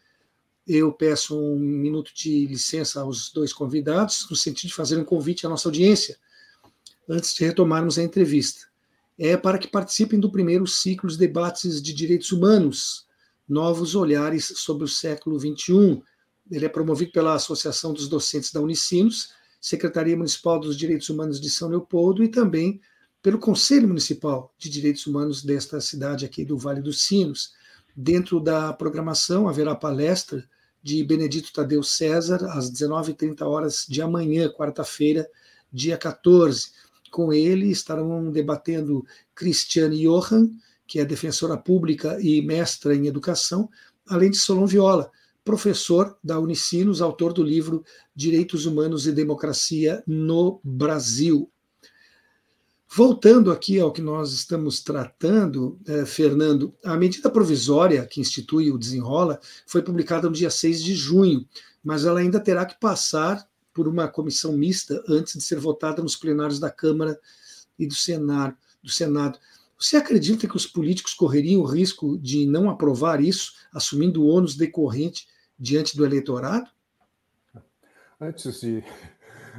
Eu 0.66 0.94
peço 0.94 1.38
um 1.38 1.60
minuto 1.60 2.12
de 2.16 2.46
licença 2.48 3.02
aos 3.02 3.32
dois 3.32 3.52
convidados, 3.52 4.26
no 4.30 4.38
sentido 4.38 4.70
de 4.70 4.76
fazer 4.76 4.98
um 4.98 5.04
convite 5.04 5.46
à 5.46 5.50
nossa 5.50 5.68
audiência, 5.68 6.18
antes 7.10 7.34
de 7.34 7.44
retomarmos 7.44 7.98
a 7.98 8.04
entrevista 8.04 8.71
é 9.24 9.38
para 9.38 9.60
que 9.60 9.68
participem 9.68 10.20
do 10.20 10.32
primeiro 10.32 10.66
ciclo 10.66 11.08
de 11.08 11.16
debates 11.16 11.80
de 11.80 11.94
direitos 11.94 12.32
humanos, 12.32 13.06
novos 13.48 13.94
olhares 13.94 14.52
sobre 14.56 14.84
o 14.84 14.88
século 14.88 15.40
XXI. 15.40 16.02
Ele 16.50 16.66
é 16.66 16.70
promovido 16.70 17.12
pela 17.12 17.36
Associação 17.36 17.94
dos 17.94 18.10
Docentes 18.10 18.52
da 18.52 18.60
Unicinos, 18.60 19.30
Secretaria 19.62 20.18
Municipal 20.18 20.60
dos 20.60 20.76
Direitos 20.76 21.08
Humanos 21.08 21.40
de 21.40 21.52
São 21.52 21.70
Leopoldo 21.70 22.24
e 22.24 22.30
também 22.30 22.82
pelo 23.22 23.38
Conselho 23.38 23.88
Municipal 23.88 24.52
de 24.58 24.72
Direitos 24.72 25.06
Humanos 25.06 25.44
desta 25.44 25.80
cidade 25.80 26.26
aqui 26.26 26.44
do 26.44 26.58
Vale 26.58 26.82
dos 26.82 27.04
Sinos. 27.04 27.52
Dentro 27.96 28.40
da 28.40 28.74
programação 28.74 29.48
haverá 29.48 29.76
palestra 29.76 30.44
de 30.82 31.04
Benedito 31.04 31.54
Tadeu 31.54 31.84
César 31.84 32.44
às 32.58 32.72
19h30 32.72 33.46
horas 33.46 33.86
de 33.88 34.02
amanhã, 34.02 34.50
quarta-feira, 34.50 35.30
dia 35.72 35.96
14 35.96 36.72
com 37.12 37.32
ele 37.32 37.70
estarão 37.70 38.32
debatendo 38.32 39.06
Cristiane 39.36 40.02
Johan, 40.02 40.50
que 40.88 41.00
é 41.00 41.06
defensora 41.06 41.58
pública 41.58 42.18
e 42.20 42.42
mestra 42.42 42.96
em 42.96 43.06
educação, 43.06 43.70
além 44.08 44.32
de 44.32 44.38
Solon 44.38 44.66
Viola, 44.66 45.12
professor 45.44 46.18
da 46.24 46.40
Unicinos, 46.40 47.02
autor 47.02 47.34
do 47.34 47.44
livro 47.44 47.84
Direitos 48.16 48.66
Humanos 48.66 49.06
e 49.06 49.12
Democracia 49.12 50.04
no 50.08 50.60
Brasil. 50.64 51.52
Voltando 52.94 53.52
aqui 53.52 53.80
ao 53.80 53.94
que 53.94 54.02
nós 54.02 54.34
estamos 54.34 54.84
tratando, 54.84 55.80
eh, 55.88 56.06
Fernando, 56.06 56.76
a 56.84 56.98
medida 56.98 57.30
provisória 57.30 58.06
que 58.06 58.20
institui 58.20 58.70
o 58.70 58.78
Desenrola 58.78 59.40
foi 59.66 59.82
publicada 59.82 60.28
no 60.28 60.36
dia 60.36 60.50
6 60.50 60.84
de 60.84 60.94
junho, 60.94 61.48
mas 61.82 62.06
ela 62.06 62.20
ainda 62.20 62.38
terá 62.38 62.66
que 62.66 62.78
passar 62.80 63.48
por 63.82 63.88
uma 63.88 64.08
comissão 64.08 64.54
mista 64.54 65.04
antes 65.10 65.34
de 65.34 65.42
ser 65.42 65.58
votada 65.58 66.04
nos 66.04 66.16
plenários 66.16 66.60
da 66.60 66.70
Câmara 66.70 67.20
e 67.80 67.88
do 67.88 67.96
Senado. 67.96 68.56
Do 68.84 68.92
Senado. 68.92 69.40
Você 69.76 69.98
acredita 69.98 70.48
que 70.48 70.56
os 70.56 70.68
políticos 70.68 71.16
correriam 71.16 71.62
o 71.62 71.66
risco 71.66 72.16
de 72.20 72.46
não 72.46 72.70
aprovar 72.70 73.20
isso, 73.20 73.54
assumindo 73.74 74.22
o 74.22 74.28
ônus 74.28 74.56
decorrente 74.56 75.28
diante 75.58 75.98
do 75.98 76.06
eleitorado? 76.06 76.70
Antes 78.20 78.62
de, 78.62 78.84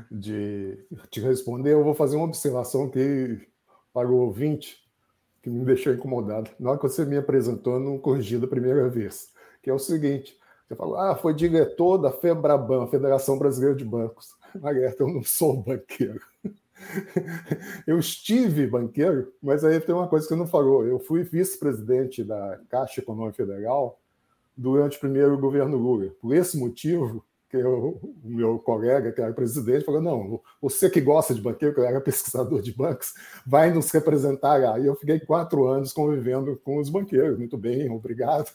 de 0.08 0.78
te 1.10 1.18
responder, 1.18 1.72
eu 1.72 1.82
vou 1.82 1.94
fazer 1.94 2.14
uma 2.14 2.26
observação 2.26 2.88
que 2.88 3.40
para 3.92 4.08
o 4.08 4.18
ouvinte 4.18 4.76
que 5.42 5.50
me 5.50 5.64
deixou 5.64 5.92
incomodado. 5.92 6.48
Na 6.60 6.70
hora 6.70 6.78
que 6.78 6.86
você 6.88 7.04
me 7.04 7.16
apresentou, 7.16 7.72
eu 7.72 7.80
não 7.80 7.98
corrigi 7.98 8.38
da 8.38 8.46
primeira 8.46 8.88
vez, 8.88 9.30
que 9.60 9.68
é 9.68 9.74
o 9.74 9.80
seguinte: 9.80 10.38
você 10.68 10.76
falou, 10.76 10.96
ah, 10.96 11.14
foi 11.16 11.34
diretor 11.34 11.98
da 11.98 12.10
FEBRABAN, 12.10 12.86
Federação 12.86 13.38
Brasileira 13.38 13.76
de 13.76 13.84
Bancos. 13.84 14.34
Margareta, 14.60 15.02
eu 15.02 15.08
não 15.08 15.22
sou 15.22 15.62
banqueiro. 15.62 16.20
Eu 17.86 17.98
estive 17.98 18.66
banqueiro, 18.66 19.32
mas 19.40 19.62
aí 19.62 19.78
tem 19.78 19.94
uma 19.94 20.08
coisa 20.08 20.26
que 20.26 20.34
você 20.34 20.38
não 20.38 20.48
falou. 20.48 20.84
Eu 20.84 20.98
fui 20.98 21.22
vice-presidente 21.22 22.24
da 22.24 22.58
Caixa 22.68 23.00
Econômica 23.00 23.36
Federal 23.36 24.00
durante 24.56 24.96
o 24.96 25.00
primeiro 25.00 25.38
governo 25.38 25.76
Lula. 25.76 26.10
Por 26.20 26.34
esse 26.34 26.58
motivo, 26.58 27.24
que 27.52 27.58
eu, 27.58 28.00
o 28.02 28.28
meu 28.28 28.58
colega, 28.58 29.12
que 29.12 29.20
era 29.20 29.32
presidente, 29.32 29.84
falou: 29.84 30.00
não, 30.00 30.40
você 30.60 30.88
que 30.88 31.02
gosta 31.02 31.34
de 31.34 31.40
banqueiro, 31.42 31.74
que 31.74 31.80
eu 31.80 31.84
era 31.84 32.00
pesquisador 32.00 32.62
de 32.62 32.72
bancos, 32.72 33.12
vai 33.46 33.70
nos 33.70 33.90
representar 33.90 34.58
lá. 34.58 34.78
E 34.78 34.86
eu 34.86 34.96
fiquei 34.96 35.20
quatro 35.20 35.66
anos 35.66 35.92
convivendo 35.92 36.58
com 36.64 36.78
os 36.78 36.88
banqueiros. 36.88 37.38
Muito 37.38 37.58
bem, 37.58 37.90
obrigado. 37.90 38.50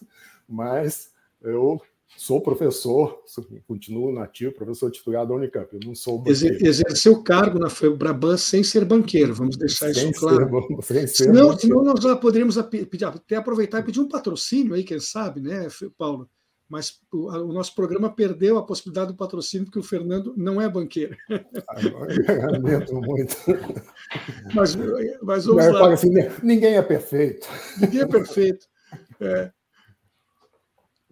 Mas 0.50 1.12
eu 1.42 1.80
Sou 2.16 2.42
professor, 2.42 3.22
continuo 3.68 4.12
nativo, 4.12 4.54
professor 4.54 4.90
titular 4.90 5.26
da 5.26 5.36
Unicamp. 5.36 5.68
Eu 5.74 5.80
não 5.86 5.94
sou 5.94 6.20
banqueiro. 6.20 6.66
Exerceu 6.66 7.14
o 7.14 7.24
cargo 7.24 7.60
na 7.60 7.70
Febraban 7.70 8.38
sem 8.38 8.64
ser 8.64 8.86
banqueiro, 8.86 9.34
vamos 9.34 9.58
deixar 9.58 9.94
sem 9.94 10.10
isso 10.10 10.20
claro. 10.20 10.50
Ser, 10.82 10.94
sem 10.94 11.08
ser 11.08 11.24
senão, 11.26 11.58
senão 11.58 11.84
nós 11.84 12.02
já 12.02 12.16
poderíamos 12.16 12.58
até 12.58 13.36
aproveitar 13.36 13.80
e 13.80 13.84
pedir 13.84 14.00
um 14.00 14.08
patrocínio 14.08 14.74
aí, 14.74 14.84
quem 14.84 15.00
sabe, 15.00 15.42
né, 15.42 15.68
Paulo? 15.98 16.30
Mas 16.70 17.00
o, 17.14 17.30
o, 17.30 17.54
nosso 17.54 17.74
programa 17.74 18.14
perdeu 18.14 18.58
a 18.58 18.66
possibilidade 18.66 19.12
do 19.14 19.18
patrocínio 19.18 19.66
porque 19.66 19.80
o 19.80 19.84
Fernando 19.84 20.34
não 20.36 20.62
é 20.62 20.68
banqueiro. 20.68 21.16
Lamento 22.52 22.94
muito. 22.96 23.38
Mas, 24.54 24.76
mas 25.22 25.46
vamos 25.46 25.66
lá. 25.66 25.94
Assim, 25.94 26.10
ninguém 26.44 26.76
é 26.76 26.82
perfeito. 26.82 27.48
Ninguém 27.80 28.02
é 28.02 28.06
perfeito. 28.06 28.68
É. 29.22 29.52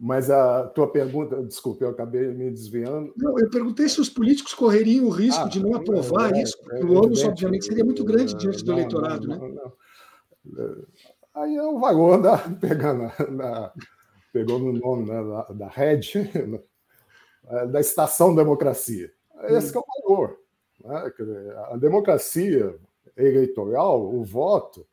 Mas 0.05 0.29
a 0.29 0.67
tua 0.67 0.87
pergunta, 0.87 1.41
desculpe, 1.41 1.83
eu 1.83 1.89
acabei 1.89 2.27
me 2.27 2.51
desviando. 2.51 3.11
Não, 3.17 3.39
eu 3.39 3.49
perguntei 3.49 3.89
se 3.89 3.99
os 3.99 4.07
políticos 4.07 4.53
correriam 4.53 5.05
o 5.05 5.09
risco 5.09 5.45
ah, 5.45 5.49
de 5.49 5.59
não 5.59 5.73
aprovar 5.73 6.31
é, 6.35 6.43
isso, 6.43 6.55
porque 6.61 6.83
é, 6.83 6.85
o 6.85 6.93
ônus, 6.93 7.23
obviamente, 7.23 7.65
seria 7.65 7.83
muito 7.83 8.05
grande 8.05 8.35
diante 8.35 8.63
do 8.63 8.71
não, 8.71 8.77
eleitorado, 8.77 9.27
não, 9.27 9.49
né? 9.49 9.71
Não, 10.45 10.85
Aí 11.33 11.55
é 11.55 11.63
o 11.63 11.79
valor 11.79 12.21
da. 12.21 12.37
Pegando 12.61 13.11
na, 13.31 13.73
pegou 14.31 14.59
no 14.59 14.73
nome 14.73 15.09
né, 15.09 15.23
da, 15.23 15.41
da 15.53 15.67
rede, 15.69 16.29
da 17.71 17.79
estação 17.79 18.35
democracia. 18.35 19.11
Esse 19.45 19.75
hum. 19.75 19.81
é 19.81 19.83
o 19.83 20.03
valor. 20.03 20.39
Né? 20.83 21.11
A 21.71 21.77
democracia 21.77 22.77
eleitoral, 23.17 24.05
o 24.05 24.23
voto, 24.23 24.85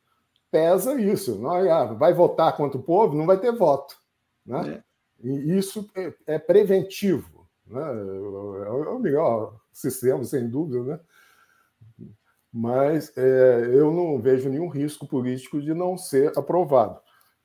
pesa 0.49 0.99
isso. 0.99 1.35
Não 1.35 1.55
é, 1.55 1.69
ah, 1.69 1.85
vai 1.85 2.15
votar 2.15 2.57
contra 2.57 2.79
o 2.79 2.83
povo, 2.83 3.15
não 3.15 3.27
vai 3.27 3.39
ter 3.39 3.51
voto. 3.51 3.95
Né? 4.43 4.81
É. 4.81 4.92
E 5.23 5.57
isso 5.57 5.89
é, 5.95 6.13
é 6.27 6.39
preventivo. 6.39 7.47
Né? 7.65 7.81
É 7.81 8.69
o 8.69 8.99
melhor 8.99 9.57
sistema, 9.71 10.23
sem 10.25 10.49
dúvida. 10.49 10.83
Né? 10.83 10.99
Mas 12.51 13.11
é, 13.17 13.69
eu 13.71 13.91
não 13.91 14.21
vejo 14.21 14.49
nenhum 14.49 14.67
risco 14.67 15.07
político 15.07 15.61
de 15.61 15.73
não 15.73 15.97
ser 15.97 16.37
aprovado. 16.37 16.99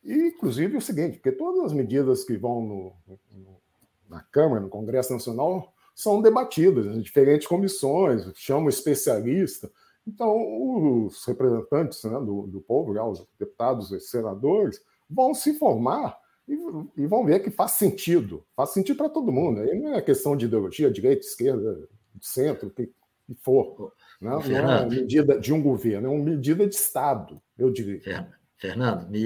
E, 0.05 0.13
inclusive, 0.29 0.77
o 0.77 0.83
seguinte, 0.83 1.19
porque 1.19 1.33
todas 1.33 1.65
as 1.65 1.73
medidas 1.73 2.25
que 2.25 2.37
vão 2.37 2.61
no, 2.61 2.93
no, 3.31 3.61
na 4.09 4.21
Câmara, 4.21 4.61
no 4.61 4.69
Congresso 4.69 5.13
Nacional, 5.13 5.73
são 5.95 6.21
debatidas 6.21 6.87
em 6.87 7.01
diferentes 7.01 7.47
comissões, 7.47 8.31
chamam 8.35 8.69
especialista. 8.69 9.71
Então, 10.07 10.37
os 10.77 11.25
representantes 11.25 12.03
né, 12.05 12.19
do, 12.21 12.47
do 12.47 12.61
povo, 12.61 12.93
os 13.11 13.27
deputados 13.39 13.91
e 13.93 14.01
senadores, 14.01 14.81
vão 15.09 15.35
se 15.35 15.59
formar 15.59 16.17
e, 16.49 17.03
e 17.03 17.07
vão 17.07 17.25
ver 17.25 17.41
que 17.41 17.51
faz 17.51 17.73
sentido. 17.73 18.45
Faz 18.57 18.71
sentido 18.71 18.97
para 18.97 19.09
todo 19.09 19.33
mundo. 19.33 19.61
Aí 19.61 19.79
não 19.79 19.95
é 19.95 20.01
questão 20.01 20.37
de 20.37 20.47
ideologia, 20.47 20.91
direita, 20.91 21.25
esquerda, 21.25 21.89
centro, 22.21 22.69
o 22.69 22.71
que, 22.71 22.87
que 22.87 23.35
for. 23.35 23.93
Não, 24.21 24.41
não, 24.41 24.57
é 24.57 24.61
uma 24.61 24.87
medida 24.87 25.39
de 25.39 25.53
um 25.53 25.63
governo, 25.63 26.09
é 26.09 26.11
uma 26.11 26.25
medida 26.25 26.67
de 26.67 26.75
Estado, 26.75 27.41
eu 27.57 27.71
diria. 27.71 28.29
Fernando, 28.57 29.09
me, 29.09 29.23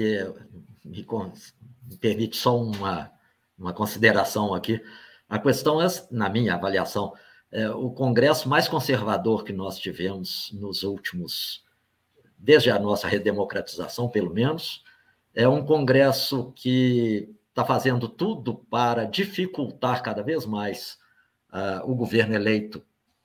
me, 0.85 1.07
me 1.87 1.97
permite 1.97 2.37
só 2.37 2.59
uma, 2.59 3.11
uma 3.57 3.73
consideração 3.73 4.53
aqui. 4.53 4.79
A 5.27 5.39
questão 5.39 5.81
é, 5.81 5.87
na 6.11 6.29
minha 6.29 6.53
avaliação, 6.53 7.13
é, 7.51 7.69
o 7.69 7.89
Congresso 7.89 8.47
mais 8.47 8.67
conservador 8.67 9.43
que 9.43 9.53
nós 9.53 9.79
tivemos 9.79 10.51
nos 10.53 10.83
últimos 10.83 11.63
desde 12.37 12.69
a 12.69 12.77
nossa 12.77 13.07
redemocratização, 13.07 14.09
pelo 14.09 14.33
menos. 14.33 14.83
É 15.35 15.47
um 15.47 15.65
Congresso 15.65 16.51
que 16.55 17.29
está 17.49 17.65
fazendo 17.65 18.07
tudo 18.07 18.55
para 18.69 19.05
dificultar 19.05 20.03
cada 20.03 20.21
vez 20.21 20.45
mais 20.45 20.97
uh, 21.51 21.89
o 21.89 21.95
governo 21.95 22.35
eleito 22.35 22.83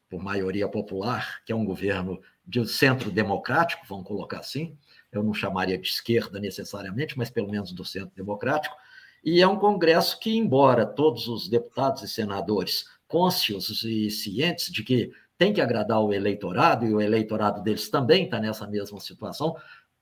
por 0.08 0.22
maioria 0.22 0.68
popular, 0.68 1.42
que 1.44 1.52
é 1.52 1.56
um 1.56 1.64
governo 1.64 2.20
de 2.46 2.66
centro 2.66 3.10
democrático, 3.10 3.84
vamos 3.86 4.06
colocar 4.06 4.38
assim. 4.38 4.76
Eu 5.12 5.22
não 5.22 5.34
chamaria 5.34 5.76
de 5.76 5.88
esquerda 5.88 6.40
necessariamente, 6.40 7.16
mas 7.16 7.28
pelo 7.28 7.50
menos 7.50 7.72
do 7.72 7.84
centro 7.84 8.14
democrático. 8.16 8.74
E 9.22 9.42
é 9.42 9.46
um 9.46 9.58
Congresso 9.58 10.18
que, 10.18 10.36
embora 10.36 10.86
todos 10.86 11.28
os 11.28 11.48
deputados 11.48 12.02
e 12.02 12.08
senadores 12.08 12.86
cônscios 13.06 13.82
e 13.84 14.10
cientes 14.10 14.72
de 14.72 14.82
que 14.82 15.12
tem 15.36 15.52
que 15.52 15.60
agradar 15.60 16.00
o 16.00 16.12
eleitorado, 16.12 16.84
e 16.84 16.92
o 16.92 17.00
eleitorado 17.00 17.62
deles 17.62 17.88
também 17.88 18.24
está 18.24 18.40
nessa 18.40 18.66
mesma 18.66 18.98
situação, 18.98 19.56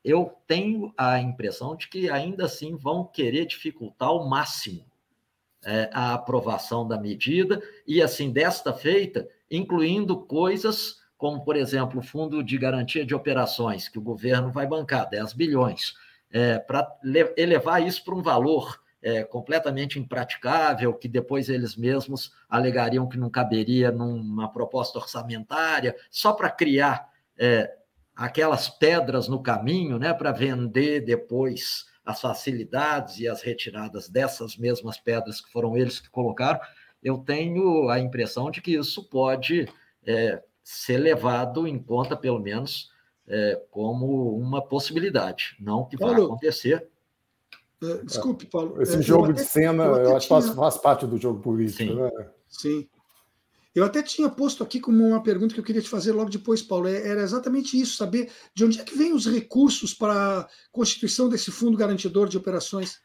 eu 0.06 0.32
tenho 0.46 0.94
a 0.96 1.18
impressão 1.18 1.74
de 1.74 1.88
que 1.88 2.08
ainda 2.08 2.44
assim 2.44 2.76
vão 2.76 3.04
querer 3.04 3.44
dificultar 3.44 4.10
ao 4.10 4.28
máximo 4.28 4.86
é, 5.64 5.90
a 5.92 6.14
aprovação 6.14 6.86
da 6.86 6.96
medida, 6.96 7.60
e 7.84 8.00
assim, 8.00 8.30
desta 8.30 8.72
feita, 8.72 9.28
incluindo 9.50 10.16
coisas 10.16 11.04
como, 11.18 11.44
por 11.44 11.56
exemplo, 11.56 11.98
o 11.98 12.02
Fundo 12.02 12.40
de 12.40 12.56
Garantia 12.56 13.04
de 13.04 13.16
Operações, 13.16 13.88
que 13.88 13.98
o 13.98 14.02
governo 14.02 14.52
vai 14.52 14.64
bancar 14.64 15.08
10 15.08 15.32
bilhões, 15.32 15.94
é, 16.30 16.58
para 16.58 16.86
elevar 17.36 17.84
isso 17.84 18.04
para 18.04 18.14
um 18.14 18.22
valor 18.22 18.80
é, 19.02 19.24
completamente 19.24 19.98
impraticável, 19.98 20.94
que 20.94 21.08
depois 21.08 21.48
eles 21.48 21.74
mesmos 21.74 22.32
alegariam 22.48 23.08
que 23.08 23.18
não 23.18 23.30
caberia 23.30 23.90
numa 23.90 24.52
proposta 24.52 25.00
orçamentária, 25.00 25.96
só 26.10 26.32
para 26.32 26.50
criar 26.50 27.10
é, 27.36 27.74
aquelas 28.16 28.68
pedras 28.68 29.28
no 29.28 29.42
caminho, 29.42 29.98
né, 29.98 30.14
para 30.14 30.32
vender 30.32 31.04
depois 31.04 31.84
as 32.04 32.20
facilidades 32.20 33.18
e 33.18 33.28
as 33.28 33.42
retiradas 33.42 34.08
dessas 34.08 34.56
mesmas 34.56 34.96
pedras 34.98 35.40
que 35.40 35.52
foram 35.52 35.76
eles 35.76 36.00
que 36.00 36.08
colocaram, 36.08 36.58
eu 37.02 37.18
tenho 37.18 37.90
a 37.90 38.00
impressão 38.00 38.50
de 38.50 38.62
que 38.62 38.72
isso 38.72 39.04
pode 39.04 39.68
é, 40.04 40.42
ser 40.62 40.98
levado 40.98 41.66
em 41.66 41.78
conta, 41.78 42.16
pelo 42.16 42.38
menos, 42.38 42.90
é, 43.28 43.60
como 43.70 44.36
uma 44.38 44.62
possibilidade, 44.62 45.56
não 45.60 45.84
que 45.84 45.96
vai 45.96 46.14
acontecer. 46.14 46.88
É, 47.82 48.04
desculpe, 48.04 48.46
Paulo. 48.46 48.80
Esse 48.80 48.96
é, 48.96 49.02
jogo 49.02 49.32
de 49.32 49.42
cena, 49.42 49.84
eu, 49.84 49.96
eu 49.96 50.16
acho 50.16 50.28
que 50.28 50.40
tinha... 50.40 50.54
faz, 50.54 50.78
parte 50.78 51.06
do 51.06 51.18
jogo 51.18 51.40
político. 51.40 51.78
Sim. 51.78 51.94
Né? 51.94 52.10
Sim. 52.48 52.88
Eu 53.76 53.84
até 53.84 54.02
tinha 54.02 54.30
posto 54.30 54.64
aqui 54.64 54.80
como 54.80 55.06
uma 55.06 55.22
pergunta 55.22 55.52
que 55.52 55.60
eu 55.60 55.64
queria 55.64 55.82
te 55.82 55.90
fazer 55.90 56.12
logo 56.12 56.30
depois, 56.30 56.62
Paulo. 56.62 56.88
É, 56.88 57.06
era 57.06 57.20
exatamente 57.20 57.78
isso, 57.78 57.98
saber 57.98 58.32
de 58.54 58.64
onde 58.64 58.80
é 58.80 58.82
que 58.82 58.96
vem 58.96 59.12
os 59.12 59.26
recursos 59.26 59.92
para 59.92 60.40
a 60.40 60.48
constituição 60.72 61.28
desse 61.28 61.50
fundo 61.50 61.76
garantidor 61.76 62.26
de 62.26 62.38
operações. 62.38 62.98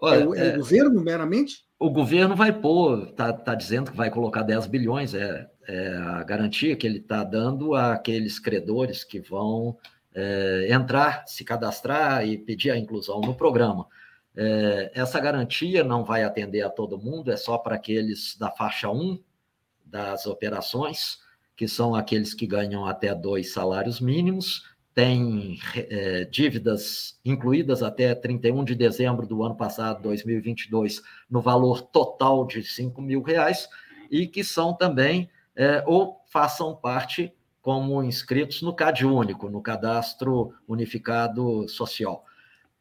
Olha, 0.00 0.20
é, 0.22 0.26
o, 0.26 0.34
é, 0.36 0.46
é, 0.46 0.54
o 0.54 0.58
governo, 0.58 1.02
meramente? 1.02 1.64
O 1.76 1.90
governo 1.90 2.36
vai 2.36 2.52
pôr, 2.52 3.08
está 3.08 3.32
tá 3.32 3.56
dizendo 3.56 3.90
que 3.90 3.96
vai 3.96 4.12
colocar 4.12 4.44
10 4.44 4.68
bilhões, 4.68 5.12
é, 5.12 5.50
é 5.66 5.96
a 5.96 6.22
garantia 6.22 6.76
que 6.76 6.86
ele 6.86 6.98
está 6.98 7.24
dando 7.24 7.74
àqueles 7.74 8.38
credores 8.38 9.02
que 9.02 9.18
vão 9.18 9.76
é, 10.14 10.68
entrar, 10.70 11.24
se 11.26 11.42
cadastrar 11.42 12.24
e 12.24 12.38
pedir 12.38 12.70
a 12.70 12.78
inclusão 12.78 13.20
no 13.20 13.34
programa. 13.34 13.88
Essa 14.92 15.20
garantia 15.20 15.84
não 15.84 16.04
vai 16.04 16.24
atender 16.24 16.62
a 16.62 16.70
todo 16.70 16.98
mundo, 16.98 17.30
é 17.30 17.36
só 17.36 17.56
para 17.56 17.76
aqueles 17.76 18.36
da 18.36 18.50
faixa 18.50 18.90
1 18.90 19.18
das 19.94 20.26
operações, 20.26 21.20
que 21.54 21.68
são 21.68 21.94
aqueles 21.94 22.34
que 22.34 22.48
ganham 22.48 22.84
até 22.84 23.14
dois 23.14 23.52
salários 23.52 24.00
mínimos, 24.00 24.68
têm 24.92 25.60
é, 25.76 26.24
dívidas 26.24 27.20
incluídas 27.24 27.80
até 27.80 28.12
31 28.12 28.64
de 28.64 28.74
dezembro 28.74 29.24
do 29.24 29.44
ano 29.44 29.54
passado, 29.54 30.02
2022, 30.02 31.00
no 31.30 31.40
valor 31.40 31.80
total 31.80 32.44
de 32.44 32.64
5 32.64 33.00
mil 33.00 33.22
reais, 33.22 33.68
e 34.10 34.26
que 34.26 34.42
são 34.42 34.74
também, 34.74 35.30
é, 35.54 35.84
ou 35.86 36.20
façam 36.26 36.74
parte 36.74 37.32
como 37.62 38.02
inscritos 38.02 38.62
no 38.62 38.74
CAD 38.74 39.06
único, 39.06 39.48
no 39.48 39.62
Cadastro 39.62 40.52
Unificado 40.66 41.68
Social. 41.68 42.24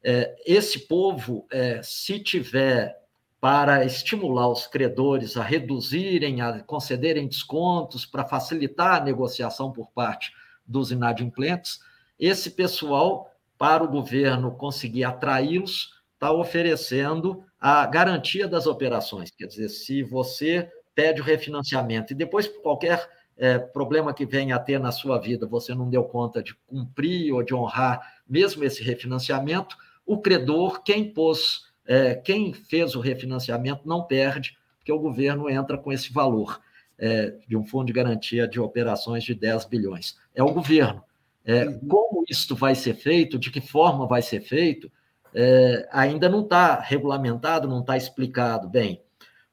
É, 0.03 0.35
esse 0.47 0.79
povo, 0.79 1.47
se 1.83 2.19
tiver 2.19 3.02
para 3.43 3.83
estimular 3.83 4.47
os 4.47 4.65
credores 4.65 5.35
a 5.35 5.43
reduzirem, 5.43 6.39
a 6.39 6.61
concederem 6.61 7.27
descontos, 7.27 8.05
para 8.05 8.23
facilitar 8.23 9.01
a 9.01 9.03
negociação 9.03 9.69
por 9.69 9.91
parte 9.91 10.31
dos 10.65 10.91
inadimplentes, 10.91 11.81
esse 12.17 12.51
pessoal, 12.51 13.29
para 13.57 13.83
o 13.83 13.89
governo 13.89 14.55
conseguir 14.55 15.03
atraí-los, 15.03 15.91
está 16.13 16.31
oferecendo 16.31 17.43
a 17.59 17.85
garantia 17.85 18.47
das 18.47 18.65
operações. 18.65 19.29
Quer 19.31 19.47
dizer, 19.47 19.67
se 19.67 20.03
você 20.03 20.71
pede 20.95 21.19
o 21.19 21.25
refinanciamento 21.25 22.13
e 22.13 22.15
depois, 22.15 22.47
qualquer 22.47 23.09
é, 23.35 23.59
problema 23.59 24.13
que 24.13 24.25
venha 24.25 24.55
a 24.55 24.59
ter 24.59 24.79
na 24.79 24.93
sua 24.93 25.19
vida, 25.19 25.45
você 25.45 25.75
não 25.75 25.89
deu 25.89 26.05
conta 26.05 26.41
de 26.41 26.55
cumprir 26.65 27.33
ou 27.33 27.43
de 27.43 27.53
honrar 27.53 28.09
mesmo 28.25 28.63
esse 28.63 28.81
refinanciamento, 28.81 29.75
o 30.05 30.21
credor, 30.21 30.81
quem 30.81 31.13
pôs 31.13 31.72
é, 31.85 32.15
quem 32.15 32.53
fez 32.53 32.95
o 32.95 32.99
refinanciamento 32.99 33.87
não 33.87 34.03
perde, 34.03 34.57
porque 34.77 34.91
o 34.91 34.99
governo 34.99 35.49
entra 35.49 35.77
com 35.77 35.91
esse 35.91 36.11
valor 36.11 36.61
é, 36.97 37.35
de 37.47 37.57
um 37.57 37.65
fundo 37.65 37.87
de 37.87 37.93
garantia 37.93 38.47
de 38.47 38.59
operações 38.59 39.23
de 39.23 39.33
10 39.33 39.65
bilhões. 39.65 40.17
É 40.33 40.43
o 40.43 40.53
governo. 40.53 41.03
É. 41.45 41.65
Como 41.89 42.23
isso 42.29 42.55
vai 42.55 42.75
ser 42.75 42.95
feito, 42.95 43.37
de 43.37 43.51
que 43.51 43.59
forma 43.59 44.07
vai 44.07 44.21
ser 44.21 44.41
feito, 44.41 44.91
é, 45.33 45.87
ainda 45.91 46.29
não 46.29 46.41
está 46.41 46.79
regulamentado, 46.79 47.67
não 47.67 47.81
está 47.81 47.97
explicado 47.97 48.69
bem. 48.69 49.01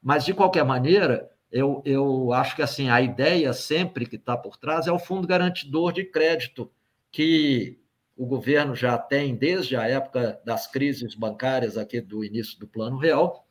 Mas, 0.01 0.23
de 0.23 0.33
qualquer 0.33 0.63
maneira, 0.63 1.29
eu, 1.51 1.81
eu 1.85 2.31
acho 2.31 2.55
que 2.55 2.61
assim 2.61 2.89
a 2.89 3.01
ideia 3.01 3.51
sempre 3.51 4.05
que 4.05 4.15
está 4.15 4.37
por 4.37 4.57
trás 4.57 4.87
é 4.87 4.91
o 4.91 4.99
fundo 4.99 5.27
garantidor 5.27 5.91
de 5.91 6.05
crédito, 6.05 6.71
que 7.11 7.80
o 8.15 8.25
governo 8.25 8.75
já 8.75 8.97
tem 8.97 9.35
desde 9.35 9.75
a 9.75 9.87
época 9.87 10.39
das 10.45 10.67
crises 10.67 11.15
bancárias 11.15 11.77
aqui 11.77 11.99
do 12.01 12.23
início 12.23 12.59
do 12.59 12.67
Plano 12.67 12.97
Real, 12.97 13.47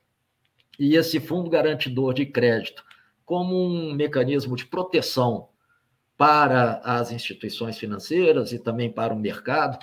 e 0.79 0.97
esse 0.97 1.21
fundo 1.21 1.51
garantidor 1.51 2.15
de 2.15 2.27
crédito 2.27 2.85
como 3.25 3.57
um 3.57 3.95
mecanismo 3.95 4.57
de 4.57 4.67
proteção 4.67 5.49
para 6.17 6.81
as 6.85 7.13
instituições 7.13 7.79
financeiras 7.79 8.53
e 8.53 8.59
também 8.59 8.91
para 8.91 9.15
o 9.15 9.19
mercado, 9.19 9.79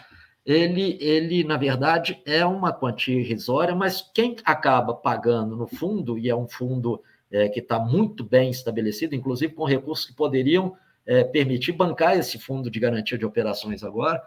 ele, 0.45 0.97
ele 1.01 1.43
na 1.43 1.57
verdade, 1.57 2.21
é 2.25 2.45
uma 2.45 2.71
quantia 2.71 3.19
irrisória, 3.19 3.75
mas 3.75 4.01
quem 4.13 4.35
acaba 4.43 4.93
pagando 4.93 5.55
no 5.55 5.67
fundo, 5.67 6.17
e 6.17 6.29
é 6.29 6.35
um 6.35 6.47
fundo 6.47 7.01
é, 7.31 7.49
que 7.49 7.59
está 7.59 7.79
muito 7.79 8.23
bem 8.23 8.49
estabelecido, 8.49 9.15
inclusive 9.15 9.53
com 9.53 9.65
recursos 9.65 10.05
que 10.05 10.13
poderiam 10.13 10.75
é, 11.05 11.23
permitir 11.23 11.71
bancar 11.71 12.17
esse 12.17 12.37
fundo 12.37 12.69
de 12.69 12.79
garantia 12.79 13.17
de 13.17 13.25
operações 13.25 13.83
agora, 13.83 14.21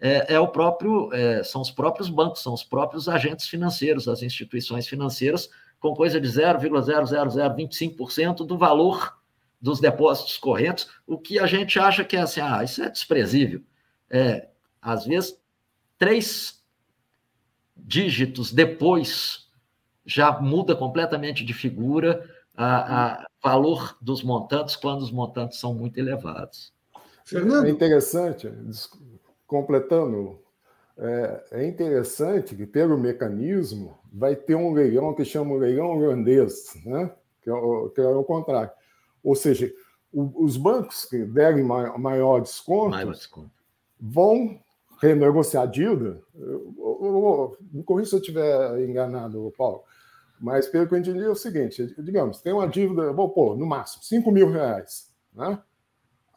é, 0.00 0.34
é 0.34 0.40
o 0.40 0.48
próprio, 0.48 1.12
é, 1.12 1.44
são 1.44 1.60
os 1.60 1.70
próprios 1.70 2.08
bancos, 2.08 2.42
são 2.42 2.54
os 2.54 2.64
próprios 2.64 3.06
agentes 3.08 3.46
financeiros, 3.46 4.08
as 4.08 4.22
instituições 4.22 4.88
financeiras, 4.88 5.50
com 5.78 5.94
coisa 5.94 6.18
de 6.20 6.28
0,0025% 6.28 8.46
do 8.46 8.56
valor 8.56 9.20
dos 9.60 9.78
depósitos 9.78 10.38
correntes, 10.38 10.88
o 11.06 11.18
que 11.18 11.38
a 11.38 11.46
gente 11.46 11.78
acha 11.78 12.02
que 12.02 12.16
é 12.16 12.20
assim, 12.20 12.40
ah, 12.40 12.64
isso 12.64 12.82
é 12.82 12.88
desprezível. 12.88 13.60
É, 14.08 14.48
às 14.80 15.04
vezes, 15.04 15.38
três 15.98 16.64
dígitos 17.76 18.50
depois 18.52 19.50
já 20.04 20.40
muda 20.40 20.74
completamente 20.74 21.44
de 21.44 21.52
figura 21.52 22.28
a, 22.56 23.22
a 23.22 23.26
valor 23.42 23.96
dos 24.00 24.22
montantes 24.22 24.76
quando 24.76 25.02
os 25.02 25.10
montantes 25.10 25.58
são 25.58 25.74
muito 25.74 25.98
elevados. 25.98 26.72
Fernando? 27.24 27.66
É 27.66 27.70
interessante, 27.70 28.48
completando, 29.50 30.38
é, 30.96 31.44
é, 31.50 31.66
interessante 31.66 32.54
que, 32.54 32.64
pelo 32.64 32.96
mecanismo, 32.96 33.98
vai 34.12 34.36
ter 34.36 34.54
um 34.54 34.72
leilão 34.72 35.12
que 35.12 35.24
chama 35.24 35.54
o 35.54 35.58
leilão 35.58 35.98
holandês, 35.98 36.76
né? 36.86 37.10
que, 37.42 37.50
é 37.50 37.52
o, 37.52 37.90
que 37.90 38.00
é 38.00 38.06
o 38.06 38.22
contrário. 38.22 38.70
Ou 39.24 39.34
seja, 39.34 39.72
o, 40.12 40.44
os 40.44 40.56
bancos 40.56 41.04
que 41.04 41.24
derem 41.24 41.64
maior, 41.64 41.98
maior 41.98 42.40
desconto, 42.40 42.90
maior 42.90 43.12
desconto 43.12 43.50
vão 44.00 44.60
renegociar 45.02 45.64
a 45.64 45.66
dívida. 45.66 46.22
Me 47.72 47.82
corrija 47.82 48.10
se 48.10 48.14
eu 48.14 48.20
estiver 48.20 48.80
enganado, 48.88 49.52
Paulo, 49.58 49.82
mas 50.40 50.68
pelo 50.68 50.86
que 50.86 50.94
eu 50.94 50.98
entendi 50.98 51.24
é 51.24 51.28
o 51.28 51.34
seguinte: 51.34 51.92
digamos, 51.98 52.40
tem 52.40 52.52
uma 52.52 52.68
dívida, 52.68 53.12
vou 53.12 53.30
pôr, 53.30 53.58
no 53.58 53.66
máximo, 53.66 54.04
5 54.04 54.30
mil 54.30 54.48
reais. 54.48 55.10
Né? 55.34 55.58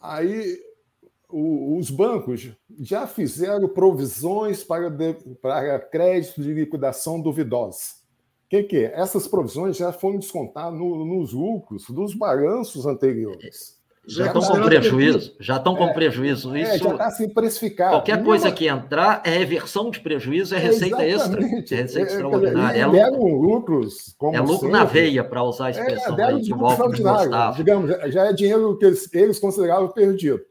Aí 0.01 0.59
o, 1.33 1.77
os 1.77 1.89
bancos 1.89 2.51
já 2.79 3.07
fizeram 3.07 3.67
provisões 3.67 4.63
para, 4.63 4.89
de, 4.89 5.13
para 5.41 5.79
crédito 5.79 6.41
de 6.41 6.53
liquidação 6.53 7.19
duvidosa. 7.19 8.03
O 8.45 8.49
que, 8.49 8.63
que 8.63 8.77
é? 8.85 8.93
Essas 8.99 9.27
provisões 9.27 9.75
já 9.75 9.91
foram 9.91 10.19
descontadas 10.19 10.77
no, 10.77 11.03
nos 11.03 11.33
lucros 11.33 11.89
dos 11.89 12.13
balanços 12.13 12.85
anteriores. 12.85 13.81
Já, 14.05 14.27
estão 14.27 14.41
com 14.41 14.61
prejuízo, 14.65 15.35
já 15.39 15.55
estão 15.55 15.75
com 15.77 15.85
é, 15.85 15.93
prejuízo. 15.93 16.57
Isso, 16.57 16.71
é, 16.71 16.77
já 16.77 16.91
está 16.91 17.05
assim 17.07 17.29
precificado. 17.29 17.91
Qualquer 17.91 18.21
coisa 18.21 18.51
que 18.51 18.67
entrar 18.67 19.21
é 19.23 19.29
reversão 19.29 19.89
de 19.89 20.01
prejuízo, 20.01 20.53
é 20.53 20.57
receita 20.57 21.05
extra, 21.05 21.41
é 21.41 21.45
receita 21.45 21.99
é, 21.99 22.03
extraordinária. 22.03 22.81
É, 22.81 22.89
deram 22.89 23.23
lucros, 23.23 24.13
como 24.17 24.35
É 24.35 24.41
lucro 24.41 24.67
sempre. 24.67 24.71
na 24.71 24.83
veia, 24.83 25.23
para 25.23 25.41
usar 25.43 25.67
a 25.67 25.71
expressão 25.71 26.19
é, 26.19 26.23
aí, 26.25 26.41
de 26.41 26.51
extraordinário. 26.51 27.55
Digamos, 27.55 27.91
já 28.11 28.25
é 28.25 28.33
dinheiro 28.33 28.77
que 28.77 28.85
eles, 28.85 29.13
eles 29.13 29.39
consideravam 29.39 29.87
perdido. 29.87 30.41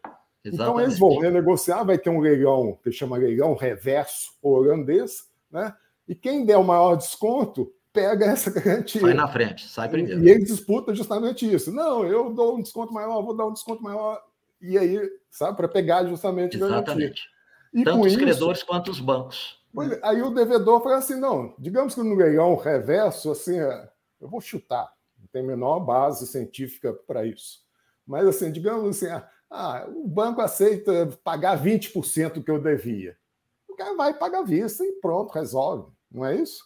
Exatamente. 0.44 0.54
Então 0.54 0.80
eles 0.80 0.98
vão 0.98 1.20
negociar, 1.30 1.84
vai 1.84 1.98
ter 1.98 2.10
um 2.10 2.20
leilão 2.20 2.78
que 2.82 2.90
chama 2.90 3.16
leilão 3.16 3.54
reverso 3.54 4.32
holandês, 4.42 5.28
né? 5.50 5.74
E 6.08 6.14
quem 6.14 6.44
der 6.44 6.56
o 6.56 6.64
maior 6.64 6.96
desconto 6.96 7.72
pega 7.92 8.26
essa 8.26 8.50
garantia. 8.50 9.00
Sai 9.00 9.14
na 9.14 9.28
frente, 9.28 9.68
sai 9.68 9.88
primeiro. 9.88 10.22
E 10.22 10.30
ele 10.30 10.44
disputa 10.44 10.94
justamente 10.94 11.50
isso. 11.52 11.72
Não, 11.72 12.04
eu 12.04 12.32
dou 12.32 12.56
um 12.56 12.62
desconto 12.62 12.92
maior, 12.92 13.22
vou 13.22 13.36
dar 13.36 13.46
um 13.46 13.52
desconto 13.52 13.82
maior. 13.82 14.20
E 14.60 14.78
aí, 14.78 15.00
sabe, 15.30 15.56
para 15.56 15.68
pegar 15.68 16.04
justamente 16.06 16.56
Exatamente. 16.56 16.86
garantia. 16.86 17.14
E 17.72 17.84
Tanto 17.84 18.06
os 18.06 18.16
credores 18.16 18.58
isso, 18.58 18.66
quanto 18.66 18.90
os 18.90 19.00
bancos. 19.00 19.62
Aí 20.02 20.20
o 20.22 20.30
devedor 20.30 20.82
fala 20.82 20.98
assim: 20.98 21.18
não, 21.18 21.54
digamos 21.58 21.94
que 21.94 22.02
no 22.02 22.14
leilão 22.14 22.54
reverso, 22.56 23.30
assim, 23.30 23.58
é, 23.58 23.88
eu 24.20 24.28
vou 24.28 24.40
chutar, 24.40 24.92
não 25.18 25.26
tem 25.28 25.42
menor 25.42 25.80
base 25.80 26.26
científica 26.26 26.92
para 26.92 27.24
isso. 27.24 27.60
Mas 28.06 28.26
assim, 28.26 28.52
digamos 28.52 29.02
assim, 29.02 29.24
ah, 29.52 29.86
o 29.86 30.08
banco 30.08 30.40
aceita 30.40 31.10
pagar 31.22 31.62
20% 31.62 32.42
que 32.42 32.50
eu 32.50 32.60
devia. 32.60 33.16
O 33.68 33.76
cara 33.76 33.94
vai 33.94 34.14
pagar 34.14 34.40
a 34.40 34.44
vista 34.44 34.82
e 34.82 34.92
pronto, 34.92 35.32
resolve. 35.32 35.92
Não 36.10 36.24
é 36.24 36.36
isso? 36.36 36.64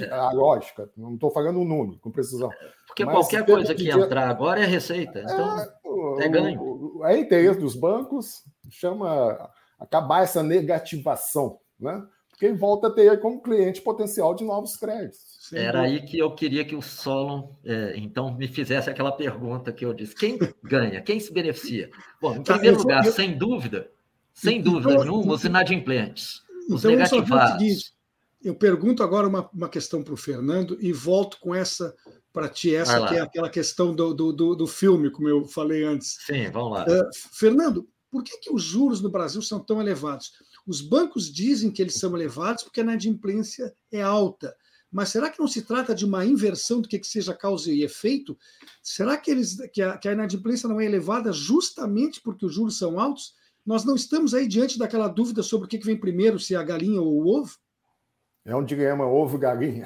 É. 0.00 0.10
A 0.10 0.30
lógica, 0.30 0.90
não 0.96 1.14
estou 1.14 1.30
falando 1.30 1.60
um 1.60 1.64
número 1.64 1.98
com 1.98 2.10
precisão. 2.10 2.50
Porque 2.86 3.04
Mas 3.04 3.14
qualquer 3.14 3.44
coisa 3.44 3.74
que 3.74 3.90
entrar 3.90 4.30
agora 4.30 4.60
é 4.60 4.64
receita, 4.64 5.20
então 5.20 5.58
é, 6.18 6.24
é 6.24 6.28
ganho. 6.28 7.00
É 7.04 7.18
interesse 7.18 7.60
dos 7.60 7.76
bancos, 7.76 8.44
chama 8.70 9.50
acabar 9.78 10.22
essa 10.22 10.42
negativação, 10.42 11.60
né? 11.78 12.02
Porque 12.38 12.52
volta 12.52 12.86
a 12.86 12.90
ter 12.90 13.20
como 13.20 13.42
cliente 13.42 13.82
potencial 13.82 14.32
de 14.32 14.44
novos 14.44 14.76
créditos. 14.76 15.52
Era 15.52 15.80
aí 15.82 16.02
que 16.02 16.18
eu 16.18 16.30
queria 16.34 16.64
que 16.64 16.76
o 16.76 16.82
Solon, 16.82 17.48
é, 17.64 17.94
então, 17.96 18.32
me 18.36 18.46
fizesse 18.46 18.88
aquela 18.88 19.10
pergunta 19.10 19.72
que 19.72 19.84
eu 19.84 19.92
disse: 19.92 20.14
quem 20.14 20.38
ganha? 20.62 21.00
Quem 21.00 21.18
se 21.18 21.32
beneficia? 21.32 21.90
Bom, 22.20 22.36
em 22.36 22.42
tá, 22.42 22.54
primeiro 22.54 22.78
lugar, 22.78 23.04
sem 23.06 23.36
dúvida, 23.36 23.90
sem 24.32 24.62
dúvida 24.62 24.98
nenhuma, 24.98 25.34
os 25.34 25.42
inadimplentes, 25.44 26.42
os 26.68 26.84
então, 26.84 26.92
negativados 26.92 27.98
eu 28.42 28.54
pergunto 28.54 29.02
agora 29.02 29.26
uma, 29.26 29.48
uma 29.52 29.68
questão 29.68 30.02
para 30.02 30.14
o 30.14 30.16
Fernando 30.16 30.78
e 30.80 30.92
volto 30.92 31.38
com 31.40 31.54
essa 31.54 31.94
para 32.32 32.48
ti, 32.48 32.74
essa 32.74 33.04
que 33.08 33.16
é 33.16 33.20
aquela 33.20 33.50
questão 33.50 33.92
do, 33.92 34.14
do, 34.14 34.32
do, 34.32 34.54
do, 34.54 34.66
filme, 34.66 35.10
como 35.10 35.28
eu 35.28 35.44
falei 35.44 35.82
antes. 35.82 36.18
Sim, 36.24 36.48
vamos 36.52 36.72
lá. 36.72 36.84
Uh, 36.84 37.08
Fernando, 37.32 37.88
por 38.10 38.22
que, 38.22 38.38
que 38.38 38.52
os 38.52 38.62
juros 38.62 39.00
no 39.00 39.10
Brasil 39.10 39.42
são 39.42 39.58
tão 39.58 39.80
elevados? 39.80 40.32
Os 40.68 40.82
bancos 40.82 41.32
dizem 41.32 41.70
que 41.70 41.80
eles 41.80 41.94
são 41.94 42.14
elevados 42.14 42.62
porque 42.62 42.80
a 42.80 42.82
inadimplência 42.82 43.74
é 43.90 44.02
alta. 44.02 44.54
Mas 44.92 45.08
será 45.08 45.30
que 45.30 45.40
não 45.40 45.48
se 45.48 45.62
trata 45.62 45.94
de 45.94 46.04
uma 46.04 46.26
inversão 46.26 46.82
do 46.82 46.88
que, 46.88 46.98
que 46.98 47.06
seja 47.06 47.32
causa 47.32 47.72
e 47.72 47.82
efeito? 47.82 48.36
Será 48.82 49.16
que, 49.16 49.30
eles, 49.30 49.56
que, 49.72 49.80
a, 49.80 49.96
que 49.96 50.06
a 50.06 50.12
inadimplência 50.12 50.68
não 50.68 50.78
é 50.78 50.84
elevada 50.84 51.32
justamente 51.32 52.20
porque 52.20 52.44
os 52.44 52.52
juros 52.52 52.76
são 52.76 53.00
altos? 53.00 53.34
Nós 53.64 53.82
não 53.82 53.96
estamos 53.96 54.34
aí 54.34 54.46
diante 54.46 54.78
daquela 54.78 55.08
dúvida 55.08 55.42
sobre 55.42 55.64
o 55.64 55.68
que, 55.68 55.78
que 55.78 55.86
vem 55.86 55.96
primeiro, 55.96 56.38
se 56.38 56.54
é 56.54 56.58
a 56.58 56.62
galinha 56.62 57.00
ou 57.00 57.14
o 57.14 57.26
ovo? 57.26 57.56
É 58.44 58.56
um 58.56 58.64
dilema 58.64 59.06
ovo-galinha. 59.06 59.84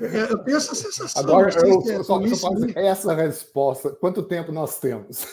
É, 0.00 0.32
eu 0.32 0.38
tenho 0.38 0.56
essa 0.56 0.74
sensação. 0.74 1.22
Agora, 1.22 1.48
eu 1.66 1.80
é 1.80 2.02
só, 2.02 2.20
só 2.26 2.50
faço 2.50 2.78
essa 2.78 3.14
resposta. 3.14 3.90
Quanto 3.90 4.22
tempo 4.24 4.50
nós 4.50 4.80
temos? 4.80 5.24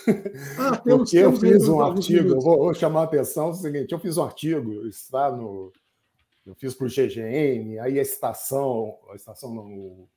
Ah, 0.57 0.77
temos 0.83 1.09
Porque 1.09 1.17
eu 1.17 1.33
fiz 1.35 1.67
um 1.67 1.81
artigo, 1.81 2.29
eu 2.29 2.39
vou, 2.39 2.57
vou, 2.59 2.73
chamar 2.73 3.01
a 3.01 3.03
atenção, 3.05 3.47
é 3.47 3.49
o 3.49 3.53
seguinte, 3.55 3.91
eu 3.91 3.99
fiz 3.99 4.17
um 4.17 4.23
artigo, 4.23 4.87
está 4.87 5.31
no... 5.31 5.71
Eu 6.45 6.53
fiz 6.55 6.73
para 6.73 6.87
o 6.87 6.89
GGN, 6.89 7.79
aí 7.79 7.97
a 7.97 8.01
estação, 8.01 8.97
a 9.11 9.15
estação 9.15 9.53
no, 9.53 10.07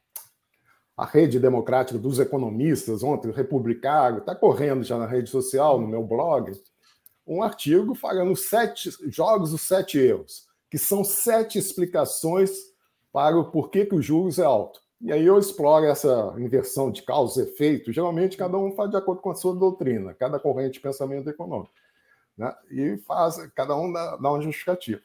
a 0.96 1.04
rede 1.04 1.38
democrática 1.38 1.98
dos 1.98 2.18
economistas, 2.18 3.02
ontem, 3.02 3.30
Republicano, 3.30 4.18
está 4.18 4.34
correndo 4.34 4.82
já 4.82 4.98
na 4.98 5.06
rede 5.06 5.30
social, 5.30 5.80
no 5.80 5.86
meu 5.86 6.02
blog, 6.02 6.52
um 7.26 7.42
artigo 7.42 7.94
falando 7.94 8.34
sete 8.36 8.90
jogos 9.08 9.50
dos 9.50 9.62
sete 9.62 9.98
erros 9.98 10.45
que 10.76 10.82
são 10.82 11.02
sete 11.02 11.58
explicações 11.58 12.50
para 13.10 13.34
o 13.34 13.50
porquê 13.50 13.86
que 13.86 13.94
o 13.94 14.02
juros 14.02 14.38
é 14.38 14.44
alto. 14.44 14.78
E 15.00 15.10
aí 15.10 15.24
eu 15.24 15.38
exploro 15.38 15.86
essa 15.86 16.34
inversão 16.36 16.90
de 16.90 17.02
causa 17.02 17.40
e 17.40 17.44
efeito. 17.46 17.90
Geralmente, 17.90 18.36
cada 18.36 18.58
um 18.58 18.72
faz 18.72 18.90
de 18.90 18.96
acordo 18.98 19.22
com 19.22 19.30
a 19.30 19.34
sua 19.34 19.54
doutrina, 19.54 20.12
cada 20.12 20.38
corrente 20.38 20.74
de 20.74 20.80
pensamento 20.80 21.30
econômico. 21.30 21.72
Né? 22.36 22.54
E 22.70 22.98
faz, 23.06 23.38
cada 23.54 23.74
um 23.74 23.90
dá, 23.90 24.16
dá 24.16 24.30
uma 24.30 24.42
justificativa. 24.42 25.00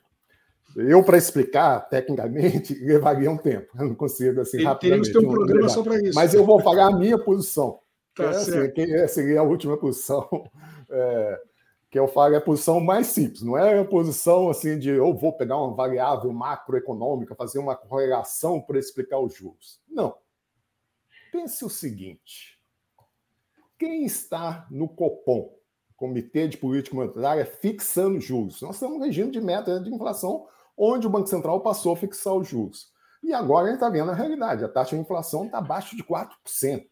Eu, 0.75 1.01
para 1.05 1.17
explicar 1.17 1.79
tecnicamente, 1.87 2.73
levaria 2.83 3.31
um 3.31 3.37
tempo. 3.37 3.71
Eu 3.79 3.87
não 3.87 3.95
consigo 3.95 4.41
assim 4.41 4.59
e 4.59 4.63
rapidamente. 4.65 5.13
Temos 5.13 5.21
que 5.21 5.25
ter 5.25 5.25
um 5.25 5.45
programa 5.45 5.69
só 5.69 5.81
para 5.81 5.95
isso. 6.01 6.15
Mas 6.15 6.33
eu 6.33 6.43
vou 6.43 6.59
falar 6.59 6.87
a 6.87 6.97
minha 6.97 7.17
posição. 7.17 7.79
Tá 8.13 8.23
que, 8.23 8.23
é, 8.23 8.27
assim, 8.35 8.71
que 8.71 9.07
seria 9.07 9.39
a 9.39 9.43
última 9.43 9.77
posição 9.77 10.27
é, 10.91 11.41
que 11.91 11.99
eu 11.99 12.07
falo 12.07 12.33
é 12.33 12.37
a 12.37 12.41
posição 12.41 12.79
mais 12.79 13.07
simples, 13.07 13.41
não 13.41 13.57
é 13.57 13.77
a 13.77 13.85
posição 13.85 14.49
assim 14.49 14.79
de 14.79 14.89
eu 14.89 15.13
vou 15.13 15.33
pegar 15.33 15.57
uma 15.57 15.75
variável 15.75 16.31
macroeconômica, 16.31 17.35
fazer 17.35 17.59
uma 17.59 17.75
correlação 17.75 18.61
para 18.61 18.79
explicar 18.79 19.19
os 19.19 19.35
juros. 19.35 19.81
Não. 19.89 20.15
Pense 21.33 21.65
o 21.65 21.69
seguinte: 21.69 22.57
quem 23.77 24.05
está 24.05 24.65
no 24.71 24.87
Copom, 24.87 25.53
Comitê 25.97 26.47
de 26.47 26.57
Política 26.57 26.95
Monetária, 26.95 27.45
fixando 27.45 28.21
juros? 28.21 28.61
Nós 28.61 28.79
temos 28.79 28.95
um 28.95 29.01
regime 29.01 29.29
de 29.29 29.41
meta 29.41 29.77
de 29.81 29.93
inflação 29.93 30.47
onde 30.77 31.05
o 31.05 31.09
Banco 31.09 31.27
Central 31.27 31.59
passou 31.61 31.93
a 31.93 31.97
fixar 31.97 32.35
os 32.35 32.47
juros. 32.47 32.89
E 33.21 33.33
agora 33.33 33.65
a 33.65 33.67
gente 33.67 33.75
está 33.75 33.89
vendo 33.89 34.11
a 34.11 34.15
realidade: 34.15 34.63
a 34.63 34.69
taxa 34.69 34.95
de 34.95 35.01
inflação 35.01 35.45
está 35.45 35.57
abaixo 35.57 35.97
de 35.97 36.03
4%. 36.03 36.85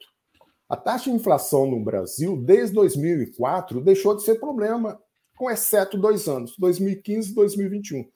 A 0.69 0.77
taxa 0.77 1.09
de 1.09 1.15
inflação 1.15 1.65
no 1.65 1.83
Brasil, 1.83 2.37
desde 2.37 2.75
2004, 2.75 3.81
deixou 3.81 4.15
de 4.15 4.21
ser 4.21 4.35
problema, 4.35 5.01
com 5.35 5.49
exceto 5.49 5.97
dois 5.97 6.27
anos, 6.27 6.55
2015 6.59 7.31
e 7.31 7.33
2021. 7.33 8.07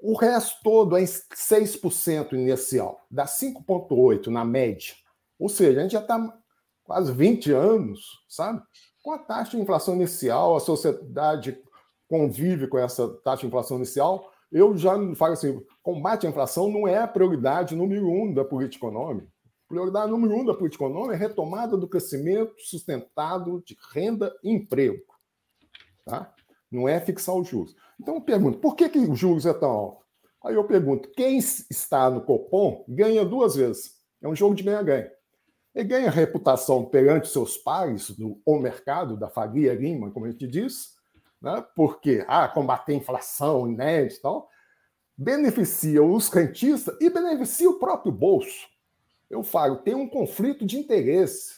O 0.00 0.16
resto 0.16 0.58
todo 0.62 0.96
é 0.96 1.02
em 1.02 1.04
6% 1.04 2.32
inicial, 2.32 2.98
dá 3.10 3.26
5,8% 3.26 4.28
na 4.28 4.42
média. 4.42 4.94
Ou 5.38 5.50
seja, 5.50 5.80
a 5.80 5.82
gente 5.82 5.92
já 5.92 6.00
está 6.00 6.34
quase 6.82 7.12
20 7.12 7.52
anos, 7.52 8.00
sabe? 8.26 8.62
Com 9.02 9.12
a 9.12 9.18
taxa 9.18 9.50
de 9.50 9.62
inflação 9.62 9.96
inicial, 9.96 10.56
a 10.56 10.60
sociedade 10.60 11.58
convive 12.08 12.68
com 12.68 12.78
essa 12.78 13.08
taxa 13.22 13.40
de 13.40 13.48
inflação 13.48 13.76
inicial. 13.76 14.30
Eu 14.50 14.74
já 14.78 14.92
falo 15.14 15.34
assim: 15.34 15.60
combate 15.82 16.26
à 16.26 16.30
inflação 16.30 16.70
não 16.70 16.88
é 16.88 16.98
a 16.98 17.08
prioridade 17.08 17.76
número 17.76 18.08
um 18.08 18.32
da 18.32 18.44
política 18.44 18.86
econômica. 18.86 19.33
Prioridade 19.68 20.10
número 20.10 20.34
um 20.36 20.44
da 20.44 20.54
política 20.54 20.84
econômica 20.84 21.14
é 21.14 21.18
retomada 21.18 21.76
do 21.76 21.88
crescimento 21.88 22.54
sustentado 22.58 23.62
de 23.64 23.76
renda 23.92 24.34
e 24.42 24.50
emprego. 24.50 25.02
Tá? 26.04 26.32
Não 26.70 26.88
é 26.88 27.00
fixar 27.00 27.34
os 27.34 27.48
juros. 27.48 27.74
Então 28.00 28.16
eu 28.16 28.20
pergunto, 28.20 28.58
por 28.58 28.76
que, 28.76 28.88
que 28.88 28.98
os 28.98 29.18
juros 29.18 29.46
é 29.46 29.54
tão 29.54 29.70
alto? 29.70 30.04
Aí 30.44 30.54
eu 30.54 30.64
pergunto, 30.64 31.10
quem 31.12 31.38
está 31.38 32.10
no 32.10 32.20
Copom 32.20 32.84
ganha 32.86 33.24
duas 33.24 33.56
vezes. 33.56 33.94
É 34.20 34.28
um 34.28 34.36
jogo 34.36 34.54
de 34.54 34.62
ganha-ganha. 34.62 35.10
Ele 35.74 35.88
ganha 35.88 36.10
reputação 36.10 36.84
perante 36.84 37.28
seus 37.28 37.56
pares 37.56 38.16
no 38.18 38.40
o 38.44 38.58
mercado 38.58 39.16
da 39.16 39.30
Faria 39.30 39.74
Lima, 39.74 40.10
como 40.10 40.26
a 40.26 40.30
gente 40.30 40.46
diz, 40.46 40.94
né? 41.40 41.64
porque 41.74 42.24
ah, 42.28 42.46
combater 42.46 42.92
a 42.92 42.96
inflação 42.96 43.66
inédita 43.66 44.18
e 44.18 44.22
tal, 44.22 44.48
beneficia 45.16 46.02
os 46.02 46.28
rentistas 46.28 46.94
e 47.00 47.08
beneficia 47.08 47.68
o 47.68 47.78
próprio 47.78 48.12
bolso 48.12 48.73
eu 49.30 49.42
falo, 49.42 49.76
tem 49.76 49.94
um 49.94 50.08
conflito 50.08 50.64
de 50.64 50.78
interesse. 50.78 51.54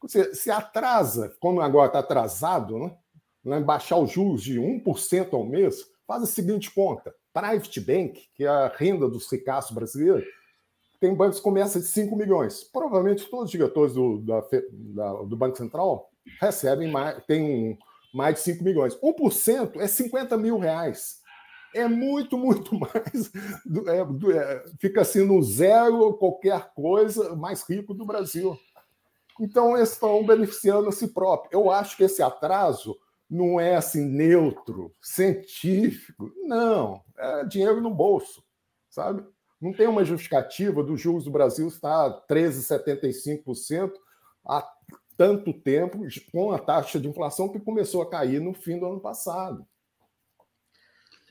Você 0.00 0.34
se 0.34 0.50
atrasa, 0.50 1.34
como 1.40 1.60
agora 1.60 1.86
está 1.86 2.00
atrasado, 2.00 2.78
né? 2.78 2.96
né? 3.44 3.60
baixar 3.60 3.98
os 3.98 4.10
juros 4.10 4.42
de 4.42 4.60
1% 4.60 5.32
ao 5.32 5.46
mês, 5.46 5.84
faz 6.06 6.22
a 6.22 6.26
seguinte 6.26 6.70
conta. 6.70 7.14
Private 7.32 7.80
Bank, 7.80 8.28
que 8.34 8.44
é 8.44 8.48
a 8.48 8.68
renda 8.68 9.08
dos 9.08 9.30
ricaços 9.30 9.72
brasileiros, 9.72 10.24
tem 11.00 11.14
bancos 11.14 11.38
que 11.38 11.44
começam 11.44 11.80
de 11.80 11.88
5 11.88 12.14
milhões. 12.16 12.64
Provavelmente 12.64 13.28
todos 13.28 13.46
os 13.46 13.50
diretores 13.50 13.94
do, 13.94 14.18
da, 14.20 14.42
da, 14.70 15.12
do 15.22 15.36
Banco 15.36 15.56
Central 15.56 16.10
recebem 16.40 16.90
mais, 16.90 17.22
tem 17.26 17.42
um, 17.42 17.78
mais 18.14 18.36
de 18.36 18.40
5 18.42 18.64
milhões. 18.64 18.96
1% 18.96 19.80
é 19.80 19.86
50 19.86 20.36
mil 20.38 20.58
reais 20.58 21.23
é 21.74 21.88
muito, 21.88 22.38
muito 22.38 22.74
mais. 22.78 23.30
É, 23.86 24.36
é, 24.36 24.64
fica 24.78 25.02
assim 25.02 25.24
no 25.24 25.42
zero 25.42 26.14
qualquer 26.14 26.72
coisa 26.74 27.34
mais 27.36 27.62
rico 27.68 27.92
do 27.92 28.06
Brasil. 28.06 28.58
Então, 29.40 29.76
eles 29.76 29.92
estão 29.92 30.24
beneficiando 30.24 30.88
a 30.88 30.92
si 30.92 31.08
próprio. 31.08 31.50
Eu 31.52 31.70
acho 31.70 31.96
que 31.96 32.04
esse 32.04 32.22
atraso 32.22 32.96
não 33.28 33.58
é 33.58 33.74
assim 33.74 34.04
neutro, 34.04 34.94
científico. 35.02 36.32
Não, 36.44 37.02
é 37.18 37.44
dinheiro 37.44 37.80
no 37.80 37.92
bolso, 37.92 38.44
sabe? 38.88 39.24
Não 39.60 39.72
tem 39.72 39.88
uma 39.88 40.04
justificativa 40.04 40.82
dos 40.82 41.00
juros 41.00 41.24
do 41.24 41.30
Brasil 41.30 41.66
estar 41.66 42.24
13,75% 42.28 43.92
há 44.46 44.68
tanto 45.16 45.52
tempo 45.52 46.00
com 46.30 46.52
a 46.52 46.58
taxa 46.58 47.00
de 47.00 47.08
inflação 47.08 47.48
que 47.48 47.58
começou 47.58 48.02
a 48.02 48.10
cair 48.10 48.40
no 48.40 48.52
fim 48.52 48.78
do 48.78 48.86
ano 48.86 49.00
passado. 49.00 49.66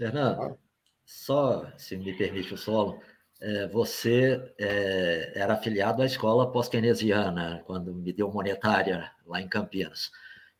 Fernando, 0.03 0.57
só 1.05 1.65
se 1.77 1.95
me 1.95 2.11
permite 2.11 2.53
o 2.53 2.57
solo, 2.57 2.99
é, 3.39 3.67
você 3.69 4.53
é, 4.59 5.31
era 5.33 5.53
afiliado 5.53 6.01
à 6.01 6.05
escola 6.05 6.51
pós-keynesiana, 6.51 7.63
quando 7.65 7.93
me 7.93 8.11
deu 8.11 8.29
monetária 8.29 9.09
lá 9.25 9.39
em 9.41 9.47
Campinas. 9.47 10.11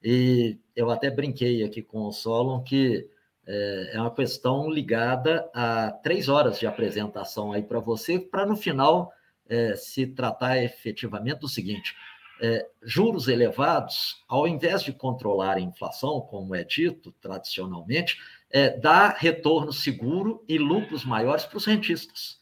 E 0.02 0.58
eu 0.74 0.90
até 0.90 1.12
brinquei 1.12 1.62
aqui 1.62 1.82
com 1.82 2.04
o 2.04 2.14
Solon 2.14 2.64
que 2.64 3.10
é, 3.46 3.92
é 3.96 4.00
uma 4.00 4.16
questão 4.16 4.70
ligada 4.70 5.50
a 5.54 5.92
três 5.92 6.30
horas 6.30 6.58
de 6.58 6.66
apresentação 6.66 7.52
aí 7.52 7.64
para 7.64 7.82
você, 7.82 8.18
para 8.18 8.46
no 8.46 8.56
final 8.56 9.12
é, 9.50 9.76
se 9.76 10.08
tratar 10.08 10.58
efetivamente 10.64 11.40
do 11.40 11.50
seguinte: 11.50 11.94
é, 12.42 12.66
juros 12.82 13.28
elevados, 13.28 14.24
ao 14.28 14.48
invés 14.48 14.84
de 14.84 14.94
controlar 14.94 15.58
a 15.58 15.62
inflação, 15.62 16.22
como 16.22 16.56
é 16.56 16.64
dito 16.64 17.12
tradicionalmente, 17.22 18.18
é, 18.54 18.78
dá 18.78 19.10
retorno 19.10 19.74
seguro 19.74 20.46
e 20.48 20.60
lucros 20.60 21.04
maiores 21.04 21.44
para 21.44 21.58
os 21.58 21.66
rentistas. 21.66 22.38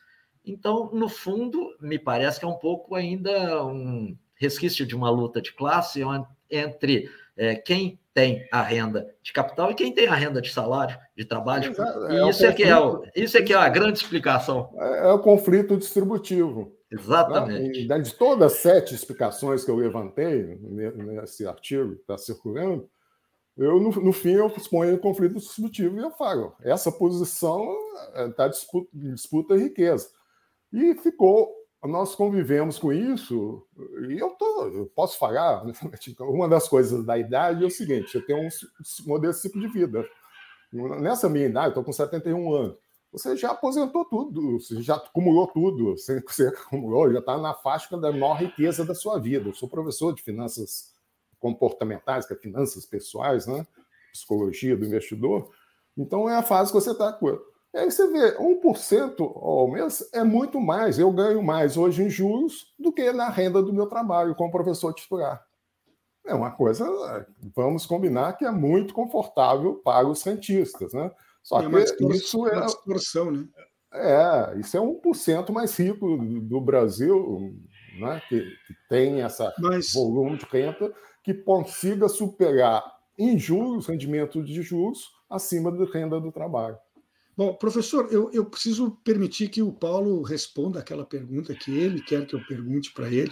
Então, 0.45 0.91
no 0.91 1.07
fundo, 1.07 1.73
me 1.79 1.97
parece 1.97 2.37
que 2.37 2.45
é 2.45 2.47
um 2.47 2.57
pouco 2.57 2.95
ainda 2.95 3.63
um 3.63 4.17
resquício 4.35 4.85
de 4.85 4.95
uma 4.95 5.09
luta 5.09 5.41
de 5.41 5.53
classe 5.53 6.01
entre 6.49 7.09
é, 7.37 7.55
quem 7.55 7.97
tem 8.13 8.45
a 8.51 8.61
renda 8.61 9.07
de 9.23 9.31
capital 9.31 9.71
e 9.71 9.75
quem 9.75 9.93
tem 9.93 10.07
a 10.07 10.15
renda 10.15 10.41
de 10.41 10.51
salário, 10.51 10.97
de 11.15 11.23
trabalho. 11.23 11.73
É, 12.09 12.17
é 12.17 12.29
isso, 12.29 12.45
é 12.45 12.51
que 12.51 12.63
é, 12.63 12.75
isso 13.15 13.37
é 13.37 13.41
que 13.41 13.53
é 13.53 13.55
a 13.55 13.69
grande 13.69 13.99
explicação. 13.99 14.73
É, 14.77 15.07
é 15.07 15.13
o 15.13 15.19
conflito 15.19 15.77
distributivo. 15.77 16.75
Exatamente. 16.91 17.87
Né? 17.87 17.99
De 17.99 18.13
todas 18.13 18.51
as 18.51 18.59
sete 18.59 18.93
explicações 18.93 19.63
que 19.63 19.71
eu 19.71 19.77
levantei 19.77 20.59
nesse 20.59 21.47
artigo 21.47 21.95
que 21.95 22.01
está 22.01 22.17
circulando, 22.17 22.89
eu, 23.61 23.79
no, 23.79 23.91
no, 23.91 24.11
fim, 24.11 24.31
eu 24.31 24.47
exponho 24.47 24.97
conflito 24.99 25.35
distributivo 25.35 25.97
e 25.97 26.01
eu 26.01 26.11
falo, 26.11 26.55
essa 26.61 26.91
posição 26.91 27.67
está 28.27 28.47
disputa, 28.47 28.89
disputa 28.93 29.57
riqueza. 29.57 30.09
E 30.73 30.95
ficou, 30.95 31.53
nós 31.83 32.15
convivemos 32.15 32.79
com 32.79 32.91
isso, 32.91 33.63
e 34.09 34.17
eu, 34.17 34.31
tô, 34.31 34.67
eu 34.67 34.91
posso 34.95 35.19
falar, 35.19 35.63
uma 36.21 36.49
das 36.49 36.67
coisas 36.67 37.05
da 37.05 37.17
idade 37.17 37.63
é 37.63 37.67
o 37.67 37.71
seguinte, 37.71 38.15
eu 38.15 38.25
tenho 38.25 38.39
um 38.39 38.49
modelo 39.05 39.33
ciclo 39.33 39.61
de 39.61 39.67
vida. 39.67 40.03
Nessa 40.99 41.29
minha 41.29 41.45
idade, 41.45 41.69
estou 41.69 41.83
com 41.83 41.91
71 41.91 42.53
anos, 42.55 42.77
você 43.11 43.35
já 43.35 43.51
aposentou 43.51 44.05
tudo, 44.05 44.59
você 44.59 44.81
já 44.81 44.95
acumulou 44.95 45.45
tudo, 45.47 45.97
você, 45.97 46.21
você 46.21 46.47
acumulou, 46.47 47.11
já 47.11 47.19
está 47.19 47.37
na 47.37 47.53
faixa 47.53 47.97
da 47.97 48.11
maior 48.11 48.35
riqueza 48.35 48.85
da 48.85 48.95
sua 48.95 49.19
vida. 49.19 49.49
Eu 49.49 49.53
sou 49.53 49.67
professor 49.67 50.15
de 50.15 50.23
finanças 50.23 50.90
comportamentais, 51.41 52.25
que 52.25 52.33
é 52.33 52.37
finanças 52.37 52.85
pessoais, 52.85 53.45
né? 53.45 53.67
psicologia 54.11 54.77
do 54.77 54.85
investidor. 54.85 55.49
Então 55.97 56.29
é 56.29 56.35
a 56.35 56.43
fase 56.43 56.71
que 56.71 56.79
você 56.79 56.91
está 56.91 57.11
com. 57.11 57.27
E 57.73 57.77
aí 57.77 57.89
você 57.89 58.07
vê, 58.07 58.37
1% 58.37 59.19
ao 59.19 59.67
mês 59.69 60.07
é 60.13 60.23
muito 60.23 60.59
mais. 60.59 60.99
Eu 60.99 61.11
ganho 61.11 61.41
mais 61.41 61.77
hoje 61.77 62.03
em 62.03 62.09
juros 62.09 62.73
do 62.77 62.91
que 62.91 63.11
na 63.11 63.29
renda 63.29 63.61
do 63.61 63.73
meu 63.73 63.87
trabalho 63.87 64.35
como 64.35 64.51
professor 64.51 64.93
titular. 64.93 65.41
É 66.25 66.35
uma 66.35 66.51
coisa, 66.51 66.85
vamos 67.55 67.85
combinar, 67.85 68.33
que 68.33 68.45
é 68.45 68.51
muito 68.51 68.93
confortável 68.93 69.75
para 69.75 70.07
os 70.07 70.21
rentistas. 70.21 70.93
Né? 70.93 71.09
Só 71.41 71.61
é 71.61 71.69
que 71.69 72.05
isso 72.13 72.47
é 72.47 72.57
uma 72.57 72.65
distorção, 72.65 73.31
né? 73.31 73.47
É, 73.93 74.57
isso 74.57 74.77
é 74.77 74.79
1% 74.79 75.51
mais 75.51 75.77
rico 75.77 76.17
do 76.17 76.61
Brasil, 76.61 77.53
né, 77.99 78.21
que, 78.29 78.39
que 78.39 78.73
tem 78.87 79.19
esse 79.19 79.43
Mas... 79.59 79.91
volume 79.93 80.37
de 80.37 80.45
renda, 80.45 80.93
que 81.23 81.33
consiga 81.33 82.07
superar 82.09 82.83
em 83.17 83.37
juros, 83.37 83.87
rendimento 83.87 84.43
de 84.43 84.61
juros, 84.61 85.11
acima 85.29 85.71
da 85.71 85.85
renda 85.85 86.19
do 86.19 86.31
trabalho. 86.31 86.77
Bom, 87.37 87.53
professor, 87.55 88.07
eu, 88.11 88.29
eu 88.33 88.45
preciso 88.45 88.91
permitir 89.03 89.49
que 89.49 89.61
o 89.61 89.71
Paulo 89.71 90.21
responda 90.21 90.79
aquela 90.79 91.05
pergunta 91.05 91.55
que 91.55 91.77
ele 91.77 92.01
quer 92.01 92.25
que 92.25 92.35
eu 92.35 92.45
pergunte 92.45 92.93
para 92.93 93.07
ele. 93.07 93.31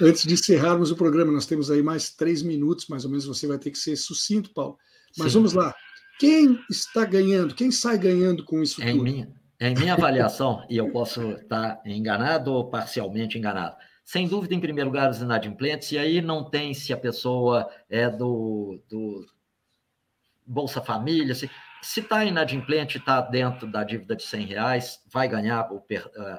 Antes 0.00 0.22
de 0.22 0.34
encerrarmos 0.34 0.90
o 0.90 0.96
programa, 0.96 1.32
nós 1.32 1.46
temos 1.46 1.70
aí 1.70 1.82
mais 1.82 2.10
três 2.10 2.42
minutos, 2.42 2.86
mais 2.88 3.04
ou 3.04 3.10
menos, 3.10 3.26
você 3.26 3.46
vai 3.46 3.58
ter 3.58 3.70
que 3.70 3.78
ser 3.78 3.96
sucinto, 3.96 4.52
Paulo. 4.54 4.78
Mas 5.18 5.32
Sim. 5.32 5.38
vamos 5.38 5.52
lá. 5.52 5.74
Quem 6.18 6.58
está 6.70 7.04
ganhando? 7.04 7.54
Quem 7.54 7.70
sai 7.70 7.98
ganhando 7.98 8.44
com 8.44 8.62
isso 8.62 8.82
em 8.82 8.92
tudo? 8.92 9.02
Minha, 9.02 9.28
em 9.60 9.74
minha 9.74 9.94
avaliação, 9.94 10.64
e 10.70 10.76
eu 10.76 10.90
posso 10.90 11.32
estar 11.32 11.82
enganado 11.84 12.52
ou 12.52 12.70
parcialmente 12.70 13.36
enganado, 13.36 13.76
sem 14.10 14.26
dúvida, 14.26 14.56
em 14.56 14.60
primeiro 14.60 14.90
lugar, 14.90 15.08
os 15.08 15.22
inadimplentes, 15.22 15.92
e 15.92 15.96
aí 15.96 16.20
não 16.20 16.42
tem 16.42 16.74
se 16.74 16.92
a 16.92 16.96
pessoa 16.96 17.70
é 17.88 18.10
do, 18.10 18.82
do 18.88 19.24
Bolsa 20.44 20.80
Família, 20.80 21.32
se 21.32 21.48
está 21.80 22.24
inadimplente, 22.24 22.98
está 22.98 23.20
dentro 23.20 23.70
da 23.70 23.84
dívida 23.84 24.16
de 24.16 24.24
100 24.24 24.46
reais, 24.46 25.00
vai 25.06 25.28
ganhar 25.28 25.64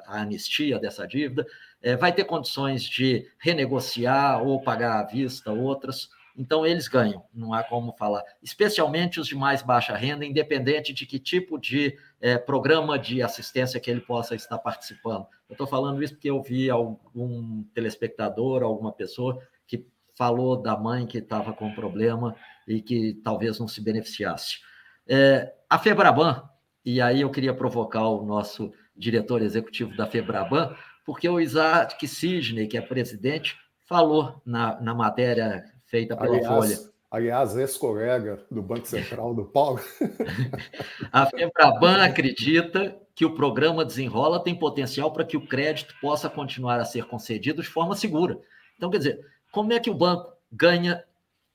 a 0.05 0.19
anistia 0.19 0.80
dessa 0.80 1.07
dívida, 1.07 1.47
é, 1.82 1.95
vai 1.95 2.11
ter 2.11 2.26
condições 2.26 2.84
de 2.84 3.26
renegociar 3.39 4.43
ou 4.43 4.61
pagar 4.61 4.99
à 4.99 5.03
vista 5.05 5.53
outras. 5.53 6.09
Então, 6.38 6.65
eles 6.65 6.88
ganham, 6.88 7.23
não 7.34 7.53
há 7.53 7.63
como 7.63 7.93
falar. 7.93 8.23
Especialmente 8.41 9.19
os 9.19 9.27
de 9.27 9.36
mais 9.36 9.61
baixa 9.61 9.95
renda, 9.95 10.25
independente 10.25 10.93
de 10.93 11.05
que 11.05 11.19
tipo 11.19 11.57
de 11.57 11.97
é, 12.19 12.38
programa 12.38 12.97
de 12.97 13.21
assistência 13.21 13.79
que 13.79 13.89
ele 13.89 14.01
possa 14.01 14.36
estar 14.36 14.57
participando. 14.57 15.25
Eu 15.49 15.53
estou 15.53 15.67
falando 15.67 16.01
isso 16.01 16.13
porque 16.13 16.29
eu 16.29 16.41
vi 16.41 16.69
algum 16.69 17.63
telespectador, 17.73 18.63
alguma 18.63 18.91
pessoa 18.91 19.41
que 19.67 19.86
falou 20.15 20.55
da 20.55 20.77
mãe 20.77 21.05
que 21.05 21.17
estava 21.17 21.53
com 21.53 21.73
problema 21.73 22.36
e 22.67 22.82
que 22.82 23.13
talvez 23.23 23.59
não 23.59 23.67
se 23.67 23.82
beneficiasse. 23.82 24.59
É, 25.07 25.53
a 25.69 25.77
Febraban, 25.77 26.47
e 26.86 27.01
aí 27.01 27.21
eu 27.21 27.29
queria 27.29 27.53
provocar 27.53 28.07
o 28.07 28.25
nosso 28.25 28.71
diretor 28.95 29.41
executivo 29.41 29.95
da 29.95 30.07
Febraban, 30.07 30.75
porque 31.05 31.27
o 31.27 31.39
Isaac 31.39 32.07
Sidney, 32.07 32.67
que 32.67 32.77
é 32.77 32.82
presidente, 32.82 33.57
falou 33.86 34.41
na, 34.45 34.79
na 34.79 34.93
matéria 34.93 35.65
feita 35.91 36.15
pela 36.15 36.37
aliás, 36.37 36.47
Folha. 36.47 36.91
Aliás, 37.11 37.57
ex-colega 37.57 38.41
do 38.49 38.61
Banco 38.63 38.87
Central 38.87 39.35
do 39.35 39.43
Paulo. 39.43 39.81
A 41.11 41.25
Febraban 41.25 42.01
acredita 42.01 42.97
que 43.13 43.25
o 43.25 43.35
programa 43.35 43.83
Desenrola 43.83 44.41
tem 44.41 44.55
potencial 44.55 45.11
para 45.11 45.25
que 45.25 45.35
o 45.35 45.45
crédito 45.45 45.93
possa 45.99 46.29
continuar 46.29 46.79
a 46.79 46.85
ser 46.85 47.05
concedido 47.05 47.61
de 47.61 47.67
forma 47.67 47.95
segura. 47.95 48.39
Então, 48.77 48.89
quer 48.89 48.99
dizer, 48.99 49.19
como 49.51 49.73
é 49.73 49.79
que 49.79 49.89
o 49.89 49.93
banco 49.93 50.31
ganha 50.49 51.03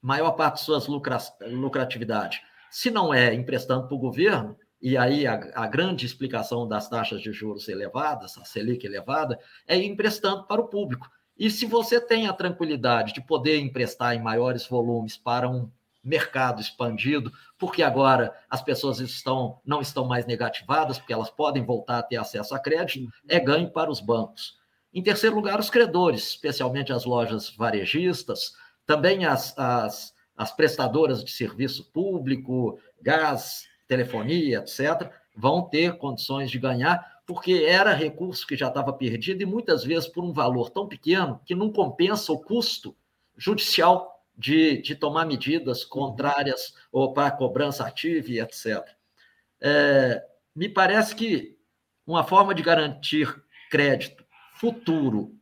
maior 0.03 0.33
parte 0.33 0.57
de 0.57 0.65
suas 0.67 0.87
lucra 0.87 1.17
lucratividade? 1.49 2.43
Se 2.71 2.91
não 2.91 3.15
é 3.15 3.33
emprestando 3.33 3.89
para 3.89 3.97
o 3.97 3.99
governo, 3.99 4.55
e 4.81 4.95
aí 4.99 5.27
a, 5.27 5.41
a, 5.55 5.67
grande 5.67 6.05
explicação 6.05 6.69
das 6.69 6.89
taxas 6.89 7.23
de 7.23 7.33
juros 7.33 7.67
elevadas, 7.69 8.37
a 8.37 8.45
Selic 8.45 8.85
elevada, 8.85 9.39
é 9.67 9.77
emprestando 9.77 10.47
para 10.47 10.61
o 10.61 10.69
público. 10.69 11.11
E 11.39 11.51
se 11.51 11.67
você 11.67 12.01
tem 12.01 12.27
a 12.27 12.33
tranquilidade 12.33 13.13
de 13.13 13.21
poder 13.21 13.59
emprestar 13.59 14.15
em 14.15 14.23
maiores 14.23 14.67
volumes 14.67 15.17
para 15.17 15.49
um 15.49 15.71
mercado 16.03 16.61
expandido, 16.61 17.33
porque 17.59 17.83
agora 17.83 18.35
as 18.49 18.63
pessoas 18.63 19.01
estão, 19.01 19.59
não 19.67 19.81
estão 19.81 20.07
mais 20.07 20.25
negativadas, 20.25 20.99
porque 20.99 21.13
elas 21.13 21.29
podem 21.29 21.65
voltar 21.65 21.99
a 21.99 22.03
ter 22.03 22.17
acesso 22.17 22.55
a 22.55 22.59
crédito, 22.59 23.11
é 23.29 23.41
ganho 23.41 23.71
para 23.71 23.91
os 23.91 24.01
bancos. 24.01 24.57
Em 24.95 25.03
terceiro 25.03 25.37
lugar, 25.37 25.59
os 25.59 25.69
credores, 25.69 26.29
especialmente 26.29 26.93
as 26.93 27.05
lojas 27.05 27.51
varejistas, 27.51 28.53
também 28.87 29.27
as, 29.27 29.57
as, 29.59 30.15
as 30.37 30.53
prestadoras 30.53 31.25
de 31.25 31.33
serviço 31.33 31.91
público, 31.93 32.79
gás, 33.03 33.67
telefonia, 33.89 34.61
etc., 34.61 35.11
vão 35.37 35.69
ter 35.69 35.99
condições 35.99 36.51
de 36.51 36.59
ganhar, 36.59 37.16
porque 37.27 37.65
era 37.67 37.93
recurso 37.93 38.47
que 38.47 38.57
já 38.57 38.69
estava 38.69 38.93
perdido 38.93 39.43
e 39.43 39.47
muitas 39.47 39.83
vezes 39.83 40.09
por 40.09 40.25
um 40.25 40.33
valor 40.33 40.71
tão 40.71 40.87
pequeno 40.87 41.41
que 41.45 41.57
não 41.57 41.73
compensa 41.73 42.33
o 42.33 42.39
custo 42.39 42.97
judicial 43.37 44.25
de, 44.39 44.81
de 44.81 44.95
tomar 44.95 45.27
medidas 45.27 45.85
contrárias 45.85 46.75
ou 46.93 47.13
para 47.13 47.33
cobrança 47.33 47.85
ativa 47.85 48.31
e 48.31 48.39
etc. 48.41 48.89
É, 49.61 50.25
me 50.55 50.69
parece 50.69 51.17
que 51.17 51.59
uma 52.07 52.23
forma 52.23 52.55
de 52.55 52.63
garantir 52.63 53.43
crédito 53.69 54.25
futuro 54.55 55.35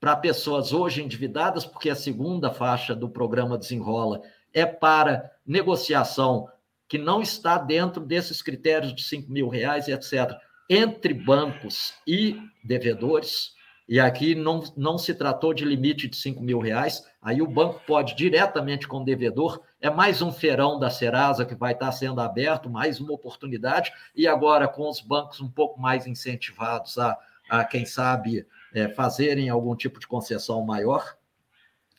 para 0.00 0.16
pessoas 0.16 0.72
hoje 0.72 1.02
endividadas, 1.02 1.66
porque 1.66 1.90
a 1.90 1.94
segunda 1.94 2.50
faixa 2.50 2.94
do 2.94 3.08
programa 3.08 3.58
Desenrola 3.58 4.22
é 4.52 4.64
para 4.64 5.30
negociação 5.46 6.48
que 6.88 6.96
não 6.96 7.20
está 7.20 7.58
dentro 7.58 8.04
desses 8.04 8.40
critérios 8.40 8.94
de 8.94 9.02
5 9.02 9.30
mil 9.30 9.48
reais 9.48 9.88
e 9.88 9.92
etc 9.92 10.40
entre 10.74 11.12
bancos 11.12 11.92
e 12.06 12.40
devedores, 12.64 13.52
e 13.86 14.00
aqui 14.00 14.34
não, 14.34 14.62
não 14.74 14.96
se 14.96 15.14
tratou 15.14 15.52
de 15.52 15.66
limite 15.66 16.08
de 16.08 16.16
5 16.16 16.42
mil 16.42 16.58
reais, 16.60 17.04
aí 17.20 17.42
o 17.42 17.46
banco 17.46 17.82
pode 17.86 18.16
diretamente 18.16 18.88
com 18.88 19.02
o 19.02 19.04
devedor, 19.04 19.60
é 19.82 19.90
mais 19.90 20.22
um 20.22 20.32
feirão 20.32 20.78
da 20.78 20.88
Serasa 20.88 21.44
que 21.44 21.54
vai 21.54 21.74
estar 21.74 21.92
sendo 21.92 22.22
aberto, 22.22 22.70
mais 22.70 23.00
uma 23.00 23.12
oportunidade, 23.12 23.92
e 24.16 24.26
agora 24.26 24.66
com 24.66 24.88
os 24.88 25.02
bancos 25.02 25.42
um 25.42 25.48
pouco 25.50 25.78
mais 25.78 26.06
incentivados 26.06 26.96
a, 26.96 27.18
a 27.50 27.64
quem 27.64 27.84
sabe, 27.84 28.46
é, 28.72 28.88
fazerem 28.88 29.50
algum 29.50 29.76
tipo 29.76 30.00
de 30.00 30.06
concessão 30.06 30.64
maior. 30.64 31.18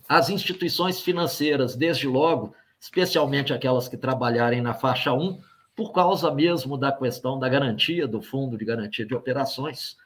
as 0.09 0.31
instituições 0.31 0.99
financeiras, 0.99 1.75
desde 1.75 2.07
logo, 2.07 2.55
especialmente 2.79 3.53
aquelas 3.53 3.87
que 3.87 3.97
trabalharem 3.97 4.61
na 4.61 4.73
faixa 4.73 5.13
1, 5.13 5.39
por 5.75 5.91
causa 5.91 6.31
mesmo 6.31 6.77
da 6.77 6.91
questão 6.91 7.39
da 7.39 7.49
garantia 7.49 8.07
do 8.07 8.21
Fundo 8.21 8.57
de 8.57 8.65
Garantia 8.65 9.05
de 9.05 9.15
Operações, 9.15 9.97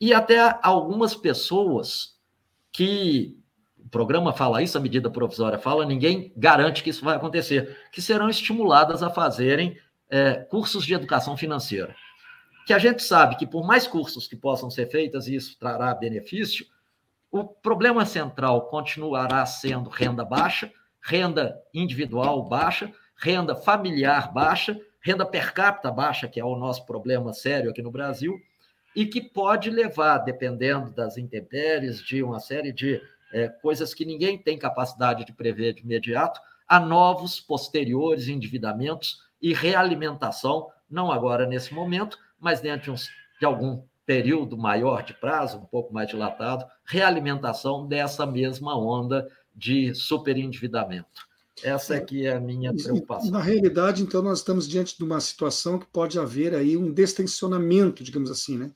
e 0.00 0.14
até 0.14 0.58
algumas 0.62 1.14
pessoas 1.14 2.16
que 2.72 3.36
o 3.78 3.88
programa 3.88 4.32
fala 4.32 4.62
isso, 4.62 4.76
a 4.76 4.80
medida 4.80 5.10
provisória 5.10 5.58
fala, 5.58 5.86
ninguém 5.86 6.32
garante 6.36 6.82
que 6.82 6.90
isso 6.90 7.04
vai 7.04 7.16
acontecer, 7.16 7.76
que 7.90 8.02
serão 8.02 8.28
estimuladas 8.28 9.02
a 9.02 9.10
fazerem 9.10 9.78
é, 10.10 10.34
cursos 10.34 10.84
de 10.84 10.94
educação 10.94 11.36
financeira. 11.36 11.94
Que 12.66 12.72
a 12.74 12.78
gente 12.78 13.02
sabe 13.02 13.36
que, 13.36 13.46
por 13.46 13.66
mais 13.66 13.86
cursos 13.86 14.28
que 14.28 14.36
possam 14.36 14.70
ser 14.70 14.90
feitos, 14.90 15.26
e 15.26 15.34
isso 15.34 15.58
trará 15.58 15.94
benefício, 15.94 16.66
o 17.30 17.44
problema 17.44 18.04
central 18.04 18.68
continuará 18.68 19.44
sendo 19.46 19.88
renda 19.88 20.24
baixa, 20.24 20.70
renda 21.02 21.58
individual 21.72 22.46
baixa, 22.46 22.92
renda 23.16 23.54
familiar 23.54 24.32
baixa, 24.32 24.78
renda 25.08 25.24
per 25.24 25.54
capita 25.54 25.90
baixa, 25.90 26.28
que 26.28 26.38
é 26.38 26.44
o 26.44 26.54
nosso 26.54 26.84
problema 26.84 27.32
sério 27.32 27.70
aqui 27.70 27.80
no 27.80 27.90
Brasil, 27.90 28.38
e 28.94 29.06
que 29.06 29.22
pode 29.22 29.70
levar, 29.70 30.18
dependendo 30.18 30.90
das 30.90 31.16
intempéries, 31.16 32.02
de 32.02 32.22
uma 32.22 32.38
série 32.38 32.72
de 32.72 33.00
é, 33.32 33.48
coisas 33.48 33.94
que 33.94 34.04
ninguém 34.04 34.36
tem 34.36 34.58
capacidade 34.58 35.24
de 35.24 35.32
prever 35.32 35.72
de 35.72 35.82
imediato, 35.82 36.40
a 36.66 36.78
novos 36.78 37.40
posteriores 37.40 38.28
endividamentos 38.28 39.22
e 39.40 39.54
realimentação, 39.54 40.68
não 40.90 41.10
agora 41.10 41.46
nesse 41.46 41.72
momento, 41.72 42.18
mas 42.38 42.60
dentro 42.60 42.84
de, 42.84 42.90
uns, 42.90 43.08
de 43.40 43.46
algum 43.46 43.82
período 44.04 44.58
maior 44.58 45.02
de 45.02 45.14
prazo, 45.14 45.58
um 45.58 45.64
pouco 45.64 45.92
mais 45.92 46.08
dilatado, 46.08 46.66
realimentação 46.84 47.86
dessa 47.86 48.26
mesma 48.26 48.78
onda 48.78 49.26
de 49.54 49.94
superendividamento. 49.94 51.27
Essa 51.62 51.96
aqui 51.96 52.26
é 52.26 52.34
a 52.34 52.40
minha 52.40 52.72
preocupação. 52.74 53.30
Na 53.30 53.42
realidade, 53.42 54.02
então, 54.02 54.22
nós 54.22 54.38
estamos 54.38 54.68
diante 54.68 54.96
de 54.96 55.04
uma 55.04 55.20
situação 55.20 55.78
que 55.78 55.86
pode 55.86 56.18
haver 56.18 56.54
aí 56.54 56.76
um 56.76 56.92
destensionamento, 56.92 58.02
digamos 58.04 58.30
assim, 58.30 58.58
né? 58.58 58.70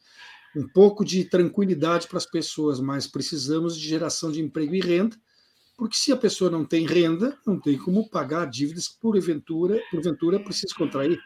Um 0.54 0.68
pouco 0.68 1.04
de 1.04 1.24
tranquilidade 1.24 2.06
para 2.06 2.18
as 2.18 2.26
pessoas, 2.26 2.80
mas 2.80 3.06
precisamos 3.06 3.76
de 3.78 3.88
geração 3.88 4.30
de 4.30 4.40
emprego 4.40 4.74
e 4.74 4.80
renda, 4.80 5.16
porque 5.76 5.96
se 5.96 6.12
a 6.12 6.16
pessoa 6.16 6.50
não 6.50 6.64
tem 6.64 6.86
renda, 6.86 7.36
não 7.46 7.58
tem 7.58 7.78
como 7.78 8.08
pagar 8.10 8.46
dívidas 8.46 8.88
que 8.88 9.00
porventura, 9.00 9.80
porventura 9.90 10.38
precisa 10.38 10.74
contrair. 10.76 11.18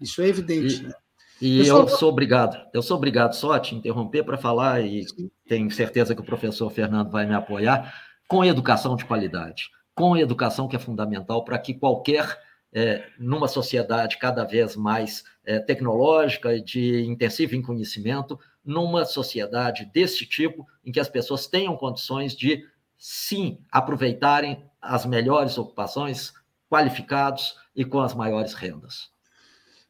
Isso 0.00 0.22
é 0.22 0.28
evidente, 0.28 0.76
e, 0.76 0.82
né? 0.84 0.94
E 1.40 1.58
Pessoal, 1.58 1.82
eu 1.82 1.88
sou 1.88 2.08
obrigado, 2.08 2.58
eu 2.72 2.82
sou 2.82 2.96
obrigado 2.96 3.34
só 3.34 3.52
a 3.52 3.60
te 3.60 3.74
interromper 3.74 4.24
para 4.24 4.36
falar, 4.36 4.80
e 4.80 5.04
tenho 5.46 5.70
certeza 5.70 6.14
que 6.14 6.20
o 6.20 6.24
professor 6.24 6.70
Fernando 6.70 7.10
vai 7.10 7.26
me 7.26 7.34
apoiar 7.34 7.94
com 8.28 8.44
educação 8.44 8.96
de 8.96 9.04
qualidade, 9.04 9.70
com 9.98 10.16
educação 10.16 10.68
que 10.68 10.76
é 10.76 10.78
fundamental 10.78 11.44
para 11.44 11.58
que 11.58 11.74
qualquer, 11.74 12.40
é, 12.72 13.04
numa 13.18 13.48
sociedade 13.48 14.16
cada 14.16 14.44
vez 14.44 14.76
mais 14.76 15.24
é, 15.44 15.58
tecnológica 15.58 16.54
e 16.54 16.62
de 16.62 17.04
intensivo 17.04 17.56
em 17.56 17.62
conhecimento, 17.62 18.38
numa 18.64 19.04
sociedade 19.04 19.90
desse 19.92 20.24
tipo, 20.24 20.64
em 20.84 20.92
que 20.92 21.00
as 21.00 21.08
pessoas 21.08 21.48
tenham 21.48 21.76
condições 21.76 22.36
de, 22.36 22.64
sim, 22.96 23.58
aproveitarem 23.72 24.64
as 24.80 25.04
melhores 25.04 25.58
ocupações, 25.58 26.32
qualificados 26.70 27.56
e 27.74 27.84
com 27.84 28.00
as 28.00 28.14
maiores 28.14 28.54
rendas. 28.54 29.10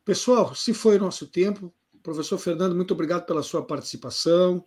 Pessoal, 0.07 0.55
se 0.55 0.73
foi 0.73 0.97
o 0.97 1.01
nosso 1.01 1.27
tempo, 1.27 1.71
professor 2.03 2.39
Fernando, 2.39 2.75
muito 2.75 2.95
obrigado 2.95 3.27
pela 3.27 3.43
sua 3.43 3.63
participação. 3.63 4.65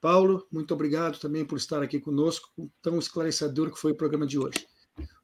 Paulo, 0.00 0.46
muito 0.50 0.72
obrigado 0.72 1.18
também 1.18 1.44
por 1.44 1.56
estar 1.56 1.82
aqui 1.82 2.00
conosco, 2.00 2.48
tão 2.80 2.98
esclarecedor 2.98 3.70
que 3.70 3.78
foi 3.78 3.92
o 3.92 3.96
programa 3.96 4.26
de 4.26 4.38
hoje. 4.38 4.66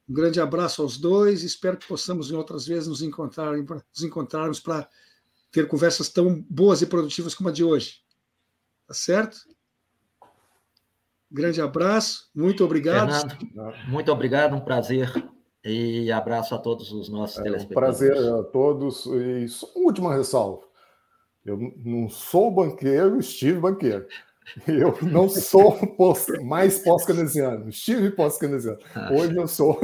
Um 0.07 0.13
grande 0.13 0.39
abraço 0.39 0.81
aos 0.81 0.97
dois, 0.97 1.43
espero 1.43 1.77
que 1.77 1.87
possamos 1.87 2.31
em 2.31 2.35
outras 2.35 2.65
vezes 2.65 2.87
nos, 2.87 3.01
encontrar, 3.01 3.57
nos 3.57 4.03
encontrarmos 4.03 4.59
para 4.59 4.87
ter 5.51 5.67
conversas 5.67 6.09
tão 6.09 6.41
boas 6.49 6.81
e 6.81 6.85
produtivas 6.85 7.33
como 7.35 7.49
a 7.49 7.51
de 7.51 7.63
hoje. 7.63 8.01
Tá 8.87 8.93
certo? 8.93 9.37
Grande 11.29 11.61
abraço, 11.61 12.29
muito 12.33 12.63
obrigado. 12.63 13.11
Fernando, 13.11 13.75
muito 13.89 14.11
obrigado, 14.11 14.55
um 14.55 14.61
prazer 14.61 15.11
e 15.63 16.09
abraço 16.11 16.55
a 16.55 16.57
todos 16.57 16.91
os 16.93 17.09
nossos 17.09 17.39
é, 17.39 17.43
telespectadores. 17.43 18.01
Um 18.01 18.07
prazer 18.07 18.33
a 18.33 18.43
todos. 18.43 19.05
E 19.07 19.47
só 19.49 19.67
uma 19.75 19.85
última 19.87 20.15
ressalva. 20.15 20.65
Eu 21.43 21.57
não 21.83 22.09
sou 22.09 22.51
banqueiro, 22.51 23.19
estive 23.19 23.59
banqueiro. 23.59 24.05
Eu 24.67 24.97
não 25.01 25.29
sou 25.29 25.75
post, 25.95 26.31
mais 26.43 26.79
pós-keynesiano, 26.79 27.69
estive 27.69 28.11
pós-keynesiano. 28.11 28.79
Ah. 28.95 29.11
Hoje 29.13 29.35
eu 29.35 29.47
sou 29.47 29.79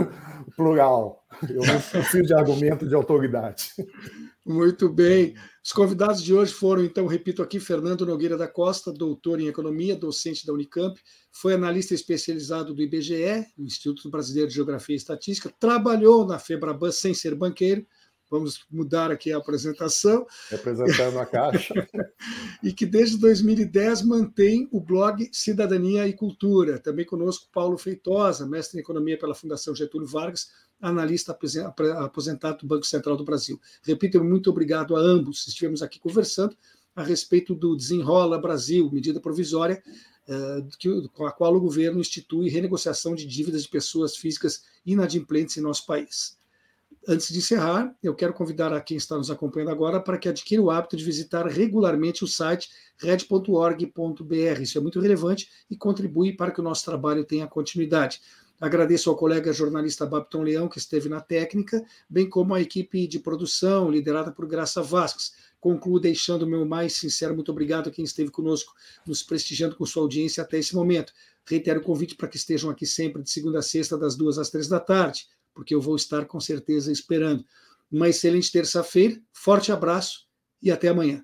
plural. 0.55 1.25
Eu 1.49 1.65
não 1.65 1.81
preciso 1.81 2.23
de 2.23 2.33
argumento 2.33 2.87
de 2.87 2.95
autoridade. 2.95 3.71
Muito 4.45 4.89
bem. 4.89 5.35
Os 5.63 5.71
convidados 5.71 6.21
de 6.21 6.33
hoje 6.33 6.53
foram, 6.53 6.83
então, 6.83 7.07
repito 7.07 7.41
aqui, 7.41 7.59
Fernando 7.59 8.05
Nogueira 8.05 8.37
da 8.37 8.47
Costa, 8.47 8.91
doutor 8.91 9.39
em 9.39 9.47
economia, 9.47 9.95
docente 9.95 10.45
da 10.45 10.51
Unicamp, 10.51 10.99
foi 11.31 11.53
analista 11.53 11.93
especializado 11.93 12.73
do 12.73 12.81
IBGE, 12.81 13.45
Instituto 13.57 14.09
Brasileiro 14.09 14.49
de 14.49 14.55
Geografia 14.55 14.95
e 14.95 14.97
Estatística, 14.97 15.53
trabalhou 15.57 16.27
na 16.27 16.37
Febraban 16.37 16.91
sem 16.91 17.13
ser 17.13 17.33
banqueiro, 17.35 17.85
vamos 18.33 18.65
mudar 18.71 19.11
aqui 19.11 19.31
a 19.31 19.37
apresentação. 19.37 20.25
Representando 20.49 21.19
a 21.19 21.25
Caixa. 21.25 21.87
e 22.63 22.73
que 22.73 22.83
desde 22.83 23.17
2010 23.17 24.01
mantém 24.01 24.67
o 24.71 24.81
blog 24.81 25.29
Cidadania 25.31 26.07
e 26.07 26.13
Cultura. 26.13 26.79
Também 26.79 27.05
conosco 27.05 27.47
Paulo 27.53 27.77
Feitosa, 27.77 28.47
mestre 28.47 28.79
em 28.79 28.81
Economia 28.81 29.19
pela 29.19 29.35
Fundação 29.35 29.75
Getúlio 29.75 30.07
Vargas, 30.07 30.49
analista 30.81 31.37
aposentado 31.97 32.57
do 32.59 32.67
Banco 32.67 32.87
Central 32.87 33.15
do 33.15 33.23
Brasil. 33.23 33.61
Repito, 33.83 34.23
muito 34.23 34.49
obrigado 34.49 34.95
a 34.95 34.99
ambos. 34.99 35.47
Estivemos 35.47 35.83
aqui 35.83 35.99
conversando 35.99 36.57
a 36.95 37.03
respeito 37.03 37.53
do 37.53 37.75
Desenrola 37.75 38.41
Brasil, 38.41 38.89
medida 38.91 39.19
provisória, 39.19 39.81
eh, 40.27 40.65
com 41.13 41.25
a 41.27 41.31
qual 41.31 41.55
o 41.55 41.61
governo 41.61 41.99
institui 41.99 42.49
renegociação 42.49 43.13
de 43.13 43.27
dívidas 43.27 43.63
de 43.63 43.69
pessoas 43.69 44.17
físicas 44.17 44.63
inadimplentes 44.83 45.55
em 45.57 45.61
nosso 45.61 45.85
país. 45.85 46.37
Antes 47.05 47.33
de 47.33 47.39
encerrar, 47.39 47.93
eu 48.01 48.15
quero 48.15 48.33
convidar 48.33 48.71
a 48.71 48.79
quem 48.79 48.95
está 48.95 49.17
nos 49.17 49.29
acompanhando 49.29 49.71
agora 49.71 49.99
para 49.99 50.17
que 50.17 50.29
adquira 50.29 50.61
o 50.61 50.71
hábito 50.71 50.95
de 50.95 51.03
visitar 51.03 51.45
regularmente 51.45 52.23
o 52.23 52.27
site 52.27 52.69
red.org.br. 52.97 54.61
Isso 54.61 54.77
é 54.77 54.81
muito 54.81 55.01
relevante 55.01 55.49
e 55.69 55.75
contribui 55.75 56.31
para 56.31 56.51
que 56.51 56.61
o 56.61 56.63
nosso 56.63 56.85
trabalho 56.85 57.25
tenha 57.25 57.45
continuidade. 57.45 58.21
Agradeço 58.59 59.09
ao 59.09 59.17
colega 59.17 59.51
jornalista 59.51 60.05
Babton 60.05 60.43
Leão, 60.43 60.69
que 60.69 60.77
esteve 60.77 61.09
na 61.09 61.19
técnica, 61.19 61.83
bem 62.09 62.29
como 62.29 62.53
à 62.53 62.61
equipe 62.61 63.05
de 63.05 63.19
produção, 63.19 63.91
liderada 63.91 64.31
por 64.31 64.47
Graça 64.47 64.81
Vasques. 64.81 65.33
Concluo 65.59 65.99
deixando 65.99 66.43
o 66.43 66.47
meu 66.47 66.65
mais 66.65 66.93
sincero 66.93 67.35
muito 67.35 67.51
obrigado 67.51 67.89
a 67.89 67.91
quem 67.91 68.05
esteve 68.05 68.31
conosco, 68.31 68.73
nos 69.05 69.21
prestigiando 69.21 69.75
com 69.75 69.85
sua 69.85 70.03
audiência 70.03 70.41
até 70.41 70.57
esse 70.57 70.73
momento. 70.73 71.11
Reitero 71.45 71.81
o 71.81 71.83
convite 71.83 72.15
para 72.15 72.29
que 72.29 72.37
estejam 72.37 72.69
aqui 72.69 72.85
sempre 72.85 73.21
de 73.21 73.29
segunda 73.29 73.59
a 73.59 73.61
sexta, 73.61 73.97
das 73.97 74.15
duas 74.15 74.37
às 74.37 74.49
três 74.49 74.69
da 74.69 74.79
tarde 74.79 75.27
porque 75.53 75.75
eu 75.75 75.81
vou 75.81 75.95
estar 75.95 76.25
com 76.25 76.39
certeza 76.39 76.91
esperando. 76.91 77.43
Uma 77.91 78.09
excelente 78.09 78.51
terça-feira, 78.51 79.19
forte 79.31 79.71
abraço 79.71 80.21
e 80.61 80.71
até 80.71 80.87
amanhã. 80.87 81.23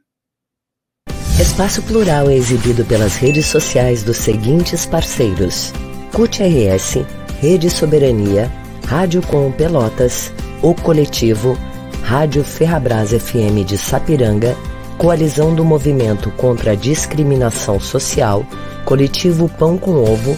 Espaço 1.40 1.82
Plural 1.84 2.30
é 2.30 2.36
exibido 2.36 2.84
pelas 2.86 3.16
redes 3.16 3.46
sociais 3.46 4.04
dos 4.04 4.18
seguintes 4.18 4.86
parceiros: 4.86 5.72
CUT 6.14 6.44
RS, 6.44 7.06
Rede 7.40 7.70
Soberania, 7.70 8.52
Rádio 8.86 9.22
Com 9.22 9.52
Pelotas, 9.52 10.32
O 10.62 10.76
Coletivo, 10.76 11.58
Rádio 12.04 12.44
Ferrabras 12.44 13.12
FM 13.12 13.66
de 13.66 13.78
Sapiranga, 13.78 14.56
Coalizão 14.98 15.56
do 15.56 15.64
Movimento 15.64 16.30
contra 16.32 16.72
a 16.72 16.76
Discriminação 16.76 17.80
Social, 17.80 18.46
Coletivo 18.84 19.48
Pão 19.48 19.78
com 19.78 20.04
Ovo 20.04 20.38